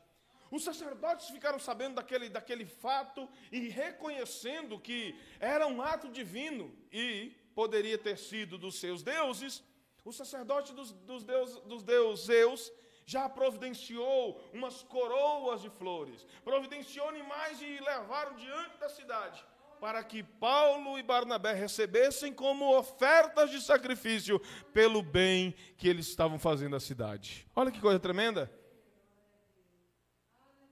Os 0.51 0.63
sacerdotes 0.63 1.29
ficaram 1.31 1.59
sabendo 1.59 1.97
daquele, 1.97 2.29
daquele 2.29 2.65
fato 2.65 3.29
e 3.51 3.69
reconhecendo 3.69 4.79
que 4.79 5.19
era 5.41 5.67
um 5.67 5.83
ato 5.83 6.09
divino 6.09 6.75
e 6.93 7.33
poderia 7.55 7.99
ter 7.99 8.19
sido 8.19 8.59
dos 8.59 8.79
seus 8.79 9.03
deuses. 9.03 9.63
O 10.05 10.13
sacerdote 10.13 10.73
dos, 10.73 10.93
dos, 10.93 11.25
deus, 11.25 11.61
dos 11.63 11.83
deuses 11.83 12.27
Zeus 12.27 12.73
já 13.07 13.29
providenciou 13.29 14.41
umas 14.53 14.83
coroas 14.83 15.63
de 15.63 15.71
flores, 15.71 16.27
providenciou 16.45 17.09
animais 17.09 17.61
e 17.61 17.81
levaram 17.81 18.35
diante 18.37 18.79
da 18.79 18.89
cidade, 18.89 19.45
para 19.81 20.03
que 20.03 20.23
Paulo 20.23 20.99
e 20.99 21.03
Barnabé 21.03 21.53
recebessem 21.53 22.33
como 22.33 22.77
ofertas 22.77 23.51
de 23.51 23.61
sacrifício 23.61 24.41
pelo 24.73 25.03
bem 25.03 25.55
que 25.77 25.89
eles 25.89 26.07
estavam 26.07 26.39
fazendo 26.39 26.77
à 26.77 26.81
cidade. 26.81 27.47
Olha 27.55 27.71
que 27.71 27.81
coisa 27.81 27.99
tremenda! 27.99 28.51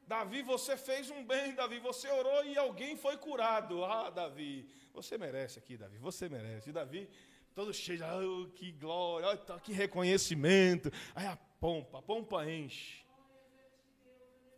Davi, 0.06 0.42
você 0.42 0.76
fez 0.76 1.10
um 1.10 1.24
bem, 1.24 1.54
Davi, 1.54 1.78
você 1.78 2.08
orou 2.10 2.44
e 2.44 2.56
alguém 2.58 2.96
foi 2.96 3.16
curado. 3.16 3.84
Ah, 3.84 4.10
Davi, 4.10 4.68
você 4.92 5.16
merece 5.16 5.58
aqui, 5.58 5.76
Davi, 5.76 5.98
você 5.98 6.28
merece. 6.28 6.70
E 6.70 6.72
Davi, 6.72 7.08
todo 7.54 7.72
cheio 7.72 7.98
de, 7.98 8.04
oh, 8.04 8.48
que 8.54 8.72
glória, 8.72 9.28
oh, 9.28 9.60
que 9.60 9.72
reconhecimento. 9.72 10.90
Aí 11.14 11.26
a 11.26 11.36
pompa, 11.36 11.98
a 11.98 12.02
pompa 12.02 12.50
enche. 12.50 13.02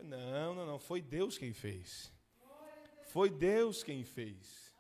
Não, 0.00 0.54
não, 0.54 0.66
não, 0.66 0.78
foi 0.78 1.00
Deus 1.00 1.38
quem 1.38 1.52
fez. 1.52 2.12
Foi 3.04 3.30
Deus 3.30 3.82
quem 3.82 4.04
fez. 4.04 4.74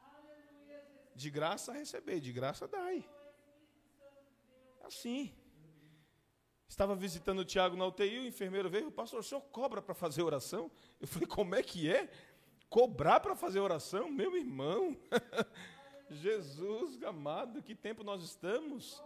De 1.14 1.30
graça 1.30 1.72
receber, 1.72 2.20
de 2.20 2.32
graça 2.32 2.66
dai. 2.66 3.08
Assim. 4.82 5.32
Estava 6.74 6.96
visitando 6.96 7.38
o 7.38 7.44
Tiago 7.44 7.76
na 7.76 7.86
UTI, 7.86 8.18
o 8.18 8.26
enfermeiro 8.26 8.68
veio, 8.68 8.90
pastor, 8.90 9.20
o 9.20 9.22
senhor 9.22 9.40
cobra 9.42 9.80
para 9.80 9.94
fazer 9.94 10.24
oração? 10.24 10.68
Eu 11.00 11.06
falei, 11.06 11.28
como 11.28 11.54
é 11.54 11.62
que 11.62 11.88
é? 11.88 12.10
Cobrar 12.68 13.20
para 13.20 13.36
fazer 13.36 13.60
oração? 13.60 14.10
Meu 14.10 14.36
irmão, 14.36 14.96
Jesus 16.10 17.00
amado, 17.04 17.62
que 17.62 17.76
tempo 17.76 18.02
nós 18.02 18.24
estamos? 18.24 19.00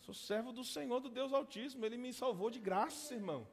Sou 0.00 0.12
servo 0.12 0.52
do 0.52 0.62
Senhor, 0.62 1.00
do 1.00 1.08
Deus 1.08 1.32
Altíssimo, 1.32 1.86
Ele 1.86 1.96
me 1.96 2.12
salvou 2.12 2.50
de 2.50 2.60
graça, 2.60 3.14
irmão. 3.14 3.48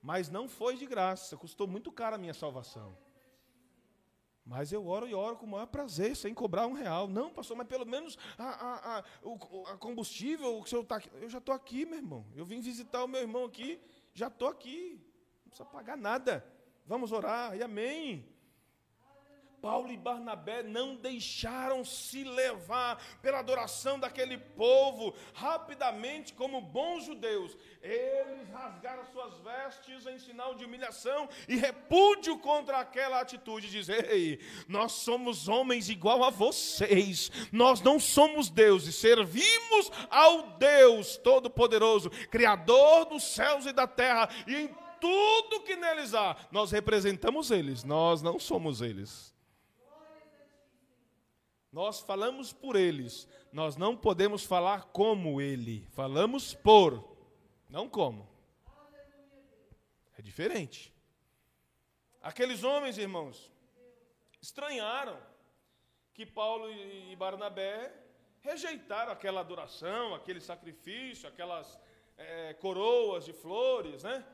Mas 0.00 0.30
não 0.30 0.48
foi 0.48 0.74
de 0.74 0.86
graça, 0.86 1.36
custou 1.36 1.66
muito 1.66 1.92
caro 1.92 2.16
a 2.16 2.18
minha 2.18 2.32
salvação. 2.32 2.96
Mas 4.46 4.72
eu 4.72 4.86
oro 4.86 5.08
e 5.08 5.14
oro 5.14 5.36
com 5.36 5.46
o 5.46 5.48
maior 5.48 5.66
prazer, 5.66 6.14
sem 6.14 6.34
cobrar 6.34 6.66
um 6.66 6.74
real. 6.74 7.08
Não, 7.08 7.30
pastor, 7.30 7.56
mas 7.56 7.66
pelo 7.66 7.86
menos 7.86 8.18
a, 8.36 8.44
a, 8.44 8.98
a, 8.98 9.04
o, 9.22 9.64
a 9.68 9.76
combustível, 9.78 10.60
o 10.60 10.66
senhor 10.66 10.82
está 10.82 10.96
aqui. 10.96 11.10
Eu 11.14 11.30
já 11.30 11.38
estou 11.38 11.54
aqui, 11.54 11.86
meu 11.86 11.96
irmão. 11.96 12.26
Eu 12.34 12.44
vim 12.44 12.60
visitar 12.60 13.02
o 13.02 13.08
meu 13.08 13.22
irmão 13.22 13.44
aqui, 13.44 13.80
já 14.12 14.26
estou 14.26 14.48
aqui. 14.48 15.00
Não 15.44 15.48
precisa 15.48 15.64
pagar 15.64 15.96
nada. 15.96 16.44
Vamos 16.86 17.10
orar, 17.10 17.56
e 17.56 17.62
amém. 17.62 18.33
Paulo 19.64 19.90
e 19.90 19.96
Barnabé 19.96 20.62
não 20.62 20.94
deixaram 20.94 21.86
se 21.86 22.22
levar 22.22 23.02
pela 23.22 23.38
adoração 23.38 23.98
daquele 23.98 24.36
povo. 24.36 25.14
Rapidamente, 25.32 26.34
como 26.34 26.60
bons 26.60 27.06
judeus, 27.06 27.56
eles 27.80 28.46
rasgaram 28.50 29.06
suas 29.06 29.38
vestes 29.38 30.06
em 30.06 30.18
sinal 30.18 30.54
de 30.54 30.66
humilhação 30.66 31.30
e 31.48 31.56
repúdio 31.56 32.38
contra 32.40 32.76
aquela 32.76 33.22
atitude. 33.22 33.70
Dizer: 33.70 34.10
Ei, 34.10 34.38
nós 34.68 34.92
somos 34.92 35.48
homens 35.48 35.88
igual 35.88 36.22
a 36.24 36.28
vocês. 36.28 37.32
Nós 37.50 37.80
não 37.80 37.98
somos 37.98 38.50
deuses, 38.50 38.96
servimos 38.96 39.90
ao 40.10 40.58
Deus 40.58 41.16
Todo-Poderoso, 41.16 42.10
Criador 42.30 43.06
dos 43.06 43.22
céus 43.22 43.64
e 43.64 43.72
da 43.72 43.86
terra, 43.86 44.28
e 44.46 44.56
em 44.56 44.76
tudo 45.00 45.62
que 45.62 45.74
neles 45.74 46.12
há, 46.12 46.36
nós 46.52 46.70
representamos 46.70 47.50
eles, 47.50 47.82
nós 47.82 48.20
não 48.20 48.38
somos 48.38 48.82
eles. 48.82 49.33
Nós 51.74 51.98
falamos 51.98 52.52
por 52.52 52.76
eles, 52.76 53.28
nós 53.52 53.76
não 53.76 53.96
podemos 53.96 54.44
falar 54.44 54.84
como 54.92 55.40
ele, 55.40 55.84
falamos 55.90 56.54
por, 56.54 57.04
não 57.68 57.88
como. 57.88 58.28
É 60.16 60.22
diferente. 60.22 60.94
Aqueles 62.22 62.62
homens, 62.62 62.96
irmãos, 62.96 63.50
estranharam 64.40 65.20
que 66.12 66.24
Paulo 66.24 66.70
e 66.70 67.16
Barnabé 67.16 67.92
rejeitaram 68.40 69.10
aquela 69.10 69.40
adoração, 69.40 70.14
aquele 70.14 70.40
sacrifício, 70.40 71.28
aquelas 71.28 71.76
é, 72.16 72.54
coroas 72.54 73.24
de 73.24 73.32
flores, 73.32 74.04
né? 74.04 74.24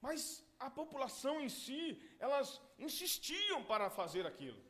Mas 0.00 0.46
a 0.56 0.70
população 0.70 1.40
em 1.40 1.48
si, 1.48 2.00
elas 2.20 2.62
insistiam 2.78 3.64
para 3.64 3.90
fazer 3.90 4.24
aquilo. 4.24 4.65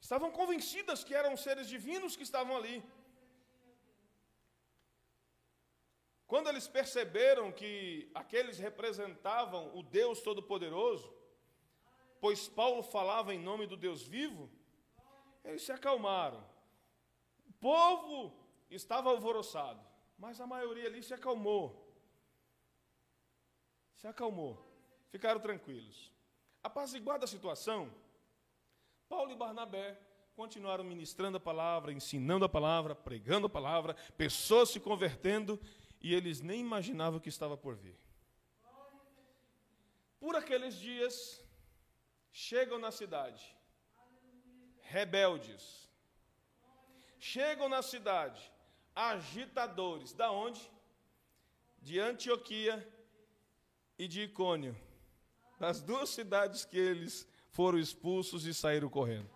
Estavam 0.00 0.30
convencidas 0.30 1.02
que 1.02 1.14
eram 1.14 1.36
seres 1.36 1.68
divinos 1.68 2.16
que 2.16 2.22
estavam 2.22 2.56
ali. 2.56 2.82
Quando 6.26 6.48
eles 6.48 6.66
perceberam 6.66 7.52
que 7.52 8.10
aqueles 8.14 8.58
representavam 8.58 9.76
o 9.76 9.82
Deus 9.82 10.20
Todo-Poderoso, 10.20 11.12
pois 12.20 12.48
Paulo 12.48 12.82
falava 12.82 13.32
em 13.32 13.38
nome 13.38 13.66
do 13.66 13.76
Deus 13.76 14.02
vivo, 14.02 14.50
eles 15.44 15.62
se 15.62 15.70
acalmaram. 15.70 16.44
O 17.48 17.52
povo 17.52 18.36
estava 18.68 19.10
alvoroçado, 19.10 19.80
mas 20.18 20.40
a 20.40 20.46
maioria 20.46 20.86
ali 20.88 21.02
se 21.02 21.14
acalmou. 21.14 21.86
Se 23.94 24.06
acalmou, 24.08 24.52
ficaram 25.10 25.40
tranquilos. 25.40 26.12
Apaziguada 26.62 27.24
a 27.24 27.28
situação, 27.28 27.94
Paulo 29.08 29.32
e 29.32 29.36
Barnabé 29.36 29.98
continuaram 30.34 30.84
ministrando 30.84 31.38
a 31.38 31.40
palavra, 31.40 31.92
ensinando 31.92 32.44
a 32.44 32.48
palavra, 32.48 32.94
pregando 32.94 33.46
a 33.46 33.50
palavra, 33.50 33.94
pessoas 34.16 34.68
se 34.68 34.78
convertendo, 34.78 35.58
e 36.00 36.14
eles 36.14 36.40
nem 36.40 36.60
imaginavam 36.60 37.18
o 37.18 37.20
que 37.20 37.28
estava 37.28 37.56
por 37.56 37.74
vir. 37.74 37.98
Por 40.20 40.36
aqueles 40.36 40.76
dias, 40.76 41.42
chegam 42.30 42.78
na 42.78 42.90
cidade, 42.90 43.56
rebeldes. 44.82 45.86
Chegam 47.18 47.68
na 47.68 47.82
cidade, 47.82 48.52
agitadores. 48.94 50.12
Da 50.12 50.30
onde? 50.30 50.60
De 51.80 51.98
Antioquia 51.98 52.86
e 53.98 54.06
de 54.06 54.22
Icônio. 54.22 54.76
Das 55.58 55.80
duas 55.80 56.10
cidades 56.10 56.64
que 56.64 56.78
eles 56.78 57.26
foram 57.56 57.78
expulsos 57.78 58.44
e 58.44 58.52
saíram 58.52 58.90
correndo. 58.90 59.30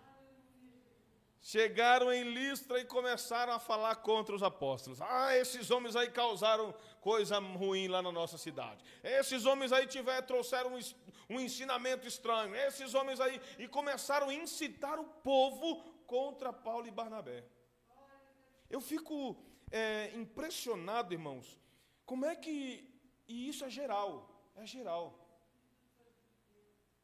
Chegaram 1.41 2.13
em 2.13 2.23
Listra 2.35 2.79
e 2.79 2.85
começaram 2.85 3.51
a 3.51 3.57
falar 3.57 3.95
contra 3.95 4.35
os 4.35 4.43
apóstolos. 4.43 5.01
Ah, 5.01 5.35
esses 5.35 5.71
homens 5.71 5.95
aí 5.95 6.11
causaram 6.11 6.71
coisa 7.09 7.39
ruim 7.39 7.87
lá 7.87 7.99
na 7.99 8.11
nossa 8.11 8.37
cidade. 8.37 8.83
Esses 9.03 9.43
homens 9.47 9.71
aí 9.71 9.87
tiver, 9.87 10.21
trouxeram 10.21 10.75
um, 10.75 10.79
um 11.35 11.39
ensinamento 11.39 12.07
estranho. 12.07 12.55
Esses 12.55 12.93
homens 12.93 13.19
aí. 13.19 13.41
E 13.57 13.67
começaram 13.67 14.29
a 14.29 14.33
incitar 14.35 14.99
o 14.99 15.05
povo 15.31 15.81
contra 16.05 16.53
Paulo 16.53 16.85
e 16.87 16.91
Barnabé. 16.91 17.43
Eu 18.69 18.81
fico 18.81 19.35
é, 19.71 20.11
impressionado, 20.13 21.11
irmãos, 21.11 21.59
como 22.05 22.23
é 22.27 22.35
que. 22.35 22.87
E 23.27 23.49
isso 23.49 23.65
é 23.65 23.69
geral. 23.69 24.29
É 24.55 24.65
geral. 24.67 25.20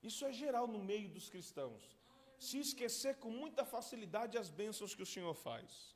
Isso 0.01 0.25
é 0.25 0.31
geral 0.31 0.67
no 0.67 0.79
meio 0.79 1.09
dos 1.09 1.29
cristãos 1.29 1.97
se 2.39 2.59
esquecer 2.59 3.15
com 3.15 3.29
muita 3.29 3.65
facilidade 3.65 4.37
as 4.37 4.49
bênçãos 4.49 4.93
que 4.93 5.03
o 5.03 5.05
Senhor 5.05 5.33
faz. 5.33 5.95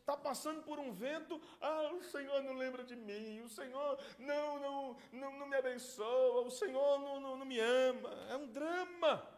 Está 0.00 0.16
passando 0.16 0.62
por 0.62 0.78
um 0.78 0.92
vento, 0.92 1.40
ah, 1.60 1.92
o 1.92 2.02
Senhor 2.04 2.40
não 2.44 2.54
lembra 2.54 2.84
de 2.84 2.94
mim, 2.94 3.40
o 3.40 3.48
Senhor 3.48 3.98
não, 4.18 4.60
não, 4.60 4.96
não, 5.12 5.38
não 5.40 5.46
me 5.48 5.56
abençoa, 5.56 6.42
o 6.42 6.50
Senhor 6.50 7.00
não, 7.00 7.18
não, 7.18 7.36
não 7.36 7.44
me 7.44 7.58
ama. 7.58 8.10
É 8.30 8.36
um 8.36 8.46
drama. 8.46 9.28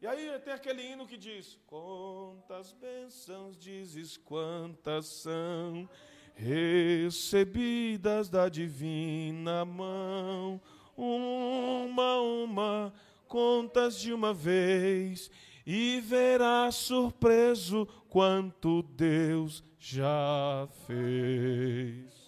E 0.00 0.06
aí 0.08 0.36
tem 0.40 0.52
aquele 0.52 0.82
hino 0.82 1.06
que 1.06 1.16
diz: 1.16 1.56
Quantas 1.66 2.72
bênçãos 2.72 3.56
dizes, 3.56 4.16
quantas 4.16 5.06
são 5.06 5.88
recebidas 6.34 8.28
da 8.28 8.48
divina 8.48 9.64
mão, 9.64 10.60
uma, 10.98 12.20
uma 12.20 12.92
contas 13.28 14.00
de 14.00 14.12
uma 14.12 14.34
vez 14.34 15.30
e 15.64 16.00
verás 16.00 16.74
surpreso 16.74 17.86
quanto 18.08 18.82
Deus 18.82 19.62
já 19.78 20.66
fez. 20.86 22.18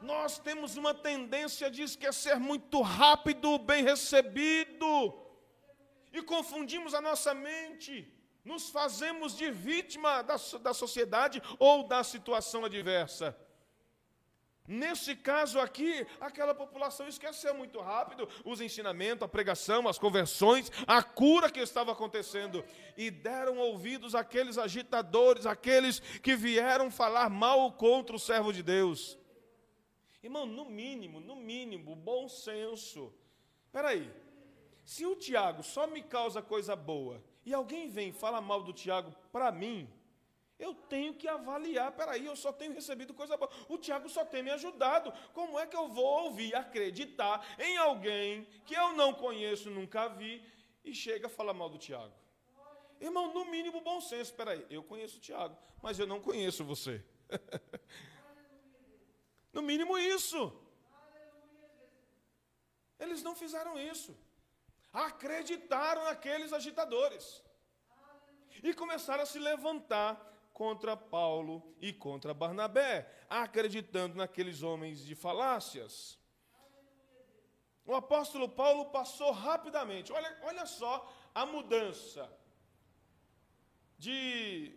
Nós 0.00 0.38
temos 0.38 0.76
uma 0.76 0.94
tendência 0.94 1.70
de 1.70 1.82
esquecer 1.82 2.38
muito 2.38 2.80
rápido 2.80 3.50
o 3.50 3.58
bem 3.58 3.82
recebido 3.84 4.86
e 6.12 6.22
confundimos 6.22 6.94
a 6.94 7.00
nossa 7.00 7.34
mente, 7.34 8.10
nos 8.44 8.70
fazemos 8.70 9.36
de 9.36 9.50
vítima 9.50 10.22
da, 10.22 10.36
da 10.62 10.72
sociedade 10.72 11.42
ou 11.58 11.86
da 11.86 12.02
situação 12.04 12.64
adversa. 12.64 13.36
Nesse 14.68 15.14
caso 15.14 15.60
aqui, 15.60 16.06
aquela 16.20 16.54
população 16.54 17.06
esqueceu 17.06 17.54
muito 17.54 17.80
rápido 17.80 18.28
os 18.44 18.60
ensinamentos, 18.60 19.22
a 19.22 19.28
pregação, 19.28 19.86
as 19.86 19.98
conversões, 19.98 20.70
a 20.86 21.02
cura 21.02 21.50
que 21.50 21.60
estava 21.60 21.92
acontecendo 21.92 22.64
e 22.96 23.10
deram 23.10 23.58
ouvidos 23.58 24.14
àqueles 24.14 24.58
agitadores, 24.58 25.46
aqueles 25.46 26.00
que 26.00 26.34
vieram 26.34 26.90
falar 26.90 27.30
mal 27.30 27.72
contra 27.72 28.16
o 28.16 28.18
servo 28.18 28.52
de 28.52 28.62
Deus. 28.62 29.18
Irmão, 30.22 30.44
no 30.44 30.64
mínimo, 30.64 31.20
no 31.20 31.36
mínimo, 31.36 31.94
bom 31.94 32.28
senso. 32.28 33.14
Espera 33.66 33.90
aí, 33.90 34.10
se 34.84 35.06
o 35.06 35.14
Tiago 35.14 35.62
só 35.62 35.86
me 35.86 36.02
causa 36.02 36.42
coisa 36.42 36.74
boa 36.74 37.22
e 37.44 37.54
alguém 37.54 37.88
vem 37.88 38.12
falar 38.12 38.40
mal 38.40 38.62
do 38.62 38.72
Tiago 38.72 39.14
para 39.30 39.52
mim, 39.52 39.88
eu 40.58 40.74
tenho 40.74 41.14
que 41.14 41.28
avaliar, 41.28 41.92
peraí, 41.92 42.24
eu 42.24 42.34
só 42.34 42.50
tenho 42.50 42.72
recebido 42.72 43.12
coisa 43.12 43.36
boa. 43.36 43.50
O 43.68 43.76
Tiago 43.76 44.08
só 44.08 44.24
tem 44.24 44.42
me 44.42 44.50
ajudado. 44.50 45.12
Como 45.34 45.58
é 45.58 45.66
que 45.66 45.76
eu 45.76 45.88
vou 45.88 46.24
ouvir, 46.24 46.54
acreditar 46.54 47.46
em 47.58 47.76
alguém 47.76 48.44
que 48.64 48.74
eu 48.74 48.94
não 48.94 49.12
conheço, 49.12 49.70
nunca 49.70 50.08
vi, 50.08 50.42
e 50.82 50.94
chega 50.94 51.26
a 51.26 51.30
falar 51.30 51.52
mal 51.52 51.68
do 51.68 51.76
Tiago? 51.76 52.14
Irmão, 52.98 53.34
no 53.34 53.44
mínimo 53.44 53.82
bom 53.82 54.00
senso. 54.00 54.34
Peraí, 54.34 54.64
eu 54.70 54.82
conheço 54.82 55.18
o 55.18 55.20
Tiago, 55.20 55.56
mas 55.82 55.98
eu 55.98 56.06
não 56.06 56.20
conheço 56.20 56.64
você. 56.64 57.04
no 59.52 59.60
mínimo 59.60 59.98
isso. 59.98 60.58
Eles 62.98 63.22
não 63.22 63.36
fizeram 63.36 63.78
isso. 63.78 64.16
Acreditaram 64.90 66.04
naqueles 66.04 66.54
agitadores. 66.54 67.44
E 68.62 68.72
começaram 68.72 69.22
a 69.22 69.26
se 69.26 69.38
levantar 69.38 70.34
contra 70.56 70.96
Paulo 70.96 71.62
e 71.82 71.92
contra 71.92 72.32
Barnabé, 72.32 73.06
acreditando 73.28 74.16
naqueles 74.16 74.62
homens 74.62 75.04
de 75.04 75.14
falácias. 75.14 76.18
O 77.84 77.94
apóstolo 77.94 78.48
Paulo 78.48 78.86
passou 78.86 79.32
rapidamente, 79.32 80.10
olha, 80.14 80.34
olha 80.44 80.64
só 80.64 81.12
a 81.34 81.44
mudança 81.44 82.26
de 83.98 84.74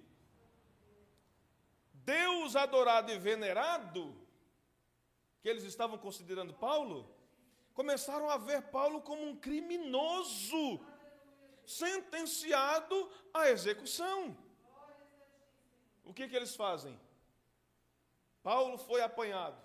Deus 1.94 2.58
adorado 2.58 3.10
e 3.14 3.18
venerado, 3.18 4.14
que 5.42 5.48
eles 5.48 5.64
estavam 5.64 5.98
considerando 5.98 6.54
Paulo, 6.54 7.10
começaram 7.74 8.30
a 8.30 8.36
ver 8.36 8.64
Paulo 8.64 9.02
como 9.02 9.26
um 9.26 9.38
criminoso, 9.38 10.82
sentenciado 11.66 13.10
à 13.34 13.50
execução. 13.50 14.49
O 16.10 16.14
que, 16.14 16.28
que 16.28 16.36
eles 16.36 16.56
fazem? 16.56 17.00
Paulo 18.42 18.80
foi 18.80 19.00
apanhado, 19.00 19.62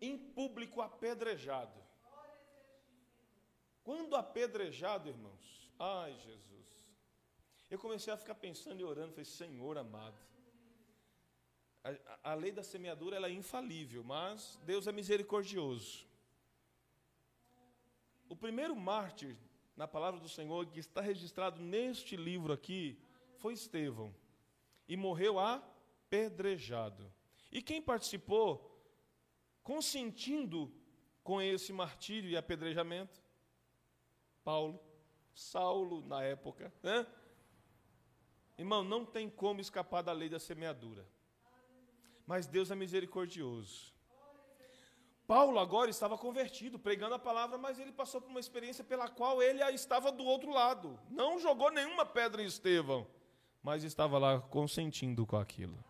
em 0.00 0.18
público 0.18 0.82
apedrejado. 0.82 1.80
Quando 3.84 4.16
apedrejado, 4.16 5.08
irmãos, 5.08 5.70
ai 5.78 6.18
Jesus, 6.18 6.66
eu 7.70 7.78
comecei 7.78 8.12
a 8.12 8.16
ficar 8.16 8.34
pensando 8.34 8.80
e 8.80 8.84
orando, 8.84 9.12
falei, 9.12 9.24
Senhor 9.24 9.78
amado, 9.78 10.18
a, 11.84 12.32
a 12.32 12.34
lei 12.34 12.50
da 12.50 12.64
semeadura 12.64 13.14
ela 13.14 13.28
é 13.28 13.32
infalível, 13.32 14.02
mas 14.02 14.58
Deus 14.64 14.88
é 14.88 14.92
misericordioso. 14.92 16.04
O 18.28 18.34
primeiro 18.34 18.74
mártir 18.74 19.36
na 19.76 19.86
palavra 19.86 20.18
do 20.18 20.28
Senhor 20.28 20.66
que 20.66 20.80
está 20.80 21.00
registrado 21.00 21.60
neste 21.60 22.16
livro 22.16 22.52
aqui 22.52 22.98
foi 23.38 23.52
Estevão 23.52 24.12
e 24.92 24.96
morreu 24.96 25.38
apedrejado. 25.40 27.10
E 27.50 27.62
quem 27.62 27.80
participou 27.80 28.78
consentindo 29.62 30.70
com 31.24 31.40
esse 31.40 31.72
martírio 31.72 32.28
e 32.28 32.36
apedrejamento? 32.36 33.22
Paulo, 34.44 34.78
Saulo 35.32 36.06
na 36.06 36.22
época. 36.22 36.70
Né? 36.82 37.06
Irmão, 38.58 38.84
não 38.84 39.02
tem 39.06 39.30
como 39.30 39.62
escapar 39.62 40.02
da 40.02 40.12
lei 40.12 40.28
da 40.28 40.38
semeadura. 40.38 41.08
Mas 42.26 42.46
Deus 42.46 42.70
é 42.70 42.74
misericordioso. 42.74 43.94
Paulo 45.26 45.58
agora 45.58 45.88
estava 45.88 46.18
convertido, 46.18 46.78
pregando 46.78 47.14
a 47.14 47.18
palavra, 47.18 47.56
mas 47.56 47.78
ele 47.78 47.92
passou 47.92 48.20
por 48.20 48.28
uma 48.28 48.40
experiência 48.40 48.84
pela 48.84 49.08
qual 49.08 49.42
ele 49.42 49.62
estava 49.72 50.12
do 50.12 50.24
outro 50.24 50.50
lado. 50.50 51.00
Não 51.08 51.38
jogou 51.38 51.70
nenhuma 51.70 52.04
pedra 52.04 52.42
em 52.42 52.46
Estevão 52.46 53.06
mas 53.62 53.84
estava 53.84 54.18
lá 54.18 54.40
consentindo 54.40 55.24
com 55.24 55.36
aquilo. 55.36 55.82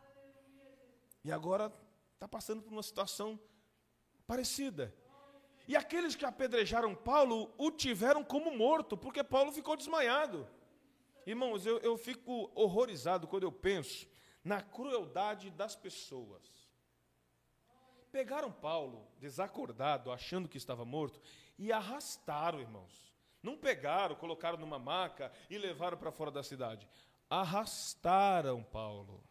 E 1.24 1.32
agora 1.32 1.72
está 2.14 2.28
passando 2.28 2.62
por 2.62 2.72
uma 2.72 2.82
situação 2.82 3.40
parecida. 4.26 4.94
E 5.66 5.76
aqueles 5.76 6.14
que 6.14 6.24
apedrejaram 6.24 6.94
Paulo 6.94 7.52
o 7.56 7.70
tiveram 7.70 8.22
como 8.22 8.54
morto, 8.56 8.96
porque 8.96 9.24
Paulo 9.24 9.52
ficou 9.52 9.76
desmaiado. 9.76 10.46
Irmãos, 11.24 11.64
eu, 11.64 11.78
eu 11.78 11.96
fico 11.96 12.50
horrorizado 12.54 13.28
quando 13.28 13.44
eu 13.44 13.52
penso 13.52 14.08
na 14.44 14.60
crueldade 14.60 15.50
das 15.50 15.76
pessoas. 15.76 16.42
Pegaram 18.10 18.52
Paulo, 18.52 19.08
desacordado, 19.18 20.12
achando 20.12 20.48
que 20.48 20.58
estava 20.58 20.84
morto, 20.84 21.20
e 21.56 21.72
arrastaram, 21.72 22.60
irmãos. 22.60 23.14
Não 23.42 23.56
pegaram, 23.56 24.16
colocaram 24.16 24.58
numa 24.58 24.78
maca 24.78 25.32
e 25.48 25.56
levaram 25.56 25.96
para 25.96 26.12
fora 26.12 26.30
da 26.30 26.42
cidade 26.42 26.88
arrastaram 27.32 28.62
Paulo. 28.62 29.24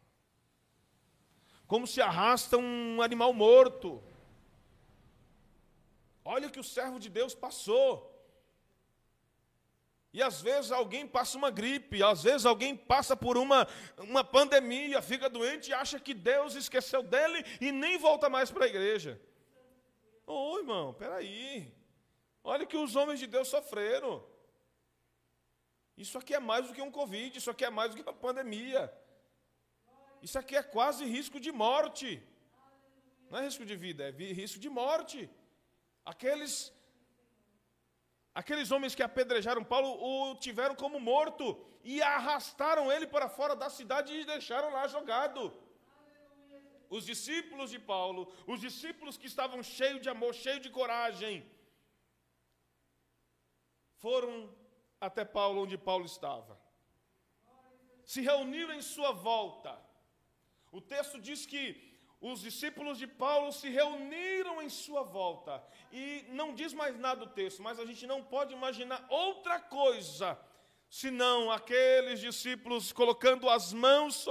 Como 1.68 1.86
se 1.86 2.02
arrasta 2.02 2.58
um 2.58 3.00
animal 3.02 3.32
morto. 3.32 4.04
Olha 6.26 6.48
o 6.48 6.52
que 6.52 6.60
o 6.60 6.64
servo 6.64 7.00
de 7.00 7.10
Deus 7.10 7.36
passou. 7.36 8.08
E 10.12 10.22
às 10.22 10.42
vezes 10.42 10.72
alguém 10.72 11.08
passa 11.08 11.38
uma 11.38 11.50
gripe, 11.50 12.04
às 12.04 12.24
vezes 12.24 12.46
alguém 12.46 12.76
passa 12.76 13.16
por 13.16 13.38
uma, 13.38 13.66
uma 14.00 14.24
pandemia, 14.24 15.02
fica 15.02 15.30
doente 15.30 15.70
e 15.70 15.74
acha 15.74 16.00
que 16.00 16.14
Deus 16.14 16.56
esqueceu 16.56 17.02
dele 17.02 17.46
e 17.62 17.72
nem 17.72 17.98
volta 17.98 18.30
mais 18.30 18.52
para 18.52 18.66
a 18.66 18.68
igreja. 18.68 19.22
Ô 20.26 20.58
irmão, 20.58 20.94
peraí. 20.94 21.72
Olha 22.44 22.66
que 22.66 22.76
os 22.76 22.96
homens 22.96 23.20
de 23.20 23.28
Deus 23.28 23.48
sofreram. 23.48 24.31
Isso 26.04 26.18
aqui 26.20 26.34
é 26.40 26.42
mais 26.52 26.64
do 26.68 26.74
que 26.76 26.84
um 26.88 26.94
Covid, 27.00 27.38
isso 27.40 27.52
aqui 27.54 27.66
é 27.70 27.72
mais 27.80 27.90
do 27.90 27.96
que 27.98 28.06
uma 28.08 28.20
pandemia. 28.26 28.82
Isso 30.26 30.38
aqui 30.42 30.56
é 30.62 30.64
quase 30.76 31.04
risco 31.18 31.40
de 31.46 31.52
morte. 31.64 32.10
Não 33.30 33.40
é 33.40 33.44
risco 33.50 33.66
de 33.72 33.76
vida, 33.86 34.04
é 34.10 34.12
risco 34.44 34.60
de 34.66 34.70
morte. 34.82 35.20
Aqueles 36.14 36.54
Aqueles 38.40 38.72
homens 38.74 38.96
que 38.96 39.04
apedrejaram 39.04 39.64
Paulo 39.72 39.90
o 40.10 40.36
tiveram 40.36 40.76
como 40.84 41.00
morto 41.00 41.46
e 41.84 42.02
arrastaram 42.02 42.86
ele 42.92 43.06
para 43.06 43.28
fora 43.38 43.56
da 43.64 43.70
cidade 43.70 44.14
e 44.14 44.30
deixaram 44.34 44.70
lá 44.72 44.88
jogado. 44.88 45.42
Os 46.90 47.06
discípulos 47.12 47.72
de 47.72 47.80
Paulo, 47.94 48.22
os 48.48 48.60
discípulos 48.68 49.18
que 49.18 49.28
estavam 49.28 49.62
cheios 49.62 50.02
de 50.02 50.10
amor, 50.10 50.34
cheios 50.34 50.62
de 50.62 50.70
coragem, 50.70 51.46
foram 53.98 54.34
até 55.02 55.26
Paulo, 55.26 55.64
onde 55.64 55.78
Paulo 55.78 56.06
estava. 56.06 56.58
Se 58.06 58.22
reuniram 58.22 58.74
em 58.74 58.82
sua 58.82 59.12
volta. 59.12 59.78
O 60.72 60.80
texto 60.80 61.20
diz 61.20 61.46
que 61.46 61.64
os 62.22 62.42
discípulos 62.42 63.00
de 63.00 63.08
Paulo 63.08 63.52
se 63.52 63.68
reuniram 63.68 64.62
em 64.62 64.70
sua 64.70 65.02
volta. 65.02 65.62
E 65.92 66.24
não 66.30 66.54
diz 66.54 66.72
mais 66.72 66.98
nada 67.00 67.24
o 67.24 67.34
texto, 67.42 67.64
mas 67.64 67.80
a 67.80 67.86
gente 67.86 68.06
não 68.06 68.24
pode 68.24 68.54
imaginar 68.54 69.06
outra 69.10 69.60
coisa 69.60 70.40
senão 70.88 71.50
aqueles 71.50 72.20
discípulos 72.20 72.92
colocando 72.92 73.50
as 73.50 73.72
mãos 73.72 74.28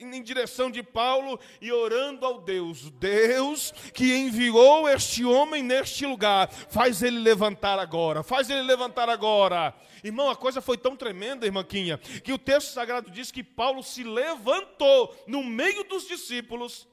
em 0.00 0.22
direção 0.22 0.70
de 0.70 0.82
Paulo 0.82 1.38
e 1.60 1.72
orando 1.72 2.24
ao 2.24 2.40
Deus, 2.40 2.90
Deus 2.92 3.72
que 3.92 4.14
enviou 4.14 4.88
este 4.88 5.24
homem 5.24 5.62
neste 5.62 6.06
lugar, 6.06 6.50
faz 6.50 7.02
ele 7.02 7.18
levantar 7.18 7.78
agora, 7.78 8.22
faz 8.22 8.48
ele 8.48 8.62
levantar 8.62 9.08
agora. 9.08 9.74
Irmão, 10.02 10.30
a 10.30 10.36
coisa 10.36 10.60
foi 10.60 10.78
tão 10.78 10.96
tremenda, 10.96 11.46
irmãquinha, 11.46 11.98
que 11.98 12.32
o 12.32 12.38
texto 12.38 12.72
sagrado 12.72 13.10
diz 13.10 13.30
que 13.30 13.42
Paulo 13.42 13.82
se 13.82 14.04
levantou 14.04 15.14
no 15.26 15.42
meio 15.42 15.84
dos 15.84 16.06
discípulos. 16.06 16.86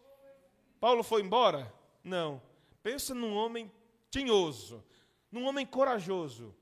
Paulo 0.80 1.03
foi 1.03 1.22
embora? 1.22 1.72
Não. 2.03 2.41
Pensa 2.82 3.14
num 3.14 3.36
homem 3.36 3.72
tinhoso, 4.10 4.84
num 5.32 5.45
homem 5.45 5.66
corajoso. 5.66 6.56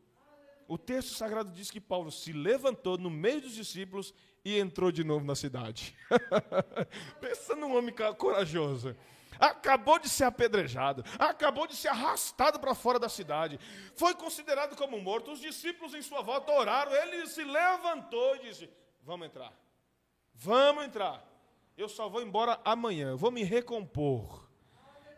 O 0.67 0.77
texto 0.77 1.13
sagrado 1.13 1.51
diz 1.51 1.69
que 1.69 1.79
Paulo 1.79 2.11
se 2.11 2.31
levantou 2.31 2.97
no 2.97 3.09
meio 3.09 3.41
dos 3.41 3.53
discípulos 3.53 4.13
e 4.45 4.59
entrou 4.59 4.91
de 4.91 5.03
novo 5.03 5.25
na 5.25 5.35
cidade. 5.35 5.95
Pensa 7.19 7.55
num 7.55 7.75
homem 7.75 7.93
corajoso. 8.17 8.95
Acabou 9.39 9.99
de 9.99 10.07
ser 10.07 10.25
apedrejado, 10.25 11.03
acabou 11.17 11.67
de 11.67 11.75
ser 11.75 11.87
arrastado 11.89 12.59
para 12.59 12.75
fora 12.75 12.99
da 12.99 13.09
cidade, 13.09 13.59
foi 13.95 14.13
considerado 14.13 14.75
como 14.75 15.01
morto. 15.01 15.31
Os 15.31 15.39
discípulos 15.39 15.93
em 15.93 16.01
sua 16.01 16.21
volta 16.21 16.51
oraram, 16.51 16.93
ele 16.93 17.25
se 17.27 17.43
levantou 17.43 18.35
e 18.35 18.39
disse: 18.39 18.69
Vamos 19.01 19.27
entrar, 19.27 19.51
vamos 20.33 20.85
entrar. 20.85 21.27
Eu 21.75 21.89
só 21.89 22.07
vou 22.07 22.21
embora 22.21 22.59
amanhã, 22.63 23.15
vou 23.15 23.31
me 23.31 23.43
recompor. 23.43 24.43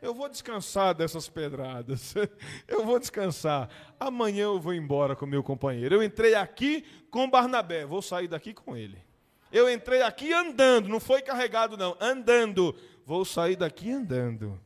Eu 0.02 0.14
vou 0.14 0.30
descansar 0.30 0.94
dessas 0.94 1.28
pedradas. 1.28 2.14
Eu 2.68 2.86
vou 2.86 3.00
descansar. 3.00 3.70
Amanhã 4.00 4.44
eu 4.44 4.60
vou 4.60 4.74
embora 4.74 5.16
com 5.16 5.26
meu 5.26 5.42
companheiro. 5.42 5.96
Eu 5.96 6.04
entrei 6.04 6.36
aqui 6.36 6.84
com 7.10 7.30
Barnabé, 7.30 7.86
vou 7.86 8.02
sair 8.02 8.28
daqui 8.28 8.54
com 8.54 8.78
ele. 8.78 9.02
Eu 9.56 9.72
entrei 9.72 10.02
aqui 10.02 10.34
andando, 10.34 10.90
não 10.90 11.00
foi 11.00 11.22
carregado, 11.22 11.78
não, 11.78 11.96
andando. 12.02 12.78
Vou 13.06 13.24
sair 13.24 13.56
daqui 13.56 13.90
andando. 13.90 14.62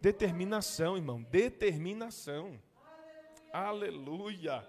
Determinação, 0.00 0.96
irmão, 0.96 1.22
determinação. 1.22 2.60
Aleluia. 3.52 4.66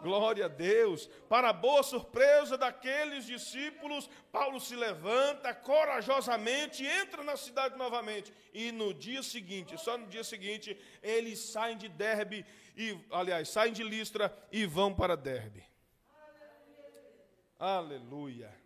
Glória 0.00 0.46
a 0.46 0.48
Deus. 0.48 1.06
Para 1.28 1.50
a 1.50 1.52
boa 1.52 1.82
surpresa 1.82 2.56
daqueles 2.56 3.26
discípulos, 3.26 4.08
Paulo 4.32 4.58
se 4.58 4.74
levanta 4.74 5.52
corajosamente, 5.52 6.82
entra 6.82 7.22
na 7.22 7.36
cidade 7.36 7.76
novamente. 7.76 8.32
E 8.54 8.72
no 8.72 8.94
dia 8.94 9.22
seguinte, 9.22 9.76
só 9.76 9.98
no 9.98 10.06
dia 10.06 10.24
seguinte, 10.24 10.80
eles 11.02 11.38
saem 11.40 11.76
de 11.76 11.90
Derbe, 11.90 12.46
e, 12.74 12.98
aliás, 13.10 13.50
saem 13.50 13.74
de 13.74 13.82
Listra 13.82 14.34
e 14.50 14.64
vão 14.64 14.94
para 14.94 15.14
Derbe. 15.14 15.62
Aleluia. 17.58 18.61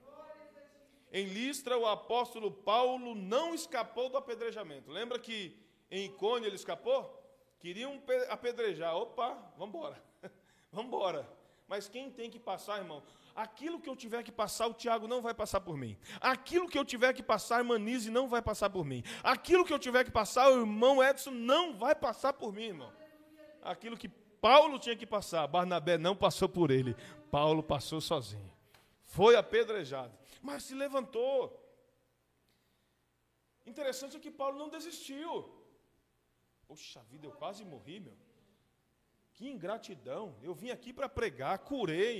Em 1.17 1.25
Listra, 1.25 1.79
o 1.79 1.87
apóstolo 1.87 2.51
Paulo 2.51 3.15
não 3.15 3.55
escapou 3.55 4.11
do 4.11 4.19
apedrejamento. 4.19 4.91
Lembra 4.91 5.19
que 5.19 5.59
em 5.91 6.05
Icônio 6.05 6.47
ele 6.47 6.57
escapou? 6.57 7.11
Queriam 7.59 7.99
apedrejar. 8.29 8.95
Opa, 8.95 9.31
vamos 9.57 9.75
embora. 9.75 10.03
vamos 10.71 10.89
embora. 10.89 11.27
Mas 11.67 11.89
quem 11.89 12.11
tem 12.11 12.29
que 12.29 12.39
passar, 12.39 12.81
irmão? 12.81 13.03
Aquilo 13.35 13.81
que 13.81 13.89
eu 13.89 13.97
tiver 13.97 14.23
que 14.23 14.31
passar, 14.31 14.67
o 14.67 14.75
Tiago 14.75 15.09
não 15.09 15.23
vai 15.23 15.33
passar 15.33 15.59
por 15.59 15.75
mim. 15.75 15.97
Aquilo 16.21 16.69
que 16.69 16.79
eu 16.79 16.85
tiver 16.85 17.15
que 17.15 17.23
passar, 17.23 17.57
a 17.57 17.59
irmã 17.61 17.79
Nise 17.79 18.11
não 18.11 18.29
vai 18.29 18.43
passar 18.43 18.69
por 18.69 18.85
mim. 18.85 19.03
Aquilo 19.25 19.65
que 19.65 19.73
eu 19.73 19.79
tiver 19.79 20.05
que 20.05 20.11
passar, 20.11 20.51
o 20.51 20.61
irmão 20.61 21.03
Edson 21.03 21.31
não 21.31 21.79
vai 21.79 21.95
passar 21.95 22.35
por 22.35 22.53
mim, 22.53 22.65
irmão. 22.65 22.93
Aquilo 23.63 23.97
que 23.97 24.11
Paulo 24.39 24.79
tinha 24.79 24.95
que 24.95 25.07
passar, 25.07 25.47
Barnabé 25.47 25.97
não 25.97 26.15
passou 26.15 26.47
por 26.47 26.71
ele. 26.71 26.95
Paulo 27.31 27.63
passou 27.63 28.03
sozinho. 28.03 28.53
Foi 29.07 29.35
apedrejado 29.35 30.13
mas 30.47 30.63
se 30.67 30.75
levantou. 30.85 31.37
Interessante 33.71 34.17
é 34.17 34.21
que 34.25 34.31
Paulo 34.41 34.57
não 34.63 34.69
desistiu. 34.77 35.31
Poxa 36.69 37.03
vida, 37.11 37.27
eu 37.27 37.33
quase 37.33 37.65
morri, 37.73 37.99
meu. 38.07 38.17
Que 39.35 39.49
ingratidão. 39.49 40.25
Eu 40.49 40.55
vim 40.55 40.71
aqui 40.71 40.93
para 40.93 41.09
pregar, 41.09 41.59
curei. 41.71 42.17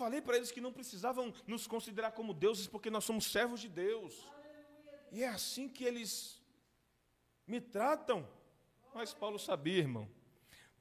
Falei 0.00 0.20
para 0.20 0.36
eles 0.36 0.52
que 0.54 0.60
não 0.66 0.76
precisavam 0.78 1.32
nos 1.46 1.66
considerar 1.66 2.12
como 2.12 2.34
deuses 2.44 2.66
porque 2.66 2.90
nós 2.90 3.04
somos 3.04 3.24
servos 3.36 3.60
de 3.64 3.70
Deus. 3.70 4.14
E 5.10 5.22
é 5.22 5.28
assim 5.28 5.66
que 5.68 5.84
eles 5.84 6.42
me 7.46 7.60
tratam. 7.60 8.28
Mas 8.92 9.14
Paulo 9.14 9.38
sabia, 9.38 9.78
irmão, 9.78 10.06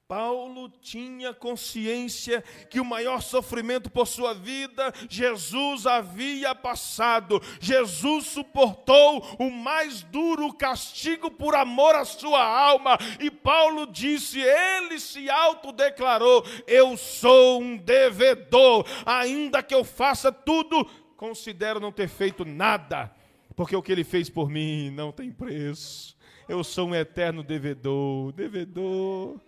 Paulo 0.07 0.69
tinha 0.81 1.33
consciência 1.33 2.43
que 2.69 2.79
o 2.79 2.85
maior 2.85 3.21
sofrimento 3.21 3.89
por 3.89 4.05
sua 4.05 4.33
vida 4.33 4.93
Jesus 5.09 5.87
havia 5.87 6.53
passado. 6.53 7.41
Jesus 7.59 8.27
suportou 8.27 9.25
o 9.39 9.49
mais 9.49 10.03
duro 10.03 10.53
castigo 10.53 11.31
por 11.31 11.55
amor 11.55 11.95
à 11.95 12.03
sua 12.03 12.43
alma. 12.43 12.97
E 13.19 13.31
Paulo 13.31 13.87
disse: 13.87 14.39
ele 14.39 14.99
se 14.99 15.29
autodeclarou: 15.29 16.45
Eu 16.67 16.97
sou 16.97 17.61
um 17.61 17.77
devedor, 17.77 18.85
ainda 19.05 19.63
que 19.63 19.73
eu 19.73 19.85
faça 19.85 20.31
tudo, 20.31 20.85
considero 21.15 21.79
não 21.79 21.93
ter 21.93 22.09
feito 22.09 22.43
nada, 22.43 23.09
porque 23.55 23.75
o 23.75 23.81
que 23.81 23.91
ele 23.91 24.03
fez 24.03 24.29
por 24.29 24.49
mim 24.49 24.91
não 24.91 25.13
tem 25.13 25.31
preço. 25.31 26.15
Eu 26.47 26.61
sou 26.61 26.89
um 26.89 26.95
eterno 26.95 27.41
devedor, 27.41 28.33
devedor. 28.33 29.39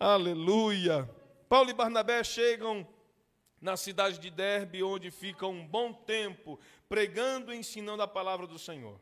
Aleluia. 0.00 1.10
Paulo 1.48 1.70
e 1.70 1.74
Barnabé 1.74 2.22
chegam 2.22 2.86
na 3.60 3.76
cidade 3.76 4.20
de 4.20 4.30
Derbe, 4.30 4.80
onde 4.80 5.10
ficam 5.10 5.50
um 5.50 5.66
bom 5.66 5.92
tempo 5.92 6.56
pregando 6.88 7.52
e 7.52 7.56
ensinando 7.56 8.00
a 8.00 8.06
palavra 8.06 8.46
do 8.46 8.60
Senhor. 8.60 9.00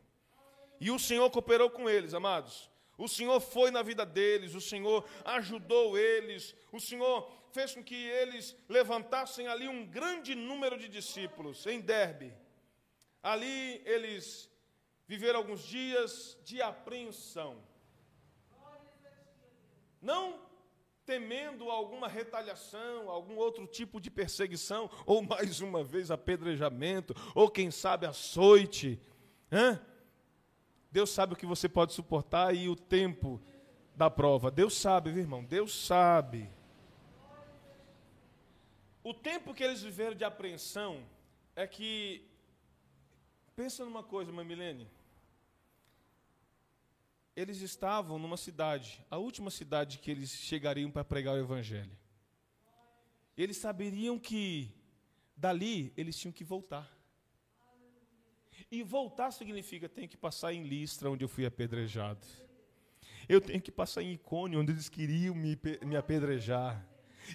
E 0.81 0.91
o 0.91 0.99
Senhor 0.99 1.29
cooperou 1.31 1.69
com 1.69 1.87
eles, 1.87 2.15
amados. 2.15 2.71
O 2.97 3.09
Senhor 3.09 3.39
foi 3.41 3.71
na 3.71 3.83
vida 3.83 4.07
deles, 4.07 4.55
o 4.55 4.61
Senhor 4.61 5.07
ajudou 5.23 5.99
eles, 5.99 6.57
o 6.73 6.81
Senhor 6.81 7.31
fez 7.53 7.75
com 7.75 7.85
que 7.85 7.95
eles 7.95 8.57
levantassem 8.67 9.49
ali 9.49 9.69
um 9.69 9.85
grande 9.85 10.35
número 10.35 10.79
de 10.79 10.89
discípulos 10.89 11.67
em 11.67 11.79
Derbe. 11.79 12.33
Ali 13.23 13.83
eles 13.85 14.51
viveram 15.07 15.41
alguns 15.41 15.63
dias 15.63 16.39
de 16.43 16.63
apreensão. 16.63 17.63
Não 20.01 20.46
temendo 21.07 21.71
alguma 21.71 22.09
retaliação, 22.09 23.09
algum 23.09 23.37
outro 23.37 23.67
tipo 23.67 24.01
de 24.01 24.11
perseguição, 24.11 24.91
ou 25.07 25.23
mais 25.23 25.61
uma 25.61 25.85
vez 25.85 26.11
apedrejamento, 26.11 27.15
ou 27.35 27.49
quem 27.49 27.71
sabe 27.71 28.05
açoite. 28.05 29.01
Hã? 29.51 29.81
Deus 30.91 31.11
sabe 31.11 31.35
o 31.35 31.37
que 31.37 31.47
você 31.47 31.69
pode 31.69 31.93
suportar 31.93 32.55
e 32.55 32.69
o 32.69 32.75
tempo 32.75 33.41
da 33.95 34.11
prova. 34.11 34.51
Deus 34.51 34.77
sabe, 34.77 35.13
viu, 35.13 35.23
irmão? 35.23 35.45
Deus 35.45 35.87
sabe. 35.87 36.51
O 39.05 39.15
tempo 39.15 39.55
que 39.55 39.63
eles 39.63 39.83
viveram 39.83 40.17
de 40.17 40.25
apreensão 40.25 41.07
é 41.55 41.67
que. 41.67 42.29
Pensa 43.55 43.85
numa 43.85 44.03
coisa, 44.03 44.33
Mamilene 44.33 44.91
eles 47.37 47.61
estavam 47.61 48.19
numa 48.19 48.39
cidade, 48.39 49.05
a 49.11 49.19
última 49.19 49.51
cidade 49.51 49.99
que 49.99 50.11
eles 50.11 50.31
chegariam 50.31 50.91
para 50.91 51.05
pregar 51.05 51.35
o 51.35 51.39
Evangelho. 51.39 51.97
eles 53.37 53.59
saberiam 53.59 54.19
que 54.19 54.73
dali 55.37 55.93
eles 55.99 56.17
tinham 56.17 56.33
que 56.33 56.43
voltar. 56.43 56.91
E 58.71 58.83
voltar 58.83 59.31
significa 59.31 59.87
tem 59.87 60.09
que 60.09 60.17
passar 60.17 60.55
em 60.55 60.63
Listra, 60.63 61.11
onde 61.11 61.23
eu 61.23 61.29
fui 61.29 61.45
apedrejado. 61.45 62.27
Eu 63.29 63.41
tenho 63.41 63.61
que 63.61 63.71
passar 63.71 64.03
em 64.03 64.15
Icônio, 64.15 64.59
onde 64.59 64.73
eles 64.73 64.89
queriam 64.89 65.35
me, 65.35 65.59
me 65.85 65.95
apedrejar. 65.95 66.85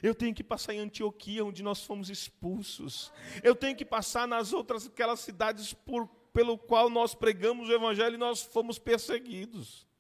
Eu 0.01 0.15
tenho 0.15 0.33
que 0.33 0.43
passar 0.43 0.73
em 0.73 0.79
Antioquia, 0.79 1.45
onde 1.45 1.61
nós 1.61 1.83
fomos 1.83 2.09
expulsos. 2.09 3.13
Eu 3.43 3.55
tenho 3.55 3.75
que 3.75 3.85
passar 3.85 4.27
nas 4.27 4.51
outras 4.51 4.87
aquelas 4.87 5.19
cidades 5.19 5.73
por, 5.73 6.07
pelo 6.33 6.57
qual 6.57 6.89
nós 6.89 7.13
pregamos 7.13 7.69
o 7.69 7.73
evangelho 7.73 8.15
e 8.15 8.17
nós 8.17 8.41
fomos 8.41 8.79
perseguidos. 8.79 9.90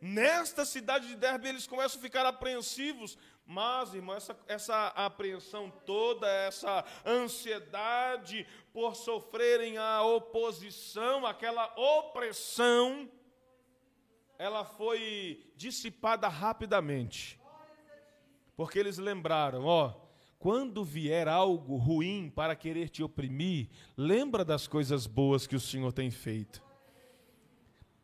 Nesta 0.00 0.64
cidade 0.64 1.08
de 1.08 1.16
Derbe 1.16 1.48
eles 1.48 1.66
começam 1.66 1.98
a 1.98 2.02
ficar 2.02 2.26
apreensivos, 2.26 3.16
mas, 3.46 3.94
irmão, 3.94 4.16
essa, 4.16 4.36
essa 4.48 4.86
apreensão 4.88 5.70
toda, 5.84 6.26
essa 6.28 6.84
ansiedade 7.04 8.46
por 8.72 8.96
sofrerem 8.96 9.78
a 9.78 10.02
oposição, 10.02 11.24
aquela 11.24 11.72
opressão, 11.76 13.08
ela 14.38 14.64
foi 14.64 15.52
dissipada 15.56 16.28
rapidamente. 16.28 17.40
Porque 18.56 18.78
eles 18.78 18.98
lembraram, 18.98 19.64
ó, 19.64 19.94
quando 20.38 20.84
vier 20.84 21.28
algo 21.28 21.76
ruim 21.76 22.30
para 22.34 22.56
querer 22.56 22.88
te 22.88 23.02
oprimir, 23.02 23.68
lembra 23.96 24.44
das 24.44 24.66
coisas 24.66 25.06
boas 25.06 25.46
que 25.46 25.56
o 25.56 25.60
Senhor 25.60 25.92
tem 25.92 26.10
feito. 26.10 26.65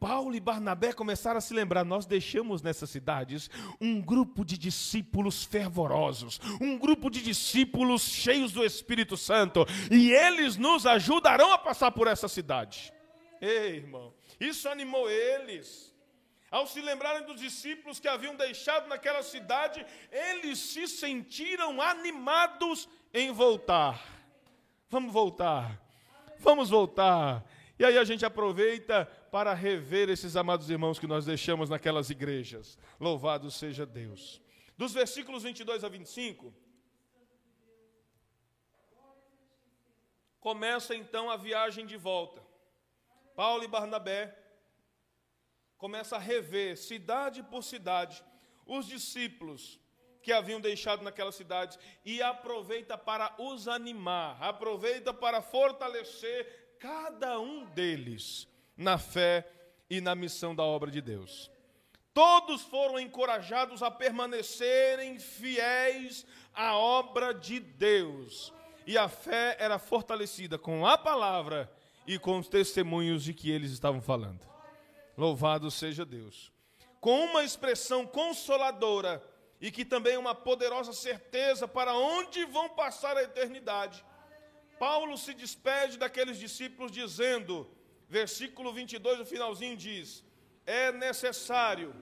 Paulo 0.03 0.35
e 0.35 0.41
Barnabé 0.41 0.93
começaram 0.93 1.39
a 1.39 1.41
se 1.41 1.55
lembrar: 1.55 1.85
nós 1.85 2.07
deixamos 2.07 2.61
nessas 2.61 2.91
cidades 2.91 3.49
um 3.81 4.03
grupo 4.03 4.45
de 4.45 4.59
discípulos 4.59 5.45
fervorosos, 5.45 6.41
um 6.61 6.77
grupo 6.77 7.09
de 7.09 7.23
discípulos 7.23 8.03
cheios 8.03 8.51
do 8.51 8.65
Espírito 8.65 9.17
Santo, 9.17 9.65
e 9.93 10.11
eles 10.11 10.57
nos 10.57 10.87
ajudarão 10.87 11.53
a 11.53 11.59
passar 11.59 11.93
por 11.93 12.09
essa 12.09 12.27
cidade. 12.27 12.93
Ei, 13.41 13.77
irmão, 13.77 14.13
isso 14.41 14.69
animou 14.69 15.09
eles. 15.09 15.95
Ao 16.51 16.67
se 16.67 16.81
lembrarem 16.81 17.25
dos 17.25 17.41
discípulos 17.41 18.01
que 18.01 18.09
haviam 18.09 18.35
deixado 18.35 18.89
naquela 18.89 19.23
cidade, 19.23 19.87
eles 20.11 20.59
se 20.59 20.89
sentiram 20.89 21.81
animados 21.81 22.89
em 23.15 23.31
voltar. 23.31 24.05
Vamos 24.91 25.13
voltar, 25.13 25.81
vamos 26.41 26.71
voltar. 26.71 27.45
E 27.79 27.85
aí 27.85 27.97
a 27.97 28.05
gente 28.05 28.27
aproveita 28.27 29.09
para 29.33 29.55
rever 29.55 30.11
esses 30.11 30.37
amados 30.37 30.69
irmãos 30.69 30.99
que 30.99 31.07
nós 31.07 31.25
deixamos 31.25 31.71
naquelas 31.71 32.11
igrejas. 32.11 32.79
Louvado 33.01 33.51
seja 33.51 33.87
Deus. 33.87 34.43
Dos 34.77 34.93
versículos 34.93 35.43
22 35.43 35.83
a 35.85 35.89
25, 35.89 36.53
começa 40.39 40.95
então 40.95 41.31
a 41.31 41.39
viagem 41.39 41.87
de 41.87 41.97
volta. 41.97 42.43
Paulo 43.35 43.65
e 43.65 43.69
Barnabé 43.69 44.39
começa 45.79 46.17
a 46.17 46.19
rever, 46.19 46.77
cidade 46.77 47.43
por 47.43 47.65
cidade, 47.65 48.23
os 48.67 48.85
discípulos 48.87 49.81
que 50.23 50.31
haviam 50.31 50.61
deixado 50.61 51.03
naquela 51.03 51.33
cidade 51.33 51.79
e 52.05 52.21
aproveita 52.21 52.99
para 52.99 53.35
os 53.39 53.67
animar, 53.67 54.37
aproveita 54.43 55.15
para 55.15 55.41
fortalecer 55.41 56.77
cada 56.79 57.41
um 57.41 57.65
deles 57.65 58.52
na 58.83 58.99
fé 58.99 59.49
e 59.89 60.01
na 60.01 60.15
missão 60.15 60.55
da 60.55 60.63
obra 60.63 60.91
de 60.91 61.01
Deus. 61.01 61.51
Todos 62.13 62.61
foram 62.63 63.01
encorajados 63.01 63.83
a 63.83 63.91
permanecerem 63.91 65.19
fiéis 65.19 66.27
à 66.53 66.77
obra 66.77 67.33
de 67.33 67.59
Deus. 67.59 68.53
E 68.87 68.99
a 68.99 69.09
fé 69.09 69.57
era 69.59 69.79
fortalecida 69.79 70.59
com 70.59 70.87
a 70.87 70.99
palavra 70.99 71.73
e 72.07 72.19
com 72.19 72.39
os 72.39 72.49
testemunhos 72.49 73.25
de 73.25 73.33
que 73.33 73.51
eles 73.51 73.71
estavam 73.71 74.03
falando. 74.03 74.41
Louvado 75.17 75.71
seja 75.71 76.05
Deus. 76.05 76.53
Com 77.01 77.25
uma 77.27 77.45
expressão 77.45 78.07
consoladora 78.07 79.23
e 79.61 79.71
que 79.71 79.85
também 79.85 80.15
é 80.15 80.19
uma 80.19 80.35
poderosa 80.35 80.93
certeza 80.93 81.67
para 81.69 81.95
onde 81.95 82.45
vão 82.45 82.69
passar 82.69 83.17
a 83.17 83.23
eternidade. 83.23 84.05
Paulo 84.79 85.17
se 85.17 85.33
despede 85.33 85.97
daqueles 85.97 86.39
discípulos 86.39 86.91
dizendo, 86.91 87.71
versículo 88.13 88.73
22, 88.75 89.21
o 89.21 89.25
finalzinho 89.25 89.77
diz: 89.77 90.23
É 90.67 90.93
necessário 90.93 91.95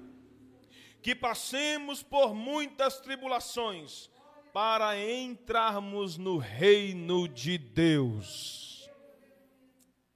que 1.00 1.14
passemos 1.14 2.02
por 2.02 2.34
muitas 2.34 2.98
tribulações 2.98 4.10
para 4.52 4.98
entrarmos 4.98 6.18
no 6.18 6.36
reino 6.36 7.28
de 7.28 7.56
Deus. 7.56 8.90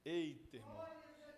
Eita 0.03 0.45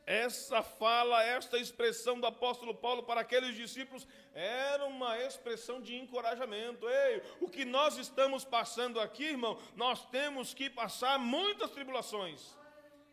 essa 0.08 0.64
fala, 0.64 1.22
esta 1.22 1.58
expressão 1.58 2.18
do 2.18 2.26
apóstolo 2.26 2.74
Paulo 2.74 3.04
para 3.04 3.20
aqueles 3.20 3.54
discípulos 3.58 4.08
era 4.34 4.86
uma 4.86 5.20
expressão 5.20 5.82
de 5.82 5.98
encorajamento. 5.98 6.88
Ei, 6.88 7.22
o 7.42 7.50
que 7.50 7.66
nós 7.66 7.98
estamos 7.98 8.46
passando 8.46 9.02
aqui, 9.02 9.26
irmão, 9.26 9.60
nós 9.76 10.06
temos 10.06 10.54
que 10.54 10.70
passar 10.70 11.20
muitas 11.20 11.72
tribulações, 11.72 12.58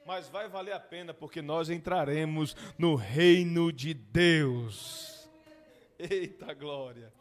mas 0.07 0.29
vai 0.29 0.49
valer 0.49 0.73
a 0.73 0.81
pena 0.81 1.15
porque 1.15 1.41
nós 1.41 1.71
entraremos 1.71 2.57
no 2.79 2.95
reino 2.95 3.73
de 3.73 3.95
Deus. 3.95 5.29
Eita 5.99 6.53
glória! 6.53 7.13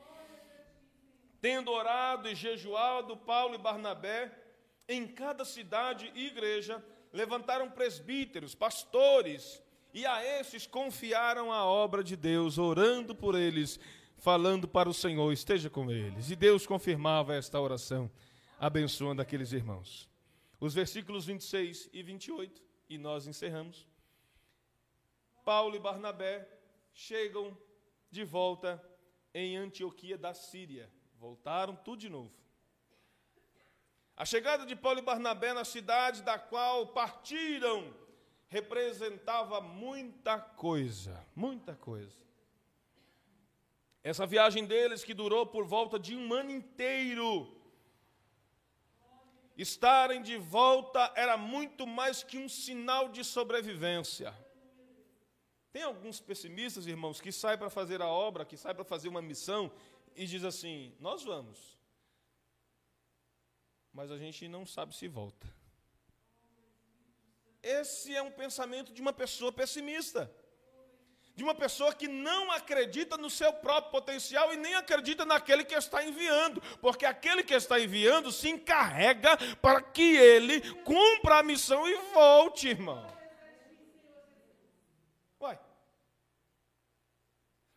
Tendo 1.41 1.71
orado 1.71 2.29
e 2.29 2.35
jejuado, 2.35 3.17
Paulo 3.17 3.55
e 3.55 3.57
Barnabé, 3.57 4.31
em 4.87 5.05
cada 5.05 5.43
cidade 5.43 6.11
e 6.15 6.27
igreja, 6.27 6.83
levantaram 7.11 7.69
presbíteros, 7.69 8.55
pastores, 8.55 9.61
e 9.93 10.05
a 10.05 10.25
esses 10.39 10.65
confiaram 10.65 11.51
a 11.51 11.65
obra 11.65 12.03
de 12.03 12.15
Deus, 12.15 12.57
orando 12.57 13.13
por 13.13 13.35
eles, 13.35 13.79
falando 14.17 14.67
para 14.67 14.89
o 14.89 14.93
Senhor, 14.93 15.31
esteja 15.31 15.69
com 15.69 15.91
eles. 15.91 16.31
E 16.31 16.35
Deus 16.35 16.65
confirmava 16.65 17.35
esta 17.35 17.59
oração, 17.59 18.09
abençoando 18.59 19.21
aqueles 19.21 19.51
irmãos. 19.51 20.09
Os 20.59 20.73
versículos 20.73 21.25
26 21.25 21.89
e 21.91 22.01
28, 22.01 22.63
e 22.93 22.97
nós 22.97 23.25
encerramos. 23.27 23.87
Paulo 25.43 25.75
e 25.75 25.79
Barnabé 25.79 26.47
chegam 26.93 27.57
de 28.11 28.23
volta 28.23 28.81
em 29.33 29.57
Antioquia 29.57 30.17
da 30.17 30.33
Síria. 30.33 30.91
Voltaram 31.19 31.75
tudo 31.75 32.01
de 32.01 32.09
novo. 32.09 32.31
A 34.15 34.25
chegada 34.25 34.65
de 34.65 34.75
Paulo 34.75 34.99
e 34.99 35.01
Barnabé 35.01 35.53
na 35.53 35.65
cidade 35.65 36.21
da 36.21 36.37
qual 36.37 36.87
partiram 36.87 37.93
representava 38.47 39.59
muita 39.59 40.39
coisa, 40.39 41.25
muita 41.35 41.75
coisa. 41.75 42.21
Essa 44.03 44.27
viagem 44.27 44.65
deles, 44.65 45.03
que 45.03 45.13
durou 45.13 45.47
por 45.47 45.65
volta 45.65 45.97
de 45.97 46.15
um 46.15 46.31
ano 46.31 46.51
inteiro, 46.51 47.51
estarem 49.57 50.21
de 50.21 50.37
volta 50.37 51.11
era 51.15 51.37
muito 51.37 51.85
mais 51.85 52.23
que 52.23 52.37
um 52.37 52.49
sinal 52.49 53.09
de 53.09 53.23
sobrevivência. 53.23 54.33
Tem 55.71 55.83
alguns 55.83 56.19
pessimistas, 56.19 56.85
irmãos, 56.85 57.19
que 57.19 57.31
saem 57.31 57.57
para 57.57 57.69
fazer 57.69 58.01
a 58.01 58.07
obra, 58.07 58.45
que 58.45 58.57
saem 58.57 58.75
para 58.75 58.85
fazer 58.85 59.09
uma 59.09 59.21
missão 59.21 59.71
e 60.15 60.25
diz 60.25 60.43
assim: 60.43 60.95
Nós 60.99 61.23
vamos, 61.23 61.79
mas 63.91 64.11
a 64.11 64.17
gente 64.17 64.47
não 64.47 64.65
sabe 64.65 64.95
se 64.95 65.07
volta. 65.07 65.47
Esse 67.61 68.13
é 68.13 68.21
um 68.21 68.31
pensamento 68.31 68.91
de 68.91 69.01
uma 69.01 69.13
pessoa 69.13 69.51
pessimista. 69.51 70.31
De 71.35 71.43
uma 71.43 71.55
pessoa 71.55 71.93
que 71.93 72.07
não 72.07 72.51
acredita 72.51 73.17
no 73.17 73.29
seu 73.29 73.51
próprio 73.51 73.91
potencial 73.91 74.53
e 74.53 74.57
nem 74.57 74.75
acredita 74.75 75.25
naquele 75.25 75.63
que 75.63 75.73
está 75.73 76.05
enviando, 76.05 76.61
porque 76.79 77.05
aquele 77.05 77.43
que 77.43 77.55
está 77.55 77.79
enviando 77.79 78.31
se 78.31 78.49
encarrega 78.49 79.35
para 79.61 79.81
que 79.81 80.15
ele 80.15 80.61
cumpra 80.83 81.39
a 81.39 81.43
missão 81.43 81.87
e 81.87 81.95
volte, 82.13 82.67
irmão. 82.67 83.05
Uai. 85.39 85.59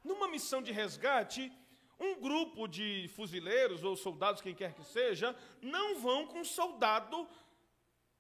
Numa 0.05 0.29
missão 0.29 0.61
de 0.61 0.71
resgate, 0.71 1.51
um 1.99 2.21
grupo 2.21 2.69
de 2.69 3.09
fuzileiros 3.17 3.83
ou 3.83 3.97
soldados, 3.97 4.43
quem 4.43 4.55
quer 4.55 4.75
que 4.75 4.85
seja, 4.85 5.35
não 5.63 5.99
vão 5.99 6.27
com 6.27 6.41
um 6.41 6.45
soldado 6.45 7.27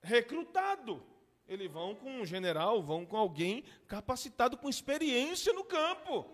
recrutado. 0.02 1.04
Eles 1.48 1.70
vão 1.70 1.94
com 1.94 2.10
um 2.20 2.26
general, 2.26 2.82
vão 2.82 3.06
com 3.06 3.16
alguém 3.16 3.64
capacitado 3.86 4.56
com 4.56 4.68
experiência 4.68 5.52
no 5.52 5.64
campo. 5.64 6.26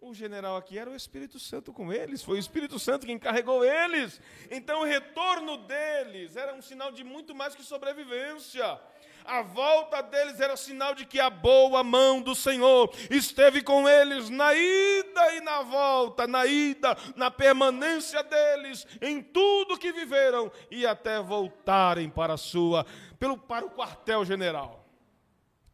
O 0.00 0.14
general 0.14 0.56
aqui 0.56 0.78
era 0.78 0.88
o 0.88 0.94
Espírito 0.94 1.40
Santo 1.40 1.72
com 1.72 1.92
eles, 1.92 2.22
foi 2.22 2.36
o 2.36 2.38
Espírito 2.38 2.78
Santo 2.78 3.04
que 3.04 3.12
encarregou 3.12 3.64
eles. 3.64 4.20
Então 4.48 4.80
o 4.80 4.84
retorno 4.84 5.58
deles 5.58 6.36
era 6.36 6.54
um 6.54 6.62
sinal 6.62 6.92
de 6.92 7.02
muito 7.02 7.34
mais 7.34 7.54
que 7.54 7.64
sobrevivência. 7.64 8.80
A 9.28 9.42
volta 9.42 10.02
deles 10.02 10.40
era 10.40 10.56
sinal 10.56 10.94
de 10.94 11.04
que 11.04 11.20
a 11.20 11.28
boa 11.28 11.84
mão 11.84 12.22
do 12.22 12.34
Senhor 12.34 12.90
esteve 13.10 13.62
com 13.62 13.86
eles 13.86 14.30
na 14.30 14.54
ida 14.54 15.34
e 15.34 15.40
na 15.42 15.60
volta, 15.60 16.26
na 16.26 16.46
ida, 16.46 16.96
na 17.14 17.30
permanência 17.30 18.22
deles, 18.22 18.86
em 19.02 19.22
tudo 19.22 19.76
que 19.76 19.92
viveram 19.92 20.50
e 20.70 20.86
até 20.86 21.20
voltarem 21.20 22.08
para 22.08 22.32
a 22.32 22.38
sua, 22.38 22.86
pelo, 23.18 23.36
para 23.36 23.66
o 23.66 23.70
quartel-general. 23.70 24.82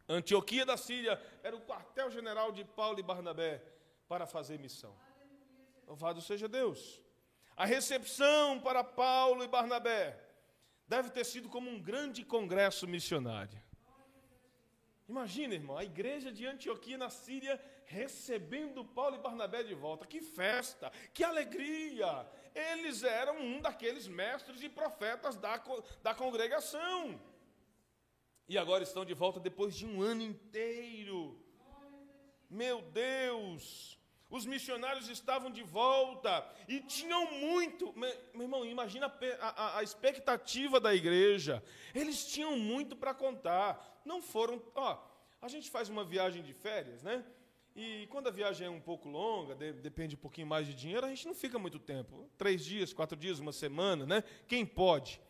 Antioquia 0.09 0.65
da 0.65 0.75
Síria 0.75 1.17
era 1.41 1.55
o 1.55 1.61
quartel-general 1.61 2.51
de 2.51 2.65
Paulo 2.65 2.99
e 2.99 3.03
Barnabé 3.03 3.63
para 4.09 4.25
fazer 4.25 4.59
missão. 4.59 4.93
Louvado 5.87 6.19
seja 6.19 6.49
Deus. 6.49 7.01
A 7.55 7.65
recepção 7.65 8.59
para 8.59 8.83
Paulo 8.83 9.45
e 9.45 9.47
Barnabé 9.47 10.24
deve 10.87 11.09
ter 11.09 11.25
sido 11.25 11.49
como 11.49 11.69
um 11.69 11.79
grande 11.79 12.23
congresso 12.23 12.87
missionário. 12.87 13.61
Imagina, 15.07 15.53
irmão, 15.53 15.77
a 15.77 15.83
igreja 15.83 16.31
de 16.31 16.47
Antioquia 16.47 16.97
na 16.97 17.11
Síria 17.11 17.61
recebendo 17.85 18.83
Paulo 18.83 19.15
e 19.15 19.19
Barnabé 19.19 19.61
de 19.61 19.75
volta. 19.75 20.05
Que 20.05 20.19
festa, 20.19 20.91
que 21.13 21.23
alegria! 21.23 22.27
Eles 22.55 23.03
eram 23.03 23.37
um 23.39 23.61
daqueles 23.61 24.07
mestres 24.07 24.63
e 24.63 24.69
profetas 24.69 25.35
da, 25.35 25.61
da 26.01 26.15
congregação. 26.15 27.21
E 28.47 28.57
agora 28.57 28.83
estão 28.83 29.05
de 29.05 29.13
volta 29.13 29.39
depois 29.39 29.75
de 29.75 29.85
um 29.85 30.01
ano 30.01 30.23
inteiro. 30.23 31.39
Meu 32.49 32.81
Deus! 32.81 33.84
Os 34.29 34.45
missionários 34.45 35.07
estavam 35.07 35.51
de 35.51 35.61
volta 35.61 36.45
e 36.67 36.79
tinham 36.81 37.31
muito. 37.31 37.93
Meu 37.93 38.41
irmão, 38.41 38.65
imagina 38.65 39.05
a, 39.39 39.47
a, 39.47 39.79
a 39.79 39.83
expectativa 39.83 40.79
da 40.79 40.93
igreja. 40.95 41.63
Eles 41.93 42.25
tinham 42.25 42.57
muito 42.57 42.95
para 42.95 43.13
contar. 43.13 44.01
Não 44.03 44.21
foram. 44.21 44.61
Ó, 44.73 44.97
a 45.41 45.47
gente 45.47 45.69
faz 45.69 45.89
uma 45.89 46.03
viagem 46.03 46.41
de 46.41 46.53
férias, 46.53 47.03
né? 47.03 47.23
E 47.75 48.07
quando 48.07 48.27
a 48.27 48.31
viagem 48.31 48.67
é 48.67 48.69
um 48.69 48.79
pouco 48.79 49.09
longa, 49.09 49.53
de, 49.53 49.73
depende 49.73 50.15
um 50.15 50.19
pouquinho 50.19 50.47
mais 50.47 50.65
de 50.65 50.73
dinheiro, 50.73 51.05
a 51.05 51.09
gente 51.09 51.27
não 51.27 51.35
fica 51.35 51.59
muito 51.59 51.77
tempo. 51.77 52.29
Três 52.37 52.63
dias, 52.63 52.93
quatro 52.93 53.17
dias, 53.17 53.39
uma 53.39 53.51
semana, 53.51 54.05
né? 54.05 54.23
Quem 54.47 54.65
pode. 54.65 55.21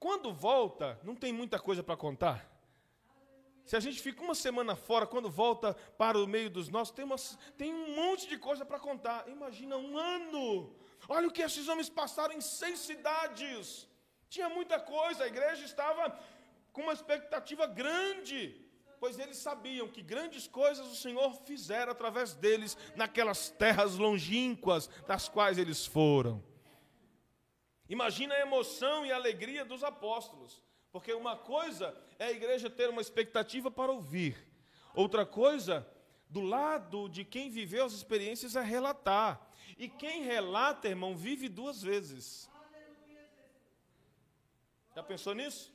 Quando 0.00 0.32
volta, 0.32 0.98
não 1.04 1.14
tem 1.14 1.32
muita 1.32 1.58
coisa 1.58 1.82
para 1.82 1.96
contar. 1.96 2.53
Se 3.64 3.76
a 3.76 3.80
gente 3.80 4.00
fica 4.00 4.22
uma 4.22 4.34
semana 4.34 4.76
fora, 4.76 5.06
quando 5.06 5.30
volta 5.30 5.74
para 5.96 6.18
o 6.18 6.26
meio 6.26 6.50
dos 6.50 6.68
nossos, 6.68 6.94
tem, 6.94 7.04
uma, 7.04 7.16
tem 7.56 7.72
um 7.72 7.96
monte 7.96 8.28
de 8.28 8.36
coisa 8.36 8.64
para 8.64 8.78
contar. 8.78 9.26
Imagina 9.28 9.76
um 9.76 9.96
ano. 9.96 10.74
Olha 11.08 11.28
o 11.28 11.32
que 11.32 11.42
esses 11.42 11.66
homens 11.68 11.88
passaram 11.88 12.34
em 12.34 12.40
seis 12.40 12.78
cidades. 12.80 13.88
Tinha 14.28 14.48
muita 14.48 14.78
coisa, 14.78 15.24
a 15.24 15.26
igreja 15.26 15.64
estava 15.64 16.18
com 16.72 16.82
uma 16.82 16.92
expectativa 16.92 17.66
grande, 17.66 18.60
pois 18.98 19.18
eles 19.18 19.36
sabiam 19.36 19.88
que 19.88 20.02
grandes 20.02 20.46
coisas 20.46 20.86
o 20.86 20.96
Senhor 20.96 21.32
fizera 21.44 21.92
através 21.92 22.34
deles 22.34 22.76
naquelas 22.96 23.48
terras 23.48 23.94
longínquas 23.94 24.88
das 25.06 25.28
quais 25.28 25.56
eles 25.56 25.86
foram. 25.86 26.42
Imagina 27.88 28.34
a 28.34 28.40
emoção 28.40 29.06
e 29.06 29.12
a 29.12 29.16
alegria 29.16 29.64
dos 29.64 29.84
apóstolos. 29.84 30.63
Porque 30.94 31.12
uma 31.12 31.36
coisa 31.36 31.92
é 32.20 32.26
a 32.26 32.30
igreja 32.30 32.70
ter 32.70 32.88
uma 32.88 33.00
expectativa 33.00 33.68
para 33.68 33.90
ouvir, 33.90 34.36
outra 34.94 35.26
coisa, 35.26 35.84
do 36.30 36.40
lado 36.40 37.08
de 37.08 37.24
quem 37.24 37.50
viveu 37.50 37.84
as 37.84 37.92
experiências, 37.94 38.54
é 38.54 38.62
relatar. 38.62 39.44
E 39.76 39.88
quem 39.88 40.22
relata, 40.22 40.86
irmão, 40.86 41.16
vive 41.16 41.48
duas 41.48 41.82
vezes. 41.82 42.48
Já 44.94 45.02
pensou 45.02 45.34
nisso? 45.34 45.74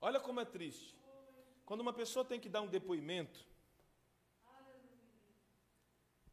Olha 0.00 0.18
como 0.18 0.40
é 0.40 0.44
triste. 0.44 0.96
Quando 1.64 1.82
uma 1.82 1.92
pessoa 1.92 2.24
tem 2.24 2.40
que 2.40 2.48
dar 2.48 2.62
um 2.62 2.66
depoimento, 2.66 3.46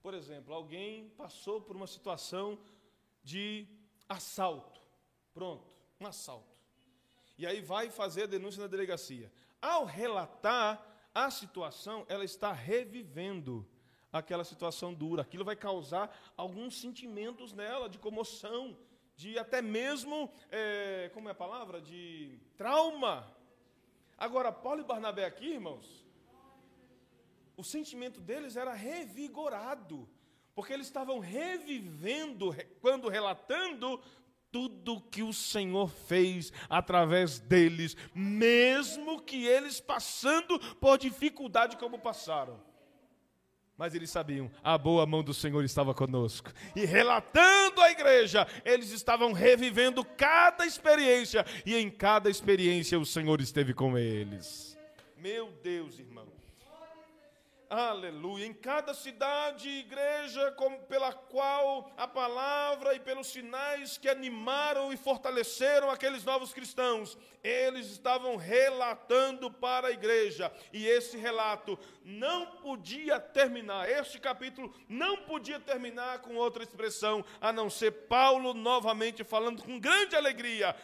por 0.01 0.15
exemplo, 0.15 0.51
alguém 0.51 1.09
passou 1.09 1.61
por 1.61 1.75
uma 1.75 1.85
situação 1.85 2.57
de 3.23 3.67
assalto. 4.09 4.81
Pronto, 5.31 5.71
um 5.99 6.07
assalto. 6.07 6.54
E 7.37 7.45
aí 7.45 7.61
vai 7.61 7.89
fazer 7.89 8.23
a 8.23 8.27
denúncia 8.27 8.61
na 8.61 8.67
delegacia. 8.67 9.31
Ao 9.61 9.85
relatar 9.85 10.85
a 11.13 11.29
situação, 11.29 12.05
ela 12.07 12.23
está 12.23 12.51
revivendo 12.51 13.67
aquela 14.11 14.43
situação 14.43 14.93
dura. 14.93 15.21
Aquilo 15.21 15.43
vai 15.43 15.55
causar 15.55 16.15
alguns 16.37 16.79
sentimentos 16.79 17.53
nela, 17.53 17.89
de 17.89 17.97
comoção, 17.97 18.77
de 19.15 19.37
até 19.37 19.61
mesmo, 19.61 20.31
é, 20.51 21.09
como 21.13 21.27
é 21.27 21.31
a 21.31 21.35
palavra? 21.35 21.81
De 21.81 22.39
trauma. 22.57 23.33
Agora, 24.17 24.51
Paulo 24.51 24.81
e 24.81 24.85
Barnabé 24.85 25.25
aqui, 25.25 25.53
irmãos, 25.53 26.05
o 27.57 27.63
sentimento 27.63 28.19
deles 28.19 28.55
era 28.55 28.73
revigorado, 28.73 30.07
porque 30.53 30.73
eles 30.73 30.87
estavam 30.87 31.19
revivendo, 31.19 32.53
quando 32.81 33.09
relatando, 33.09 34.01
tudo 34.55 35.01
que 35.11 35.21
o 35.21 35.33
Senhor 35.33 35.89
fez 35.89 36.53
através 36.69 37.39
deles, 37.39 37.97
mesmo 38.13 39.21
que 39.21 39.45
eles 39.45 39.81
passando 39.81 40.57
por 40.75 40.97
dificuldade 40.97 41.75
como 41.75 41.99
passaram. 41.99 42.57
Mas 43.77 43.93
eles 43.93 44.09
sabiam, 44.09 44.49
a 44.63 44.77
boa 44.77 45.05
mão 45.05 45.21
do 45.21 45.33
Senhor 45.33 45.61
estava 45.65 45.93
conosco. 45.93 46.53
E 46.73 46.85
relatando 46.85 47.81
à 47.81 47.91
igreja, 47.91 48.47
eles 48.63 48.91
estavam 48.91 49.33
revivendo 49.33 50.05
cada 50.05 50.65
experiência, 50.65 51.45
e 51.65 51.75
em 51.75 51.89
cada 51.91 52.29
experiência 52.29 52.97
o 52.97 53.05
Senhor 53.05 53.41
esteve 53.41 53.73
com 53.73 53.97
eles. 53.97 54.77
Meu 55.17 55.51
Deus, 55.61 55.99
irmão. 55.99 56.27
Aleluia. 57.69 58.45
Em 58.45 58.53
cada 58.53 58.93
cidade 58.93 59.67
e 59.67 59.79
igreja 59.79 60.55
pela 60.87 61.11
qual 61.11 61.91
a 61.97 62.07
palavra 62.07 62.93
e 62.93 62.99
pelos 62.99 63.27
sinais 63.27 63.97
que 63.97 64.07
animaram 64.07 64.93
e 64.93 64.97
fortaleceram 64.97 65.89
aqueles 65.89 66.23
novos 66.23 66.53
cristãos, 66.53 67.17
eles 67.43 67.87
estavam 67.87 68.35
relatando 68.35 69.49
para 69.49 69.87
a 69.87 69.91
igreja. 69.91 70.51
E 70.71 70.85
esse 70.85 71.17
relato 71.17 71.77
não 72.03 72.57
podia 72.57 73.19
terminar, 73.19 73.89
este 73.89 74.19
capítulo 74.19 74.73
não 74.87 75.17
podia 75.17 75.59
terminar 75.59 76.19
com 76.19 76.35
outra 76.35 76.63
expressão, 76.63 77.25
a 77.41 77.51
não 77.51 77.69
ser 77.69 77.91
Paulo 78.07 78.53
novamente 78.53 79.23
falando 79.23 79.63
com 79.63 79.79
grande 79.79 80.15
alegria. 80.15 80.75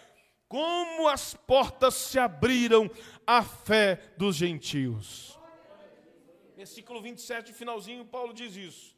Como 0.47 1.07
as 1.07 1.33
portas 1.33 1.93
se 1.93 2.19
abriram 2.19 2.89
à 3.25 3.41
fé 3.43 4.13
dos 4.17 4.35
gentios. 4.35 5.40
Versículo 6.61 7.01
27, 7.01 7.53
finalzinho, 7.53 8.05
Paulo 8.05 8.33
diz 8.39 8.55
isso. 8.55 8.95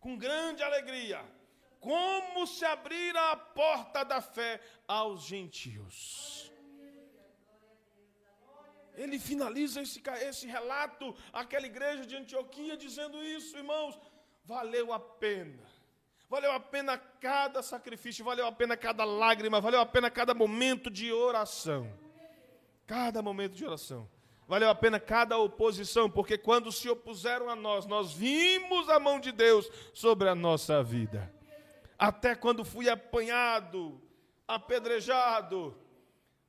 Com 0.00 0.16
grande 0.16 0.62
alegria, 0.62 1.20
como 1.78 2.46
se 2.46 2.64
abrira 2.64 3.22
a 3.32 3.36
porta 3.36 4.02
da 4.02 4.22
fé 4.22 4.52
aos 4.88 5.22
gentios. 5.32 6.50
Ele 8.94 9.18
finaliza 9.18 9.82
esse, 9.82 10.02
esse 10.30 10.46
relato, 10.46 11.14
aquela 11.34 11.66
igreja 11.66 12.06
de 12.06 12.16
Antioquia, 12.16 12.78
dizendo 12.78 13.22
isso, 13.22 13.58
irmãos, 13.58 13.94
valeu 14.42 14.90
a 14.90 14.98
pena. 14.98 15.62
Valeu 16.30 16.52
a 16.52 16.60
pena 16.60 16.96
cada 16.96 17.62
sacrifício, 17.62 18.24
valeu 18.24 18.46
a 18.46 18.52
pena 18.52 18.74
cada 18.74 19.04
lágrima, 19.04 19.60
valeu 19.60 19.80
a 19.80 19.86
pena 19.86 20.10
cada 20.10 20.32
momento 20.32 20.88
de 20.90 21.12
oração. 21.12 21.92
Cada 22.86 23.20
momento 23.20 23.54
de 23.54 23.66
oração. 23.66 24.08
Valeu 24.52 24.68
a 24.68 24.74
pena 24.74 25.00
cada 25.00 25.38
oposição, 25.38 26.10
porque 26.10 26.36
quando 26.36 26.70
se 26.70 26.86
opuseram 26.86 27.48
a 27.48 27.56
nós, 27.56 27.86
nós 27.86 28.12
vimos 28.12 28.86
a 28.90 29.00
mão 29.00 29.18
de 29.18 29.32
Deus 29.32 29.66
sobre 29.94 30.28
a 30.28 30.34
nossa 30.34 30.82
vida. 30.82 31.32
Até 31.98 32.34
quando 32.34 32.62
fui 32.62 32.86
apanhado, 32.86 33.98
apedrejado, 34.46 35.74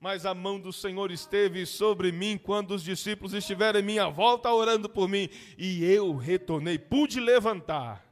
mas 0.01 0.26
a 0.26 0.34
mão 0.34 0.60
do 0.60 0.74
Senhor 0.74 1.12
esteve 1.12 1.66
sobre 1.66 2.12
mim 2.12 2.38
quando 2.38 2.72
os 2.72 2.84
discípulos 2.84 3.34
estiveram 3.34 3.80
em 3.80 3.84
minha 3.84 4.10
volta 4.10 4.51
orando 4.51 4.89
por 4.89 5.08
mim, 5.08 5.30
e 5.58 5.86
eu 5.86 6.14
retornei, 6.18 6.78
pude 6.78 7.22
levantar. 7.22 8.06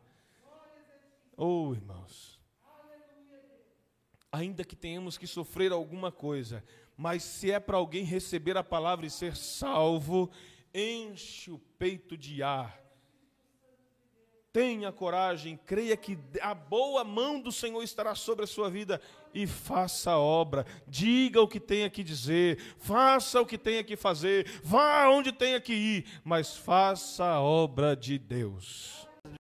Oh, 1.36 1.74
irmãos, 1.74 2.40
ainda 4.32 4.64
que 4.64 4.78
tenhamos 4.78 5.18
que 5.18 5.28
sofrer 5.28 5.74
alguma 5.74 6.14
coisa, 6.14 6.64
mas 7.02 7.24
se 7.24 7.50
é 7.50 7.60
para 7.60 7.78
alguém 7.78 8.04
receber 8.04 8.56
a 8.56 8.64
palavra 8.64 9.08
e 9.08 9.10
ser 9.10 9.36
salvo, 9.36 10.30
enche 10.72 11.50
o 11.50 11.58
peito 11.58 12.16
de 12.16 12.44
ar. 12.44 12.80
Tenha 14.54 14.92
coragem, 14.92 15.60
creia 15.66 15.98
que 15.98 16.16
a 16.40 16.54
boa 16.54 17.04
mão 17.04 17.42
do 17.42 17.52
Senhor 17.52 17.82
estará 17.82 18.14
sobre 18.14 18.44
a 18.44 18.48
sua 18.48 18.70
vida 18.70 19.02
e 19.34 19.48
faça 19.48 20.12
a 20.12 20.20
obra. 20.20 20.64
Diga 20.88 21.42
o 21.42 21.48
que 21.48 21.60
tenha 21.60 21.90
que 21.90 22.04
dizer, 22.04 22.60
faça 22.78 23.42
o 23.42 23.48
que 23.48 23.58
tenha 23.58 23.84
que 23.84 23.96
fazer, 23.96 24.46
vá 24.64 25.10
onde 25.10 25.32
tenha 25.32 25.60
que 25.60 25.74
ir, 25.74 26.06
mas 26.24 26.56
faça 26.56 27.26
a 27.26 27.42
obra 27.42 27.96
de 27.96 28.20
Deus. 28.20 29.10